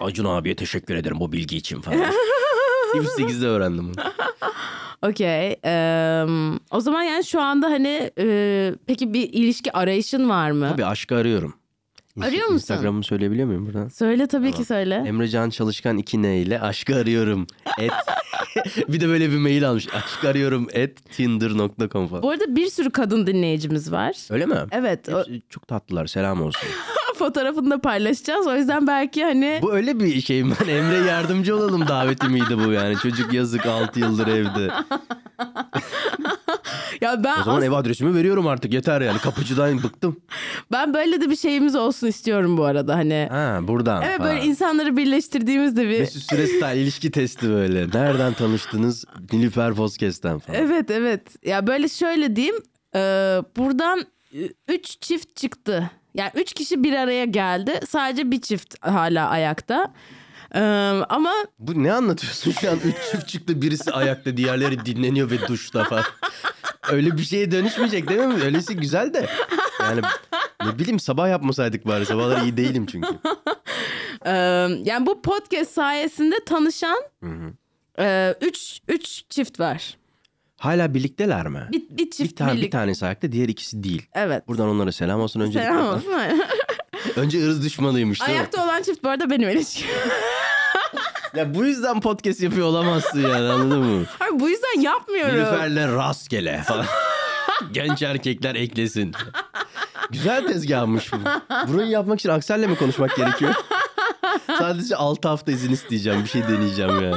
Acun 0.01 0.25
abiye 0.25 0.57
teşekkür 0.57 0.95
ederim 0.95 1.21
bu 1.21 1.33
bilgi 1.33 1.57
için 1.57 1.81
falan. 1.81 1.99
28'de 2.95 3.47
öğrendim 3.47 3.85
bunu. 3.95 4.05
Okey. 5.11 5.57
Eee, 5.65 6.27
o 6.71 6.81
zaman 6.81 7.03
yani 7.03 7.25
şu 7.25 7.41
anda 7.41 7.67
hani 7.71 8.11
e, 8.19 8.75
peki 8.87 9.13
bir 9.13 9.29
ilişki 9.33 9.73
arayışın 9.73 10.29
var 10.29 10.51
mı? 10.51 10.69
Tabii 10.73 10.85
aşkı 10.87 11.17
arıyorum. 11.17 11.55
Arıyor 12.23 12.45
musun? 12.45 12.55
Instagram'ımı 12.55 13.05
söyleyebiliyor 13.05 13.47
muyum 13.47 13.67
buradan? 13.67 13.89
Söyle 13.89 14.27
tabii 14.27 14.53
ki 14.53 14.65
söyle. 14.65 15.05
Emrecan 15.07 15.51
Çalışkan 15.51 15.99
2 15.99 16.23
ne 16.23 16.39
ile 16.41 16.61
aşkı 16.61 16.97
arıyorum. 16.97 17.47
Et. 17.79 17.91
bir 18.89 19.01
de 19.01 19.09
böyle 19.09 19.31
bir 19.31 19.37
mail 19.39 19.69
almış. 19.69 19.89
Aşkı 19.95 20.29
arıyorum 20.29 20.69
et 20.73 21.11
tinder.com 21.11 22.09
falan. 22.09 22.23
Bu 22.23 22.31
arada 22.31 22.57
bir 22.57 22.67
sürü 22.67 22.91
kadın 22.91 23.27
dinleyicimiz 23.27 23.93
var. 23.93 24.17
Öyle 24.31 24.47
mi? 24.47 24.57
Evet. 24.71 25.09
O, 25.09 25.25
çok 25.49 25.69
tatlılar 25.69 26.07
selam 26.07 26.43
olsun. 26.43 26.69
fotoğrafını 27.19 27.71
da 27.71 27.81
paylaşacağız. 27.81 28.47
O 28.47 28.57
yüzden 28.57 28.87
belki 28.87 29.25
hani 29.25 29.59
bu 29.63 29.75
öyle 29.75 30.01
bir 30.01 30.21
şey 30.21 30.45
mi? 30.45 30.55
Ben 30.61 30.69
Emre 30.69 30.97
yardımcı 30.97 31.57
olalım 31.57 31.89
daveti 31.89 32.29
miydi 32.29 32.59
bu 32.67 32.73
yani? 32.73 32.97
Çocuk 32.97 33.33
yazık 33.33 33.67
6 33.67 34.01
yıldır 34.01 34.27
evde. 34.27 34.71
ya 37.01 37.25
ben 37.25 37.41
O 37.41 37.45
zaman 37.45 37.59
as- 37.59 37.65
ev 37.65 37.73
adresimi 37.73 38.15
veriyorum 38.15 38.47
artık 38.47 38.73
yeter 38.73 39.01
yani. 39.01 39.19
Kapıcıdan 39.19 39.83
bıktım. 39.83 40.21
ben 40.73 40.95
böyle 40.95 41.21
de 41.21 41.31
bir 41.31 41.37
şeyimiz 41.37 41.75
olsun 41.75 42.07
istiyorum 42.07 42.57
bu 42.57 42.65
arada 42.65 42.95
hani. 42.95 43.29
Ha 43.31 43.59
buradan. 43.63 44.03
Evet 44.03 44.19
falan. 44.19 44.31
böyle 44.31 44.45
insanları 44.47 44.97
birleştirdiğimizde 44.97 45.89
bir 45.89 46.01
Mesut 46.01 46.23
Süre 46.23 46.47
style 46.47 46.83
ilişki 46.83 47.11
testi 47.11 47.49
böyle. 47.49 47.87
Nereden 47.95 48.33
tanıştınız? 48.33 49.05
Nilüfer 49.33 49.75
Podcast'ten 49.75 50.39
falan. 50.39 50.61
Evet 50.61 50.91
evet. 50.91 51.47
Ya 51.47 51.67
böyle 51.67 51.89
şöyle 51.89 52.37
diyeyim. 52.37 52.57
e, 52.95 52.99
buradan 53.57 54.05
üç 54.69 55.01
çift 55.01 55.37
çıktı. 55.37 55.91
Yani 56.15 56.31
üç 56.35 56.53
kişi 56.53 56.85
bir 56.85 56.93
araya 56.93 57.25
geldi. 57.25 57.81
Sadece 57.89 58.31
bir 58.31 58.41
çift 58.41 58.75
hala 58.87 59.29
ayakta. 59.29 59.93
E, 60.57 60.61
ama 61.09 61.33
Bu 61.59 61.83
ne 61.83 61.93
anlatıyorsun 61.93 62.51
şu 62.51 62.71
an? 62.71 62.77
Üç 62.85 62.97
çift 63.11 63.29
çıktı 63.29 63.63
birisi 63.63 63.93
ayakta 63.93 64.37
diğerleri 64.37 64.87
dinleniyor 64.87 65.31
ve 65.31 65.49
duşta 65.49 65.85
falan. 65.85 66.05
Öyle 66.91 67.17
bir 67.19 67.23
şeye 67.23 67.51
dönüşmeyecek 67.51 68.09
değil 68.09 68.21
mi? 68.21 68.43
Öylesi 68.45 68.77
güzel 68.77 69.15
de. 69.15 69.27
Yani 69.81 70.01
ne 70.67 70.79
bileyim 70.79 71.01
sabah 71.01 71.29
yapmasaydık 71.29 71.87
bari. 71.87 72.07
Sabahları 72.07 72.45
iyi 72.45 72.57
değilim 72.57 72.87
çünkü. 72.87 73.09
e, 74.27 74.31
yani 74.85 75.07
bu 75.07 75.23
podcast 75.23 75.71
sayesinde 75.71 76.37
tanışan 76.47 76.99
e, 77.99 78.35
üç, 78.41 78.79
üç 78.89 79.23
çift 79.31 79.61
var. 79.61 79.97
Hala 80.57 80.95
birlikteler 80.95 81.49
mi? 81.49 81.69
Bir, 81.73 81.83
bir 81.99 82.11
çift 82.11 82.31
bir, 82.33 82.37
tane, 82.37 82.53
bir 82.53 82.57
birlik- 82.63 82.71
tanesi 82.73 83.07
ayakta 83.07 83.33
diğer 83.33 83.49
ikisi 83.49 83.83
değil. 83.83 84.07
Evet. 84.15 84.49
Buradan 84.49 84.69
onlara 84.69 84.93
selam 84.93 85.21
olsun. 85.21 85.41
Önce 85.41 85.59
Selam 85.59 85.87
olsun. 85.87 86.13
Önce 87.17 87.47
ırz 87.47 87.65
düşmanıymış 87.65 88.21
değil 88.21 88.31
mi? 88.31 88.37
Ayakta 88.39 88.65
olan 88.65 88.83
çift 88.83 89.05
bu 89.05 89.09
arada 89.09 89.31
benim 89.31 89.49
ilişkim. 89.49 89.87
Ya 91.35 91.55
bu 91.55 91.65
yüzden 91.65 92.01
podcast 92.01 92.41
yapıyor 92.43 92.67
olamazsın 92.67 93.23
yani 93.23 93.49
anladın 93.49 93.79
mı? 93.85 94.05
Hayır, 94.19 94.41
bu 94.41 94.49
yüzden 94.49 94.81
yapmıyorum. 94.81 95.35
Nilüfer'le 95.35 95.97
rastgele 95.97 96.63
falan. 96.67 96.87
Genç 97.73 98.03
erkekler 98.03 98.55
eklesin. 98.55 99.13
Güzel 100.11 100.47
tezgahmış 100.47 101.13
bu. 101.13 101.17
Burayı 101.73 101.89
yapmak 101.89 102.21
için 102.21 102.29
Aksel'le 102.29 102.67
mi 102.69 102.77
konuşmak 102.77 103.17
gerekiyor? 103.17 103.55
Sadece 104.59 104.97
6 104.97 105.29
hafta 105.29 105.53
izin 105.53 105.73
isteyeceğim. 105.73 106.25
Bir 106.25 106.29
şey 106.29 106.43
deneyeceğim 106.43 107.03
yani. 107.03 107.17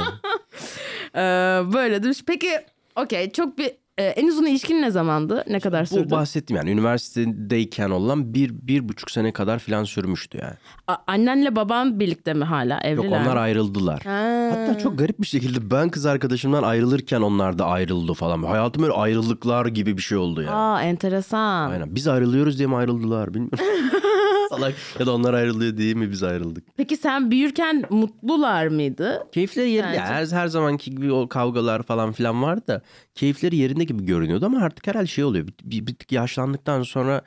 Ee, 1.14 1.72
böyledir. 1.72 2.22
Peki 2.26 2.60
okey 2.96 3.30
çok 3.32 3.58
bir 3.58 3.70
e, 3.98 4.04
en 4.04 4.28
uzun 4.28 4.46
ilişkin 4.46 4.82
ne 4.82 4.90
zamandı? 4.90 5.44
Ne 5.48 5.60
kadar 5.60 5.84
sürdü? 5.84 6.06
Bu 6.06 6.10
bahsettim 6.10 6.56
yani 6.56 6.70
üniversitedeyken 6.70 7.90
olan 7.90 8.34
bir, 8.34 8.50
bir 8.62 8.88
buçuk 8.88 9.10
sene 9.10 9.32
kadar 9.32 9.58
filan 9.58 9.84
sürmüştü 9.84 10.38
yani. 10.42 10.54
A- 10.88 10.96
annenle 11.06 11.56
baban 11.56 12.00
birlikte 12.00 12.34
mi 12.34 12.44
hala? 12.44 12.74
Yok 12.74 12.82
Evliler 12.84 13.20
onlar 13.20 13.34
mi? 13.34 13.40
ayrıldılar. 13.40 14.00
Ha. 14.02 14.50
Hatta 14.52 14.78
çok 14.78 14.98
garip 14.98 15.20
bir 15.20 15.26
şekilde 15.26 15.70
ben 15.70 15.88
kız 15.88 16.06
arkadaşımdan 16.06 16.62
ayrılırken 16.62 17.20
onlar 17.20 17.58
da 17.58 17.66
ayrıldı 17.66 18.14
falan. 18.14 18.42
Hayatım 18.42 18.82
öyle 18.82 18.92
ayrılıklar 18.94 19.66
gibi 19.66 19.96
bir 19.96 20.02
şey 20.02 20.18
oldu 20.18 20.42
yani. 20.42 20.54
Aa 20.54 20.82
enteresan. 20.82 21.70
Aynen. 21.70 21.94
Biz 21.94 22.08
ayrılıyoruz 22.08 22.58
diye 22.58 22.68
mi 22.68 22.76
ayrıldılar 22.76 23.34
bilmiyorum. 23.34 23.58
Salak. 24.50 24.74
Ya 25.00 25.06
da 25.06 25.14
onlar 25.14 25.34
ayrılıyor 25.34 25.76
diye 25.76 25.94
mi 25.94 26.10
biz 26.10 26.22
ayrıldık? 26.22 26.64
Peki 26.76 26.96
sen 26.96 27.30
büyürken 27.30 27.84
mutlular 27.90 28.66
mıydı? 28.66 29.26
Keyifleri 29.32 29.70
yerinde. 29.70 29.92
Bence. 29.92 30.00
her, 30.00 30.26
her 30.26 30.46
zamanki 30.46 30.90
gibi 30.90 31.12
o 31.12 31.28
kavgalar 31.28 31.82
falan 31.82 32.12
filan 32.12 32.42
vardı 32.42 32.62
da 32.68 32.82
keyifleri 33.14 33.56
yerinde 33.56 33.84
gibi 33.84 34.06
görünüyordu 34.06 34.46
ama 34.46 34.60
artık 34.60 34.86
herhalde 34.86 35.06
şey 35.06 35.24
oluyor. 35.24 35.46
Bir, 35.46 35.54
bir, 35.64 35.86
bir 35.86 35.94
tık 35.94 36.12
yaşlandıktan 36.12 36.82
sonra 36.82 37.22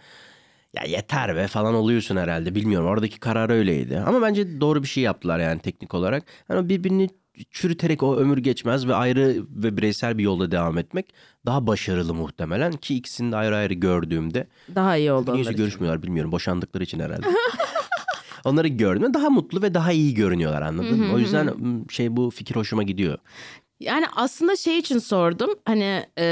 ya 0.73 0.83
yeter 0.83 1.35
be 1.35 1.47
falan 1.47 1.73
oluyorsun 1.73 2.17
herhalde. 2.17 2.55
Bilmiyorum 2.55 2.87
oradaki 2.87 3.19
karar 3.19 3.49
öyleydi. 3.49 3.99
Ama 3.99 4.21
bence 4.21 4.61
doğru 4.61 4.83
bir 4.83 4.87
şey 4.87 5.03
yaptılar 5.03 5.39
yani 5.39 5.59
teknik 5.59 5.93
olarak. 5.93 6.23
Hani 6.47 6.69
birbirini 6.69 7.09
çürüterek 7.51 8.03
o 8.03 8.15
ömür 8.17 8.37
geçmez 8.37 8.87
ve 8.87 8.95
ayrı 8.95 9.35
ve 9.49 9.77
bireysel 9.77 10.17
bir 10.17 10.23
yolda 10.23 10.51
devam 10.51 10.77
etmek 10.77 11.13
daha 11.45 11.67
başarılı 11.67 12.13
muhtemelen 12.13 12.71
ki 12.71 12.95
ikisini 12.95 13.31
de 13.31 13.35
ayrı 13.35 13.55
ayrı 13.55 13.73
gördüğümde 13.73 14.47
Daha 14.75 14.97
iyi 14.97 15.11
oldu 15.11 15.37
yüzü 15.37 15.49
için. 15.49 15.57
görüşmüyorlar 15.57 16.03
bilmiyorum. 16.03 16.31
Boşandıkları 16.31 16.83
için 16.83 16.99
herhalde. 16.99 17.27
Onları 18.45 18.67
gördüm. 18.67 19.13
Daha 19.13 19.29
mutlu 19.29 19.61
ve 19.61 19.73
daha 19.73 19.91
iyi 19.91 20.13
görünüyorlar 20.13 20.61
anladın 20.61 20.99
mı? 20.99 21.13
O 21.13 21.19
yüzden 21.19 21.53
şey 21.89 22.15
bu 22.17 22.29
fikir 22.31 22.55
hoşuma 22.55 22.83
gidiyor. 22.83 23.17
Yani 23.83 24.05
aslında 24.15 24.55
şey 24.55 24.77
için 24.77 24.99
sordum. 24.99 25.49
Hani 25.65 26.05
e, 26.19 26.25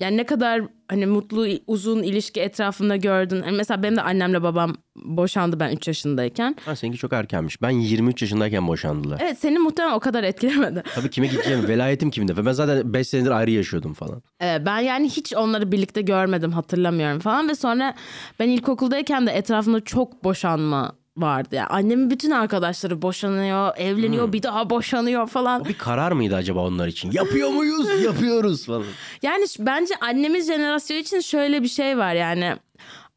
yani 0.00 0.16
ne 0.16 0.26
kadar 0.26 0.62
hani 0.88 1.06
mutlu 1.06 1.46
uzun 1.66 2.02
ilişki 2.02 2.40
etrafında 2.40 2.96
gördün. 2.96 3.36
Yani 3.36 3.56
mesela 3.56 3.82
benim 3.82 3.96
de 3.96 4.02
annemle 4.02 4.42
babam 4.42 4.74
boşandı 4.96 5.60
ben 5.60 5.70
3 5.76 5.88
yaşındayken. 5.88 6.56
Ha, 6.64 6.76
seninki 6.76 6.98
çok 6.98 7.12
erkenmiş. 7.12 7.62
Ben 7.62 7.70
23 7.70 8.22
yaşındayken 8.22 8.68
boşandılar. 8.68 9.20
Evet 9.22 9.38
seni 9.38 9.58
muhtemelen 9.58 9.94
o 9.94 10.00
kadar 10.00 10.24
etkilemedi. 10.24 10.82
Tabii 10.94 11.10
kime 11.10 11.26
gideceğim? 11.26 11.64
Velayetim 11.68 12.10
kimde? 12.10 12.36
Ve 12.36 12.46
ben 12.46 12.52
zaten 12.52 12.94
5 12.94 13.08
senedir 13.08 13.30
ayrı 13.30 13.50
yaşıyordum 13.50 13.94
falan. 13.94 14.22
Ee, 14.42 14.66
ben 14.66 14.78
yani 14.78 15.08
hiç 15.08 15.34
onları 15.34 15.72
birlikte 15.72 16.02
görmedim 16.02 16.52
hatırlamıyorum 16.52 17.18
falan 17.20 17.48
ve 17.48 17.54
sonra 17.54 17.94
ben 18.38 18.48
ilkokuldayken 18.48 19.26
de 19.26 19.30
etrafımda 19.30 19.80
çok 19.80 20.24
boşanma 20.24 20.92
vardı. 21.16 21.54
Yani 21.54 21.66
annemin 21.66 22.10
bütün 22.10 22.30
arkadaşları 22.30 23.02
boşanıyor, 23.02 23.76
evleniyor, 23.76 24.32
bir 24.32 24.42
daha 24.42 24.70
boşanıyor 24.70 25.26
falan. 25.26 25.60
O 25.60 25.64
bir 25.64 25.78
karar 25.78 26.12
mıydı 26.12 26.34
acaba 26.34 26.60
onlar 26.60 26.86
için? 26.86 27.10
Yapıyor 27.12 27.50
muyuz? 27.50 28.02
Yapıyoruz 28.04 28.66
falan. 28.66 28.84
Yani 29.22 29.44
bence 29.58 29.94
annemiz 30.00 30.46
jenerasyonu 30.46 31.00
için 31.00 31.20
şöyle 31.20 31.62
bir 31.62 31.68
şey 31.68 31.98
var 31.98 32.14
yani 32.14 32.56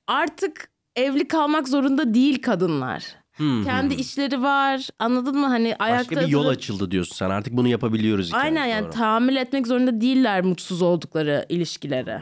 artık 0.08 0.70
evli 0.96 1.28
kalmak 1.28 1.68
zorunda 1.68 2.14
değil 2.14 2.42
kadınlar. 2.42 3.04
Hmm, 3.38 3.64
Kendi 3.64 3.94
işleri 3.94 4.42
var. 4.42 4.90
Anladın 5.00 5.40
mı? 5.40 5.48
Hani 5.48 5.76
ayakta 5.80 6.16
Başka 6.16 6.28
bir 6.28 6.32
yol 6.32 6.48
açıldı 6.48 6.92
diyorsun 6.92 7.16
sen. 7.16 7.30
Artık 7.30 7.54
bunu 7.54 7.68
yapabiliyoruz. 7.68 8.34
Aynen 8.34 8.66
yani 8.66 8.84
doğru. 8.84 8.92
tahammül 8.92 9.36
etmek 9.36 9.68
zorunda 9.68 10.02
değiller 10.02 10.42
mutsuz 10.42 10.82
oldukları 10.82 11.46
ilişkilere. 11.50 12.22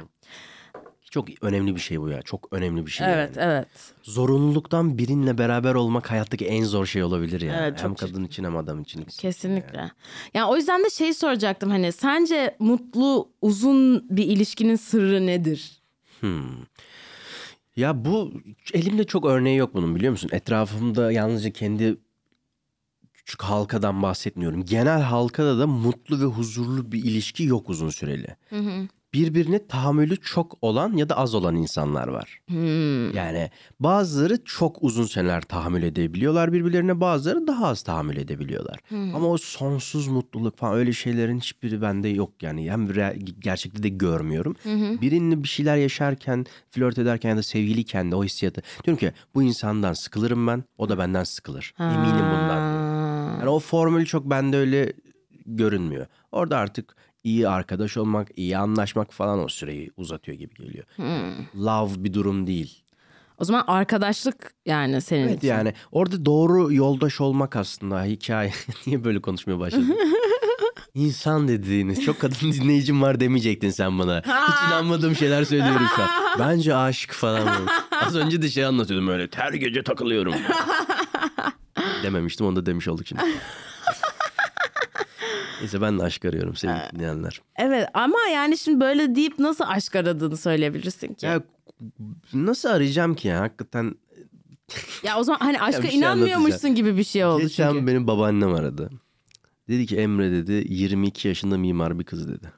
Çok 1.16 1.28
önemli 1.42 1.76
bir 1.76 1.80
şey 1.80 2.02
bu 2.02 2.10
ya. 2.10 2.22
Çok 2.22 2.48
önemli 2.52 2.86
bir 2.86 2.92
şey. 2.92 3.14
Evet, 3.14 3.38
yani. 3.38 3.52
evet. 3.52 3.68
Zorunluluktan 4.04 4.98
birinle 4.98 5.38
beraber 5.38 5.74
olmak 5.76 6.12
hayattaki 6.12 6.46
en 6.46 6.64
zor 6.64 6.86
şey 6.86 7.04
olabilir 7.04 7.42
ya. 7.42 7.56
Evet, 7.62 7.84
hem 7.84 7.96
kadın 7.96 8.24
için 8.24 8.44
hem 8.44 8.58
adam 8.58 8.82
için. 8.82 9.04
Kesinlikle. 9.04 9.92
Yani. 10.34 10.46
o 10.46 10.56
yüzden 10.56 10.84
de 10.84 10.90
şey 10.90 11.14
soracaktım 11.14 11.70
hani 11.70 11.92
sence 11.92 12.56
mutlu 12.60 13.30
uzun 13.42 14.10
bir 14.10 14.26
ilişkinin 14.26 14.76
sırrı 14.76 15.26
nedir? 15.26 15.82
Hmm. 16.20 16.44
Ya 17.76 18.06
bu 18.06 18.34
elimde 18.74 19.04
çok 19.04 19.26
örneği 19.26 19.58
yok 19.58 19.74
bunun 19.74 19.96
biliyor 19.96 20.12
musun? 20.12 20.30
Etrafımda 20.34 21.12
yalnızca 21.12 21.50
kendi 21.50 21.98
küçük 23.14 23.42
halkadan 23.42 24.02
bahsetmiyorum. 24.02 24.66
Genel 24.66 25.02
halkada 25.02 25.60
da 25.60 25.68
mutlu 25.68 26.20
ve 26.20 26.26
huzurlu 26.26 26.92
bir 26.92 27.04
ilişki 27.04 27.44
yok 27.44 27.70
uzun 27.70 27.90
süreli. 27.90 28.36
Birbirine 29.16 29.68
tahammülü 29.68 30.18
çok 30.18 30.58
olan 30.62 30.94
ya 30.98 31.10
da 31.10 31.18
az 31.18 31.36
olan 31.36 31.56
insanlar 31.56 32.08
var. 32.08 32.40
Hmm. 32.48 33.14
Yani 33.16 33.50
bazıları 33.80 34.44
çok 34.46 34.84
uzun 34.84 35.06
seneler 35.06 35.42
tahammül 35.42 35.84
edebiliyorlar 35.84 36.54
birbirlerine 36.54 37.02
bazıları 37.02 37.48
daha 37.48 37.68
az 37.68 37.82
tahammül 37.82 38.18
edebiliyorlar. 38.18 38.80
Ama 38.92 39.28
o 39.28 39.38
sonsuz 39.38 40.08
mutluluk 40.08 40.58
falan 40.58 40.76
öyle 40.76 40.94
şeylerin 40.94 41.40
hiçbiri 41.40 41.82
bende 41.82 42.08
yok 42.08 42.32
yani. 42.42 42.72
Hem 42.72 42.88
gerçekte 43.40 43.84
de 43.84 43.90
görmüyorum. 43.90 44.56
Birinle 45.02 45.44
bir 45.44 45.48
şeyler 45.48 45.78
yaşarken, 45.78 46.46
flört 46.72 46.98
ederken 46.98 47.30
ya 47.30 47.38
da 47.38 47.44
sevgiliyken 47.44 48.12
de 48.12 48.16
o 48.16 48.24
hissiyatı. 48.24 48.62
Diyorum 48.84 49.00
ki 49.00 49.12
bu 49.36 49.44
insandan 49.44 49.94
sıkılırım 49.94 50.48
ben, 50.48 50.64
o 50.78 50.90
da 50.90 50.98
benden 50.98 51.24
sıkılır. 51.24 51.74
Eminim 51.80 52.26
bundan. 52.32 52.60
Yani 53.40 53.50
o 53.50 53.60
formül 53.60 54.06
çok 54.06 54.30
bende 54.30 54.58
öyle 54.58 54.94
görünmüyor. 55.46 56.06
Orada 56.32 56.58
artık 56.58 56.96
iyi 57.26 57.50
arkadaş 57.50 57.98
olmak, 57.98 58.28
iyi 58.36 58.58
anlaşmak 58.58 59.14
falan 59.14 59.44
o 59.44 59.48
süreyi 59.48 59.92
uzatıyor 59.98 60.38
gibi 60.38 60.56
geliyor. 60.56 60.86
Love 61.56 62.04
bir 62.04 62.14
durum 62.14 62.48
değil. 62.48 62.82
O 63.38 63.46
zaman 63.46 63.64
arkadaşlık 63.68 64.54
yani 64.66 65.02
senin 65.02 65.28
Evet 65.28 65.38
için. 65.38 65.48
yani 65.48 65.74
orada 65.92 66.26
doğru 66.26 66.74
yoldaş 66.74 67.22
olmak 67.22 67.56
aslında 67.56 68.04
hikaye. 68.04 68.52
Niye 68.88 69.04
böyle 69.04 69.22
konuşmaya 69.22 69.60
başladın? 69.60 69.96
İnsan 70.94 71.48
dediğiniz 71.48 72.04
çok 72.06 72.20
kadın 72.20 72.52
dinleyicim 72.52 73.02
var 73.02 73.20
demeyecektin 73.20 73.70
sen 73.70 74.00
bana. 74.00 74.20
Hiç 74.26 74.68
inanmadığım 74.68 75.16
şeyler 75.16 75.44
söylüyorum 75.44 75.88
şu 75.96 76.02
an. 76.04 76.10
Bence 76.40 76.76
aşık 76.76 77.12
falan. 77.12 77.48
Az 77.92 78.16
önce 78.16 78.42
de 78.42 78.50
şey 78.50 78.66
anlatıyordum 78.66 79.08
öyle. 79.08 79.28
Her 79.36 79.54
gece 79.54 79.84
takılıyorum. 79.84 80.34
Dememiştim 82.04 82.46
onu 82.48 82.56
da 82.56 82.66
demiş 82.66 82.88
olduk 82.88 83.08
şimdi. 83.08 83.22
Neyse 85.60 85.82
ben 85.82 86.00
de 86.00 86.04
aşk 86.04 86.26
arıyorum 86.26 86.56
sevgili 86.56 86.92
dinleyenler. 86.94 87.42
Evet 87.56 87.90
ama 87.94 88.20
yani 88.34 88.58
şimdi 88.58 88.80
böyle 88.80 89.16
deyip 89.16 89.40
nasıl 89.40 89.64
aşk 89.68 89.96
aradığını 89.96 90.38
söyleyebilirsin 90.38 91.14
ki. 91.14 91.26
Ya, 91.26 91.32
Ya 91.32 91.42
nasıl 92.34 92.70
arayacağım 92.70 93.16
ki 93.16 93.28
ya 93.28 93.40
hakikaten 93.42 93.96
o 95.18 95.24
zaman 95.24 95.40
hani 95.40 95.62
aşka 95.62 95.82
şey 95.82 95.98
inanmıyormuşsun 95.98 96.76
gibi 96.76 96.98
bir 96.98 97.04
şey 97.04 97.26
oldu 97.26 97.42
Geçen 97.42 97.72
çünkü. 97.72 97.88
benim 97.88 98.08
babaannem 98.08 98.54
aradı. 98.54 98.90
Dedi 99.70 99.86
ki 99.86 99.98
Emre 99.98 100.32
dedi 100.32 100.66
22 100.74 101.28
yaşında 101.28 101.58
mimar 101.58 102.00
bir 102.00 102.04
kız 102.04 102.28
dedi. 102.30 102.52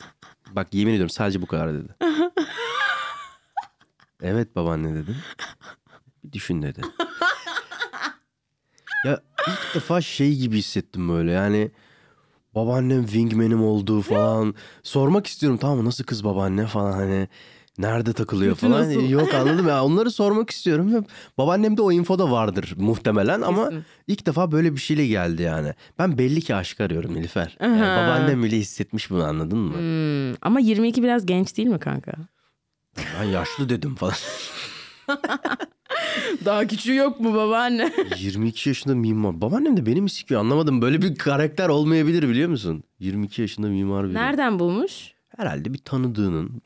Bak 0.50 0.74
yemin 0.74 0.92
ediyorum 0.92 1.10
sadece 1.10 1.42
bu 1.42 1.46
kadar 1.46 1.74
dedi. 1.74 1.94
evet 4.22 4.56
babaanne 4.56 4.94
dedim. 4.94 5.16
Bir 6.24 6.32
düşün 6.32 6.62
dedi. 6.62 6.80
ya 9.04 9.22
ilk 9.48 9.74
defa 9.74 10.00
şey 10.00 10.36
gibi 10.36 10.58
hissettim 10.58 11.08
böyle 11.08 11.32
yani 11.32 11.70
babaannem 12.56 13.02
wingman'im 13.06 13.62
olduğu 13.64 14.02
falan. 14.02 14.54
Sormak 14.82 15.26
istiyorum 15.26 15.58
tamam 15.58 15.78
mı 15.78 15.84
nasıl 15.84 16.04
kız 16.04 16.24
babaanne 16.24 16.66
falan 16.66 16.92
hani 16.92 17.28
nerede 17.78 18.12
takılıyor 18.12 18.54
Kötü 18.54 18.66
falan. 18.66 18.80
nasıl? 18.80 19.08
Yok 19.08 19.34
anladım 19.40 19.68
ya 19.68 19.84
onları 19.84 20.10
sormak 20.10 20.50
istiyorum 20.50 21.04
babaannemde 21.38 21.82
o 21.82 21.92
info 21.92 22.18
da 22.18 22.30
vardır 22.30 22.74
muhtemelen 22.76 23.40
ama 23.42 23.68
Kesin. 23.68 23.84
ilk 24.06 24.26
defa 24.26 24.52
böyle 24.52 24.72
bir 24.72 24.80
şeyle 24.80 25.06
geldi 25.06 25.42
yani. 25.42 25.72
Ben 25.98 26.18
belli 26.18 26.40
ki 26.40 26.54
aşk 26.54 26.80
arıyorum 26.80 27.14
Nilüfer. 27.14 27.56
Yani 27.60 27.80
babaannem 27.80 28.42
bile 28.42 28.56
hissetmiş 28.56 29.10
bunu 29.10 29.24
anladın 29.24 29.58
mı? 29.58 29.74
Hmm, 29.74 30.34
ama 30.42 30.60
22 30.60 31.02
biraz 31.02 31.26
genç 31.26 31.56
değil 31.56 31.68
mi 31.68 31.78
kanka? 31.78 32.12
Ben 33.20 33.24
yaşlı 33.24 33.68
dedim 33.68 33.94
falan. 33.94 34.14
Daha 36.44 36.66
küçüğü 36.66 36.94
yok 36.94 37.20
mu 37.20 37.34
babaanne? 37.34 37.92
22 38.18 38.68
yaşında 38.68 38.94
mimar. 38.94 39.40
Babaannem 39.40 39.76
de 39.76 39.86
beni 39.86 40.00
mi 40.00 40.10
sikiyor 40.10 40.40
anlamadım. 40.40 40.82
Böyle 40.82 41.02
bir 41.02 41.14
karakter 41.14 41.68
olmayabilir 41.68 42.28
biliyor 42.28 42.48
musun? 42.48 42.82
22 42.98 43.42
yaşında 43.42 43.68
mimar 43.68 44.04
biri. 44.06 44.14
Nereden 44.14 44.58
bulmuş? 44.58 45.12
Herhalde 45.36 45.72
bir 45.74 45.78
tanıdığının. 45.78 46.62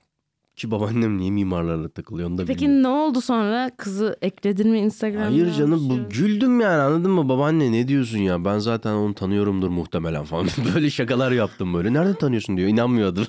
Ki 0.57 0.70
babaannem 0.70 1.18
niye 1.18 1.30
mimarlarla 1.30 1.88
takılıyor 1.88 2.28
onu 2.30 2.38
da 2.38 2.45
Peki 2.45 2.61
bilmiyorum. 2.61 2.82
ne 2.82 2.88
oldu 2.88 3.20
sonra? 3.20 3.70
Kızı 3.76 4.16
ekledin 4.22 4.70
mi 4.70 4.78
Instagram'da? 4.78 5.26
Hayır 5.26 5.53
canım 5.53 5.78
Şey- 5.80 5.91
bu 5.91 6.09
güldüm 6.11 6.61
yani 6.61 6.82
anladın 6.82 7.11
mı 7.11 7.28
babaanne 7.28 7.72
ne 7.72 7.88
diyorsun 7.88 8.18
ya 8.18 8.45
ben 8.45 8.59
zaten 8.59 8.93
onu 8.93 9.14
tanıyorumdur 9.14 9.68
muhtemelen 9.68 10.24
falan 10.24 10.47
böyle 10.74 10.91
şakalar 10.91 11.32
yaptım 11.32 11.74
böyle 11.74 11.93
nereden 11.93 12.14
tanıyorsun 12.14 12.57
diyor 12.57 12.68
inanmıyordu 12.68 13.26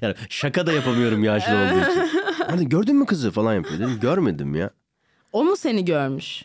yani 0.00 0.14
şaka 0.28 0.66
da 0.66 0.72
yapamıyorum 0.72 1.24
yaşlı 1.24 1.52
olduğu 1.52 1.90
için 1.90 2.21
hani 2.50 2.68
gördün 2.68 2.96
mü 2.96 3.06
kızı 3.06 3.30
falan 3.30 3.54
yapıyor 3.54 3.78
dedim 3.80 3.98
görmedim 4.00 4.54
ya 4.54 4.70
O 5.32 5.44
mu 5.44 5.56
seni 5.56 5.84
görmüş? 5.84 6.44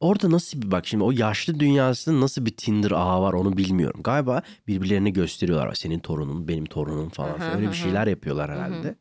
orada 0.00 0.30
nasıl 0.30 0.62
bir 0.62 0.70
bak 0.70 0.86
şimdi 0.86 1.04
o 1.04 1.10
yaşlı 1.10 1.60
dünyasında 1.60 2.20
nasıl 2.20 2.46
bir 2.46 2.50
Tinder 2.56 2.90
ağı 2.90 3.20
var 3.22 3.32
onu 3.32 3.56
bilmiyorum 3.56 4.00
galiba 4.04 4.42
birbirlerine 4.68 5.10
gösteriyorlar 5.10 5.74
senin 5.74 5.98
torunun 5.98 6.48
benim 6.48 6.64
torunum 6.64 7.08
falan 7.08 7.40
öyle 7.56 7.68
bir 7.68 7.76
şeyler 7.76 8.06
yapıyorlar 8.06 8.50
herhalde. 8.50 8.94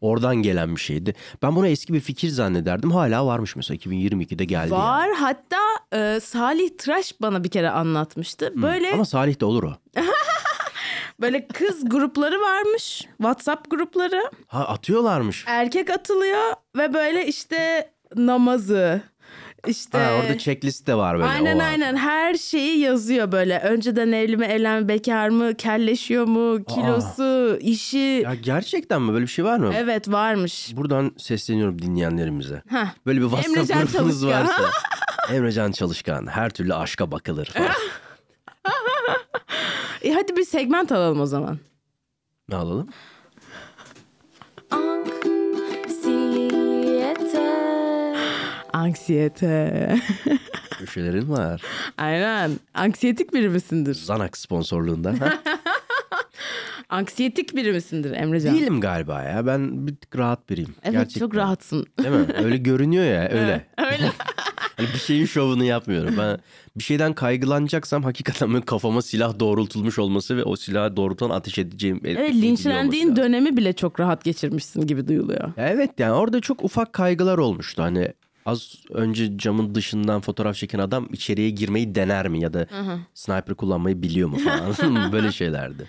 Oradan 0.00 0.36
gelen 0.36 0.76
bir 0.76 0.80
şeydi. 0.80 1.14
Ben 1.42 1.56
bunu 1.56 1.66
eski 1.68 1.92
bir 1.94 2.00
fikir 2.00 2.28
zannederdim. 2.28 2.90
Hala 2.90 3.26
varmış 3.26 3.56
mesela 3.56 3.76
2022'de 3.78 4.44
geldi. 4.44 4.72
yani. 4.72 4.82
Var. 4.82 5.08
Hatta 5.18 5.58
e, 5.92 6.20
Salih 6.20 6.70
Tıraş 6.78 7.14
bana 7.20 7.44
bir 7.44 7.48
kere 7.48 7.70
anlatmıştı. 7.70 8.52
Böyle 8.62 8.92
Ama 8.92 9.04
Salih 9.04 9.40
de 9.40 9.44
olur 9.44 9.62
o. 9.62 9.72
böyle 11.22 11.46
kız 11.48 11.88
grupları 11.88 12.40
varmış. 12.40 13.04
WhatsApp 13.16 13.70
grupları. 13.70 14.22
Ha 14.46 14.64
atıyorlarmış. 14.68 15.44
Erkek 15.46 15.90
atılıyor 15.90 16.52
ve 16.76 16.94
böyle 16.94 17.26
işte 17.26 17.90
namazı, 18.16 19.00
İşte 19.66 19.98
Ha, 19.98 20.10
orada 20.14 20.38
checklist 20.38 20.86
de 20.86 20.94
var 20.94 21.14
böyle. 21.18 21.28
Aynen 21.28 21.58
o 21.58 21.62
aynen 21.62 21.96
her 21.96 22.34
şeyi 22.34 22.78
yazıyor 22.78 23.32
böyle. 23.32 23.58
Önceden 23.60 24.12
evli 24.12 24.36
mi, 24.36 24.46
evlen 24.46 24.88
bekar 24.88 25.28
mı, 25.28 25.54
kelleşiyor 25.56 26.24
mu, 26.24 26.64
kilosu, 26.64 27.58
işi. 27.60 27.98
Ya 28.24 28.34
gerçekten 28.34 29.02
mi? 29.02 29.12
Böyle 29.12 29.22
bir 29.24 29.30
şey 29.30 29.44
var 29.44 29.58
mı? 29.58 29.72
Evet 29.76 30.08
varmış. 30.08 30.72
Buradan 30.76 31.12
sesleniyorum 31.18 31.82
dinleyenlerimize. 31.82 32.62
Heh. 32.68 32.86
Böyle 33.06 33.20
bir 33.20 33.24
WhatsApp 33.24 33.56
Emrecan 33.56 33.86
grubunuz 33.86 34.20
Çalışkan. 34.20 34.44
varsa. 34.44 34.70
Emrecan 35.34 35.72
Çalışkan. 35.72 36.26
Her 36.26 36.50
türlü 36.50 36.74
aşka 36.74 37.10
bakılır 37.10 37.46
falan. 37.46 37.68
E 40.02 40.12
hadi 40.12 40.36
bir 40.36 40.44
segment 40.44 40.92
alalım 40.92 41.20
o 41.20 41.26
zaman. 41.26 41.58
ne 42.48 42.56
alalım? 42.56 42.88
Anksiyete. 48.72 49.96
Köşelerin 50.78 51.28
var. 51.30 51.62
Aynen. 51.98 52.50
Anksiyetik 52.74 53.34
biri 53.34 53.48
misindir? 53.48 53.94
Zanak 53.94 54.36
sponsorluğunda. 54.36 55.14
Anksiyetik 56.88 57.56
biri 57.56 57.72
misindir 57.72 58.10
Emrecan? 58.12 58.54
Değilim 58.54 58.80
galiba 58.80 59.22
ya. 59.22 59.46
Ben 59.46 59.86
bir 59.86 59.96
tık 59.96 60.18
rahat 60.18 60.50
biriyim. 60.50 60.74
Evet 60.82 60.92
Gerçekten. 60.92 61.20
çok 61.20 61.36
rahatsın. 61.36 61.86
Değil 61.98 62.14
mi? 62.14 62.26
Öyle 62.44 62.56
görünüyor 62.56 63.04
ya 63.04 63.28
öyle. 63.32 63.66
Öyle. 63.78 64.12
Hani 64.76 64.88
bir 64.94 64.98
şeyin 64.98 65.26
şovunu 65.26 65.64
yapmıyorum. 65.64 66.14
Ben 66.18 66.38
bir 66.76 66.82
şeyden 66.84 67.12
kaygılanacaksam 67.12 68.02
hakikaten 68.02 68.52
böyle 68.52 68.64
kafama 68.64 69.02
silah 69.02 69.38
doğrultulmuş 69.40 69.98
olması 69.98 70.36
ve 70.36 70.44
o 70.44 70.56
silahı 70.56 70.96
doğrultan 70.96 71.30
ateş 71.30 71.58
edeceğim. 71.58 72.00
Evet 72.04 72.34
linçlendiğin 72.34 73.16
dönemi 73.16 73.56
bile 73.56 73.72
çok 73.72 74.00
rahat 74.00 74.24
geçirmişsin 74.24 74.86
gibi 74.86 75.08
duyuluyor. 75.08 75.52
Ya 75.56 75.68
evet 75.68 75.90
yani 75.98 76.12
orada 76.12 76.40
çok 76.40 76.64
ufak 76.64 76.92
kaygılar 76.92 77.38
olmuştu. 77.38 77.82
Hani 77.82 78.12
az 78.46 78.74
önce 78.90 79.38
camın 79.38 79.74
dışından 79.74 80.20
fotoğraf 80.20 80.56
çeken 80.56 80.78
adam 80.78 81.08
içeriye 81.12 81.50
girmeyi 81.50 81.94
dener 81.94 82.28
mi 82.28 82.40
ya 82.40 82.52
da 82.52 82.66
sniper 83.14 83.54
kullanmayı 83.54 84.02
biliyor 84.02 84.28
mu 84.28 84.38
falan. 84.38 85.12
Böyle 85.12 85.32
şeylerdi. 85.32 85.86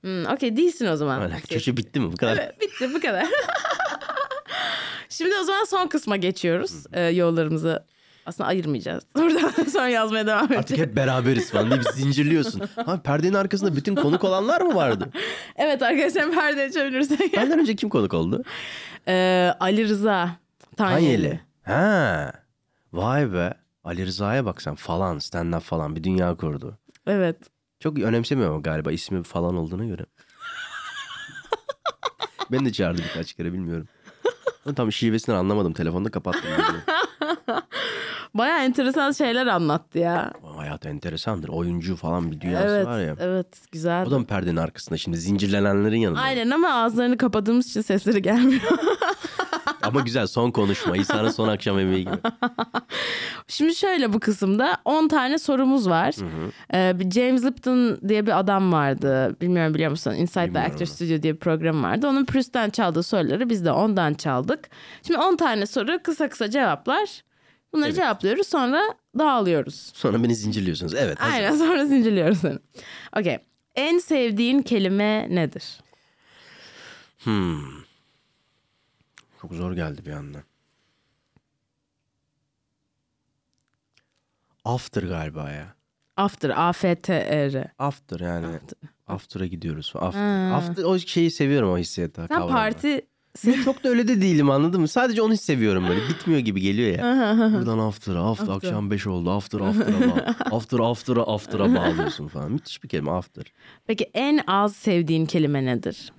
Hmm, 0.00 0.26
Okey 0.26 0.56
değilsin 0.56 0.86
o 0.86 0.96
zaman. 0.96 1.22
Öyle. 1.22 1.40
Köşe 1.50 1.76
bitti 1.76 2.00
mi 2.00 2.12
bu 2.12 2.16
kadar? 2.16 2.36
Evet, 2.36 2.60
bitti 2.60 2.94
bu 2.94 3.00
kadar. 3.00 3.26
Şimdi 5.08 5.34
o 5.40 5.44
zaman 5.44 5.64
son 5.64 5.86
kısma 5.86 6.16
geçiyoruz. 6.16 6.84
Ee, 6.92 7.00
yollarımızı 7.02 7.84
aslında 8.26 8.48
ayırmayacağız. 8.48 9.04
Buradan 9.16 9.64
sonra 9.64 9.88
yazmaya 9.88 10.26
devam 10.26 10.42
Artık 10.42 10.56
edeceğiz. 10.60 10.82
hep 10.82 10.96
beraberiz 10.96 11.50
falan 11.50 11.70
diye 11.70 11.80
bir 11.80 11.84
zincirliyorsun. 11.92 12.62
Ha, 12.86 13.02
perdenin 13.02 13.34
arkasında 13.34 13.76
bütün 13.76 13.94
konuk 13.94 14.24
olanlar 14.24 14.60
mı 14.60 14.74
vardı? 14.74 15.10
Evet 15.56 15.82
arkadaşlar 15.82 16.30
perde 16.30 16.62
açabilirsek. 16.62 17.36
Benden 17.36 17.58
önce 17.58 17.76
kim 17.76 17.88
konuk 17.88 18.14
oldu? 18.14 18.42
Ee, 19.08 19.52
Ali 19.60 19.88
Rıza 19.88 20.30
Tanyeli. 20.76 21.06
Hanyeli. 21.06 21.40
Ha. 21.62 22.32
Vay 22.92 23.32
be. 23.32 23.54
Ali 23.84 24.06
Rıza'ya 24.06 24.44
bak 24.44 24.62
sen 24.62 24.74
falan 24.74 25.18
stand 25.18 25.54
up 25.54 25.62
falan 25.62 25.96
bir 25.96 26.04
dünya 26.04 26.34
kurdu. 26.34 26.78
Evet. 27.06 27.36
Çok 27.80 27.98
önemsemiyor 27.98 28.50
ama 28.50 28.60
galiba 28.60 28.92
ismi 28.92 29.22
falan 29.22 29.56
olduğuna 29.56 29.84
göre. 29.84 30.06
Beni 32.52 32.64
de 32.64 32.72
çağırdı 32.72 33.02
birkaç 33.08 33.32
kere 33.32 33.52
bilmiyorum. 33.52 33.88
Ben 34.66 34.74
tam 34.74 34.92
şivesini 34.92 35.34
anlamadım. 35.34 35.72
Telefonda 35.72 36.10
kapattım. 36.10 36.42
Baya 38.34 38.64
enteresan 38.64 39.12
şeyler 39.12 39.46
anlattı 39.46 39.98
ya. 39.98 40.32
Ama 40.42 40.56
Hayat 40.58 40.86
enteresandır. 40.86 41.48
Oyuncu 41.48 41.96
falan 41.96 42.32
bir 42.32 42.40
dünyası 42.40 42.66
Evet, 42.68 42.86
var 42.86 43.00
ya. 43.00 43.16
evet 43.18 43.46
güzel. 43.72 44.06
O 44.06 44.10
da 44.10 44.18
mı 44.18 44.26
perdenin 44.26 44.56
arkasında 44.56 44.98
şimdi 44.98 45.16
zincirlenenlerin 45.16 45.96
yanında? 45.98 46.20
Aynen 46.20 46.50
ama 46.50 46.68
ağızlarını 46.68 47.16
kapadığımız 47.16 47.66
için 47.70 47.80
sesleri 47.80 48.22
gelmiyor. 48.22 48.62
Ama 49.86 50.00
güzel 50.00 50.26
son 50.26 50.50
konuşma. 50.50 50.96
İsa'nın 50.96 51.30
son 51.30 51.48
akşam 51.48 51.78
yemeği 51.78 52.04
gibi. 52.04 52.16
Şimdi 53.48 53.74
şöyle 53.74 54.12
bu 54.12 54.20
kısımda 54.20 54.76
10 54.84 55.08
tane 55.08 55.38
sorumuz 55.38 55.88
var. 55.88 56.14
Ee, 56.74 56.98
bir 57.00 57.10
James 57.10 57.44
Lipton 57.44 57.98
diye 58.08 58.26
bir 58.26 58.38
adam 58.38 58.72
vardı. 58.72 59.36
Bilmiyorum 59.40 59.74
biliyor 59.74 59.90
musun? 59.90 60.12
Inside 60.12 60.40
the 60.40 60.46
Bilmiyorum. 60.48 60.72
Actor 60.74 60.86
Studio 60.86 61.22
diye 61.22 61.34
bir 61.34 61.38
program 61.38 61.82
vardı. 61.82 62.08
Onun 62.08 62.24
Proust'tan 62.24 62.70
çaldığı 62.70 63.02
soruları 63.02 63.50
biz 63.50 63.64
de 63.64 63.72
ondan 63.72 64.14
çaldık. 64.14 64.70
Şimdi 65.06 65.18
10 65.20 65.36
tane 65.36 65.66
soru 65.66 65.98
kısa 66.02 66.28
kısa 66.28 66.50
cevaplar. 66.50 67.22
Bunları 67.72 67.88
Evet. 67.88 67.96
cevaplıyoruz 67.96 68.46
sonra 68.46 68.82
dağılıyoruz. 69.18 69.92
Sonra 69.94 70.22
beni 70.22 70.34
zincirliyorsunuz. 70.34 70.94
Evet. 70.94 71.20
hazır. 71.20 71.32
Aynen 71.34 71.56
sonra 71.56 71.84
zincirliyoruz 71.86 72.38
seni. 72.38 72.58
Okey. 73.20 73.38
En 73.74 73.98
sevdiğin 73.98 74.62
kelime 74.62 75.26
nedir? 75.30 75.64
Hmm. 77.24 77.85
Çok 79.46 79.54
zor 79.56 79.72
geldi 79.72 80.06
bir 80.06 80.10
anda. 80.10 80.38
After 84.64 85.02
galiba 85.02 85.50
ya. 85.50 85.74
After. 86.16 86.50
A-F-T-R. 86.50 87.72
After 87.78 88.20
yani. 88.20 88.60
After'a 89.06 89.46
gidiyoruz. 89.46 89.92
After. 89.94 90.50
Ha. 90.50 90.56
After 90.56 90.84
o 90.84 90.98
şeyi 90.98 91.30
seviyorum 91.30 91.70
o 91.70 91.78
hissiyatı. 91.78 92.20
Sen 92.20 92.26
kavramı. 92.26 92.50
parti... 92.50 93.06
Çok 93.64 93.84
da 93.84 93.88
öyle 93.88 94.08
de 94.08 94.20
değilim 94.20 94.50
anladın 94.50 94.80
mı? 94.80 94.88
Sadece 94.88 95.22
onu 95.22 95.36
seviyorum 95.36 95.88
böyle. 95.88 96.08
Bitmiyor 96.08 96.40
gibi 96.40 96.60
geliyor 96.60 96.98
ya. 96.98 97.04
Buradan 97.52 97.78
after, 97.78 98.16
after, 98.16 98.48
After. 98.48 98.68
akşam 98.68 98.90
5 98.90 99.06
oldu. 99.06 99.30
After, 99.30 99.60
after'a 99.60 100.00
bağ. 100.10 100.34
After, 100.56 100.78
after'a, 100.78 101.22
after'a 101.22 101.74
bağlıyorsun 101.74 102.28
falan. 102.28 102.52
Müthiş 102.52 102.82
bir 102.82 102.88
kelime 102.88 103.10
after. 103.10 103.44
Peki 103.86 104.10
en 104.14 104.40
az 104.46 104.76
sevdiğin 104.76 105.26
kelime 105.26 105.64
nedir? 105.64 106.12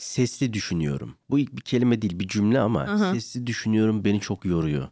Sesli 0.00 0.52
düşünüyorum. 0.52 1.14
Bu 1.30 1.38
ilk 1.38 1.56
bir 1.56 1.60
kelime 1.60 2.02
değil 2.02 2.18
bir 2.20 2.28
cümle 2.28 2.60
ama 2.60 2.98
sesli 3.12 3.46
düşünüyorum 3.46 4.04
beni 4.04 4.20
çok 4.20 4.44
yoruyor. 4.44 4.88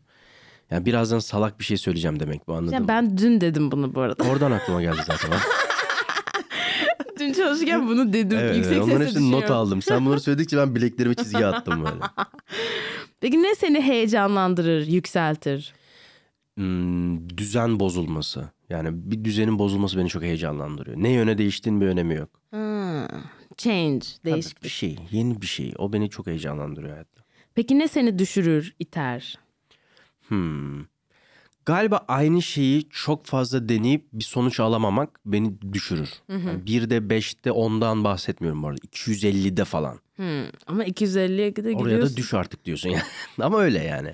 Yani 0.71 0.87
birazdan 0.87 1.19
salak 1.19 1.61
bir 1.61 1.65
şey 1.65 1.77
söyleyeceğim 1.77 2.21
demek 2.21 2.49
bu 2.49 2.55
anladın 2.55 2.73
Ya 2.73 2.81
mı? 2.81 2.89
ben 2.89 3.19
dün 3.19 3.41
dedim 3.41 3.71
bunu 3.71 3.95
bu 3.95 4.01
arada. 4.01 4.25
Oradan 4.25 4.53
aklıma 4.53 4.83
geldi 4.83 5.01
zaten. 5.07 5.31
dün 7.19 7.33
çalışırken 7.33 7.89
bunu 7.89 8.13
dedim. 8.13 8.39
evet, 8.39 8.57
Yüksek 8.57 8.83
onların 8.83 9.01
hepsini 9.07 9.31
not 9.33 9.51
aldım. 9.51 9.83
Sen 9.83 10.07
bunları 10.07 10.21
söyledikçe 10.21 10.57
ben 10.57 10.75
bileklerime 10.75 11.15
çizgi 11.15 11.47
attım 11.47 11.85
böyle. 11.85 12.01
Peki 13.21 13.43
ne 13.43 13.55
seni 13.55 13.81
heyecanlandırır, 13.81 14.87
yükseltir? 14.87 15.75
Hmm, 16.57 17.29
düzen 17.39 17.81
bozulması. 17.81 18.49
Yani 18.71 18.89
bir 18.93 19.25
düzenin 19.25 19.59
bozulması 19.59 19.99
beni 19.99 20.09
çok 20.09 20.23
heyecanlandırıyor. 20.23 20.97
Ne 20.97 21.11
yöne 21.11 21.39
değiştiğin 21.39 21.81
bir 21.81 21.87
önemi 21.87 22.15
yok. 22.15 22.29
Ha, 22.51 23.09
change, 23.59 24.07
Ha, 24.07 24.25
değişik. 24.25 24.63
bir 24.65 24.69
şey, 24.69 24.97
yeni 25.11 25.43
bir 25.43 25.47
şey. 25.47 25.73
O 25.79 25.93
beni 25.93 26.11
çok 26.11 26.27
heyecanlandırıyor 26.27 26.93
hayatta. 26.93 27.23
Peki 27.55 27.79
ne 27.79 27.89
seni 27.89 28.19
düşürür, 28.19 28.75
iter? 28.79 29.39
Hmm. 30.29 30.85
Galiba 31.67 32.05
aynı 32.09 32.43
şeyi 32.43 32.89
çok 32.91 33.27
fazla 33.27 33.69
deneyip 33.69 34.07
bir 34.13 34.25
sonuç 34.25 34.61
alamamak 34.61 35.21
beni 35.27 35.73
düşürür. 35.73 36.11
Yani 36.29 36.67
birde, 36.67 37.11
beşte, 37.11 37.53
ondan 37.53 38.05
bahsetmiyorum 38.05 38.63
bu 38.63 38.69
arada. 38.69 38.79
250'de 38.87 39.65
falan. 39.65 39.99
Hmm, 40.17 40.45
Ama 40.67 40.85
250'ye 40.85 41.57
de 41.57 41.61
Oraya 41.63 41.75
gidiyorsun. 41.75 42.13
da 42.13 42.17
düş 42.17 42.35
artık 42.35 42.65
diyorsun 42.65 42.89
yani. 42.91 43.03
Ama 43.41 43.61
öyle 43.61 43.79
yani. 43.85 44.13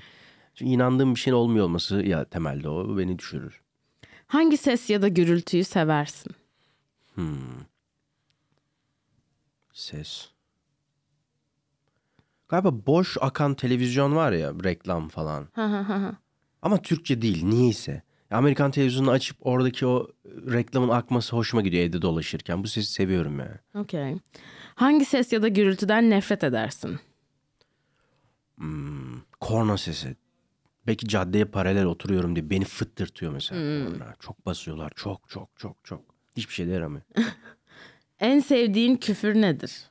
Çünkü 0.55 0.70
inandığım 0.72 1.14
bir 1.14 1.20
şeyin 1.20 1.34
olmuyor 1.36 1.64
olması 1.64 2.03
ya 2.03 2.24
temelde 2.24 2.68
o 2.68 2.99
beni 2.99 3.18
düşürür. 3.18 3.61
Hangi 4.26 4.57
ses 4.57 4.90
ya 4.90 5.03
da 5.03 5.09
gürültüyü 5.09 5.64
seversin? 5.64 6.32
Ses. 9.75 10.29
Galiba 12.49 12.87
boş 12.87 13.16
akan 13.20 13.55
televizyon 13.55 14.16
var 14.16 14.33
ya 14.33 14.53
reklam 14.64 15.09
falan. 15.09 15.49
Ama 16.62 16.83
Türkçe 16.83 17.22
değil 17.22 17.45
niyeyse. 17.45 18.03
Amerikan 18.31 18.70
televizyonunu 18.70 19.11
açıp 19.11 19.37
oradaki 19.41 19.87
o 19.87 20.09
reklamın 20.27 20.89
akması 20.89 21.37
hoşuma 21.37 21.62
gidiyor 21.62 21.85
evde 21.85 22.03
dolaşırken. 22.03 22.62
Bu 22.64 22.68
sesi 22.68 22.93
seviyorum 22.93 23.39
yani. 23.39 23.83
Okey. 23.85 24.16
Hangi 24.75 25.05
ses 25.05 25.33
ya 25.33 25.43
da 25.43 25.49
gürültüden 25.49 26.11
nefret 26.11 26.45
edersin? 26.45 27.01
Korna 29.41 29.77
sesi. 29.77 30.16
Belki 30.87 31.09
caddeye 31.09 31.45
paralel 31.45 31.85
oturuyorum 31.85 32.37
diye 32.37 32.51
beni 32.51 32.64
fıttırtıyor 32.64 33.33
mesela. 33.33 33.91
korna. 33.91 34.14
Çok 34.20 34.47
basıyorlar. 34.47 34.93
Çok 34.97 35.29
çok 35.29 35.49
çok 35.57 35.77
çok. 35.85 36.05
Hiçbir 36.37 36.55
şey 36.55 36.66
de 36.66 36.70
yaramıyor. 36.70 37.03
En 38.21 38.41
sevdiğin 38.41 38.97
küfür 38.97 39.35
nedir? 39.35 39.91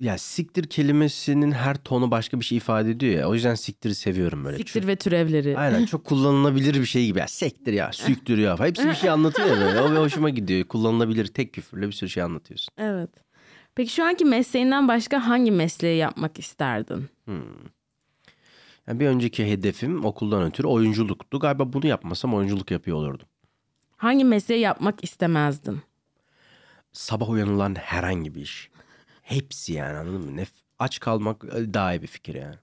ya 0.00 0.18
siktir 0.18 0.64
kelimesinin 0.64 1.52
her 1.52 1.76
tonu 1.76 2.10
başka 2.10 2.40
bir 2.40 2.44
şey 2.44 2.58
ifade 2.58 2.90
ediyor 2.90 3.14
ya. 3.14 3.28
O 3.28 3.34
yüzden 3.34 3.54
siktiri 3.54 3.94
seviyorum 3.94 4.44
böyle. 4.44 4.56
Siktir 4.56 4.86
ve 4.86 4.96
türevleri. 4.96 5.58
Aynen 5.58 5.84
çok 5.84 6.04
kullanılabilir 6.04 6.74
bir 6.74 6.84
şey 6.84 7.06
gibi. 7.06 7.18
Ya 7.18 7.28
sektir 7.28 7.72
ya, 7.72 7.92
süktür 7.92 8.38
ya. 8.38 8.58
Hepsi 8.58 8.88
bir 8.88 8.94
şey 8.94 9.10
anlatıyor 9.10 9.48
ya 9.48 9.60
böyle. 9.60 9.80
O 9.80 10.02
hoşuma 10.02 10.30
gidiyor. 10.30 10.64
Kullanılabilir 10.64 11.26
tek 11.26 11.52
küfürle 11.52 11.86
bir 11.86 11.92
sürü 11.92 12.10
şey 12.10 12.22
anlatıyorsun. 12.22 12.74
Evet. 12.78 13.10
Peki 13.74 13.92
şu 13.92 14.04
anki 14.04 14.24
mesleğinden 14.24 14.88
başka 14.88 15.28
hangi 15.28 15.50
mesleği 15.50 15.98
yapmak 15.98 16.38
isterdin? 16.38 17.08
Yani 18.86 19.00
bir 19.00 19.06
önceki 19.06 19.50
hedefim 19.50 20.04
okuldan 20.04 20.42
ötürü 20.42 20.66
oyunculuktu. 20.66 21.38
Galiba 21.38 21.72
bunu 21.72 21.86
yapmasam 21.86 22.34
oyunculuk 22.34 22.70
yapıyor 22.70 22.96
olurdum. 22.96 23.28
Hangi 24.00 24.24
mesleği 24.24 24.60
yapmak 24.60 25.04
istemezdin? 25.04 25.80
Sabah 26.92 27.28
uyanılan 27.30 27.74
herhangi 27.74 28.34
bir 28.34 28.40
iş. 28.40 28.70
Hepsi 29.22 29.72
yani 29.72 29.98
anladın 29.98 30.24
mı? 30.24 30.36
Ne 30.36 30.44
f- 30.44 30.52
aç 30.78 31.00
kalmak 31.00 31.44
e, 31.44 31.74
daha 31.74 31.94
iyi 31.94 32.02
bir 32.02 32.06
fikir 32.06 32.34
yani. 32.34 32.54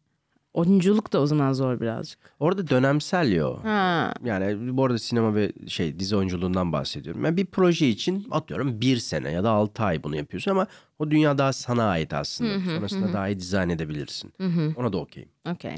Oyunculuk 0.54 1.14
da 1.14 1.20
o 1.22 1.26
zaman 1.28 1.54
zor 1.54 1.80
birazcık. 1.82 2.20
Orada 2.40 2.68
dönemsel 2.68 3.32
ya 3.32 3.48
o. 3.50 3.64
Ha. 3.64 4.14
Yani 4.24 4.78
bu 4.78 4.86
arada 4.86 4.98
sinema 4.98 5.36
ve 5.36 5.52
şey 5.68 6.00
dizi 6.00 6.16
oyunculuğundan 6.16 6.72
bahsediyorum. 6.74 7.26
Yani 7.26 7.38
bir 7.38 7.46
proje 7.46 7.90
için 7.90 8.28
atıyorum 8.32 8.82
bir 8.82 8.98
sene 8.98 9.32
ya 9.32 9.44
da 9.44 9.50
altı 9.50 9.84
ay 9.84 10.04
bunu 10.04 10.16
yapıyorsun 10.16 10.52
ama 10.52 10.68
o 11.00 11.12
dünya 11.12 11.38
daha 11.38 11.54
sana 11.54 11.84
ait 11.90 12.14
aslında. 12.14 12.60
Sonrasında 12.60 13.14
daha 13.14 13.28
iyi 13.28 13.40
dizayn 13.40 13.70
edebilirsin. 13.70 14.34
Ona 14.78 14.94
da 14.94 14.98
okeyim 14.98 15.30
Okey. 15.52 15.76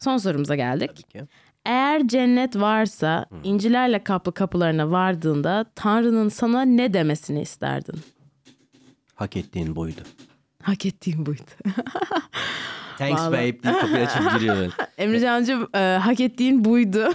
Son 0.00 0.16
sorumuza 0.16 0.54
geldik. 0.56 0.90
tabii 0.96 1.02
ki. 1.02 1.28
Eğer 1.66 2.08
cennet 2.08 2.56
varsa 2.56 3.26
incilerle 3.44 4.04
kaplı 4.04 4.34
kapılarına 4.34 4.90
vardığında 4.90 5.64
Tanrı'nın 5.74 6.28
sana 6.28 6.62
ne 6.62 6.94
demesini 6.94 7.40
isterdin? 7.42 8.00
Hak 9.14 9.36
ettiğin 9.36 9.76
buydu. 9.76 10.00
Hak 10.62 10.86
ettiğim 10.86 11.26
buydu. 11.26 11.42
Thanks 12.98 13.20
Vallahi. 13.20 13.32
babe 13.32 13.62
deyip 13.62 13.62
kapıyı 13.80 14.06
açıp 14.06 14.32
giriyor. 14.32 14.72
Emrecan'cığım 14.98 15.68
e, 15.74 15.78
hak 16.02 16.20
ettiğin 16.20 16.64
buydu. 16.64 17.12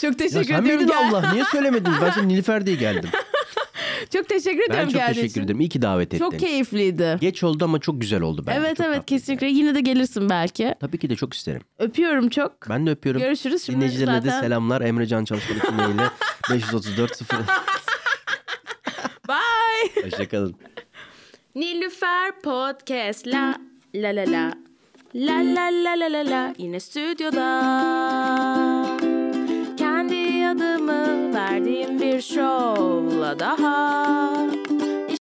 Çok 0.00 0.10
ya 0.10 0.16
teşekkür 0.16 0.44
sen 0.44 0.62
ediyorum. 0.62 0.64
miydin 0.64 0.86
Gel- 0.86 1.08
Allah? 1.08 1.32
Niye 1.32 1.44
söylemedin? 1.44 1.92
Ben 2.02 2.10
şimdi 2.10 2.28
Nilüfer 2.28 2.66
diye 2.66 2.76
geldim. 2.76 3.10
Çok 4.14 4.28
teşekkür 4.28 4.58
Ben 4.60 4.64
ediyorum 4.74 4.88
çok 4.88 5.00
geldiğin 5.00 5.14
teşekkür 5.14 5.30
için. 5.30 5.42
ederim. 5.42 5.60
İyi 5.60 5.68
ki 5.68 5.82
davet 5.82 6.06
ettin. 6.14 6.18
Çok 6.18 6.38
keyifliydi. 6.38 7.18
Geç 7.20 7.42
oldu 7.42 7.64
ama 7.64 7.78
çok 7.80 8.00
güzel 8.00 8.20
oldu 8.22 8.44
bence. 8.46 8.58
evet 8.58 8.76
Çok 8.76 8.86
evet 8.86 8.96
tatlıydı. 8.96 9.04
kesinlikle. 9.20 9.46
Yine 9.46 9.74
de 9.74 9.80
gelirsin 9.80 10.30
belki. 10.30 10.74
Tabii 10.80 10.98
ki 10.98 11.10
de 11.10 11.16
çok 11.16 11.34
isterim. 11.34 11.60
Öpüyorum 11.78 12.28
çok. 12.28 12.68
Ben 12.70 12.86
de 12.86 12.90
öpüyorum. 12.90 13.20
Görüşürüz. 13.22 13.62
Şimdi 13.62 13.76
Dinleyicilerine 13.76 14.20
zaten- 14.20 14.38
de 14.42 14.44
selamlar. 14.46 14.80
Emre 14.80 15.06
Can 15.06 15.24
Çalışkan 15.24 15.58
kimliğiyle 15.58 16.02
534 16.50 17.16
0. 17.16 17.36
Bye. 19.28 20.04
Hoşçakalın. 20.04 20.54
Nilüfer 21.54 22.40
Podcast 22.42 23.26
la 23.26 23.54
la 23.94 24.08
la 24.16 24.22
la 24.32 24.52
la 25.14 25.38
la 25.54 25.70
la 25.84 26.00
la 26.00 26.12
la 26.12 26.30
la 26.30 26.54
yine 26.58 26.80
stüdyoda 26.80 27.44
adımı 30.54 31.34
verdiğim 31.34 32.00
bir 32.00 32.20
şovla 32.20 33.38
daha 33.38 34.24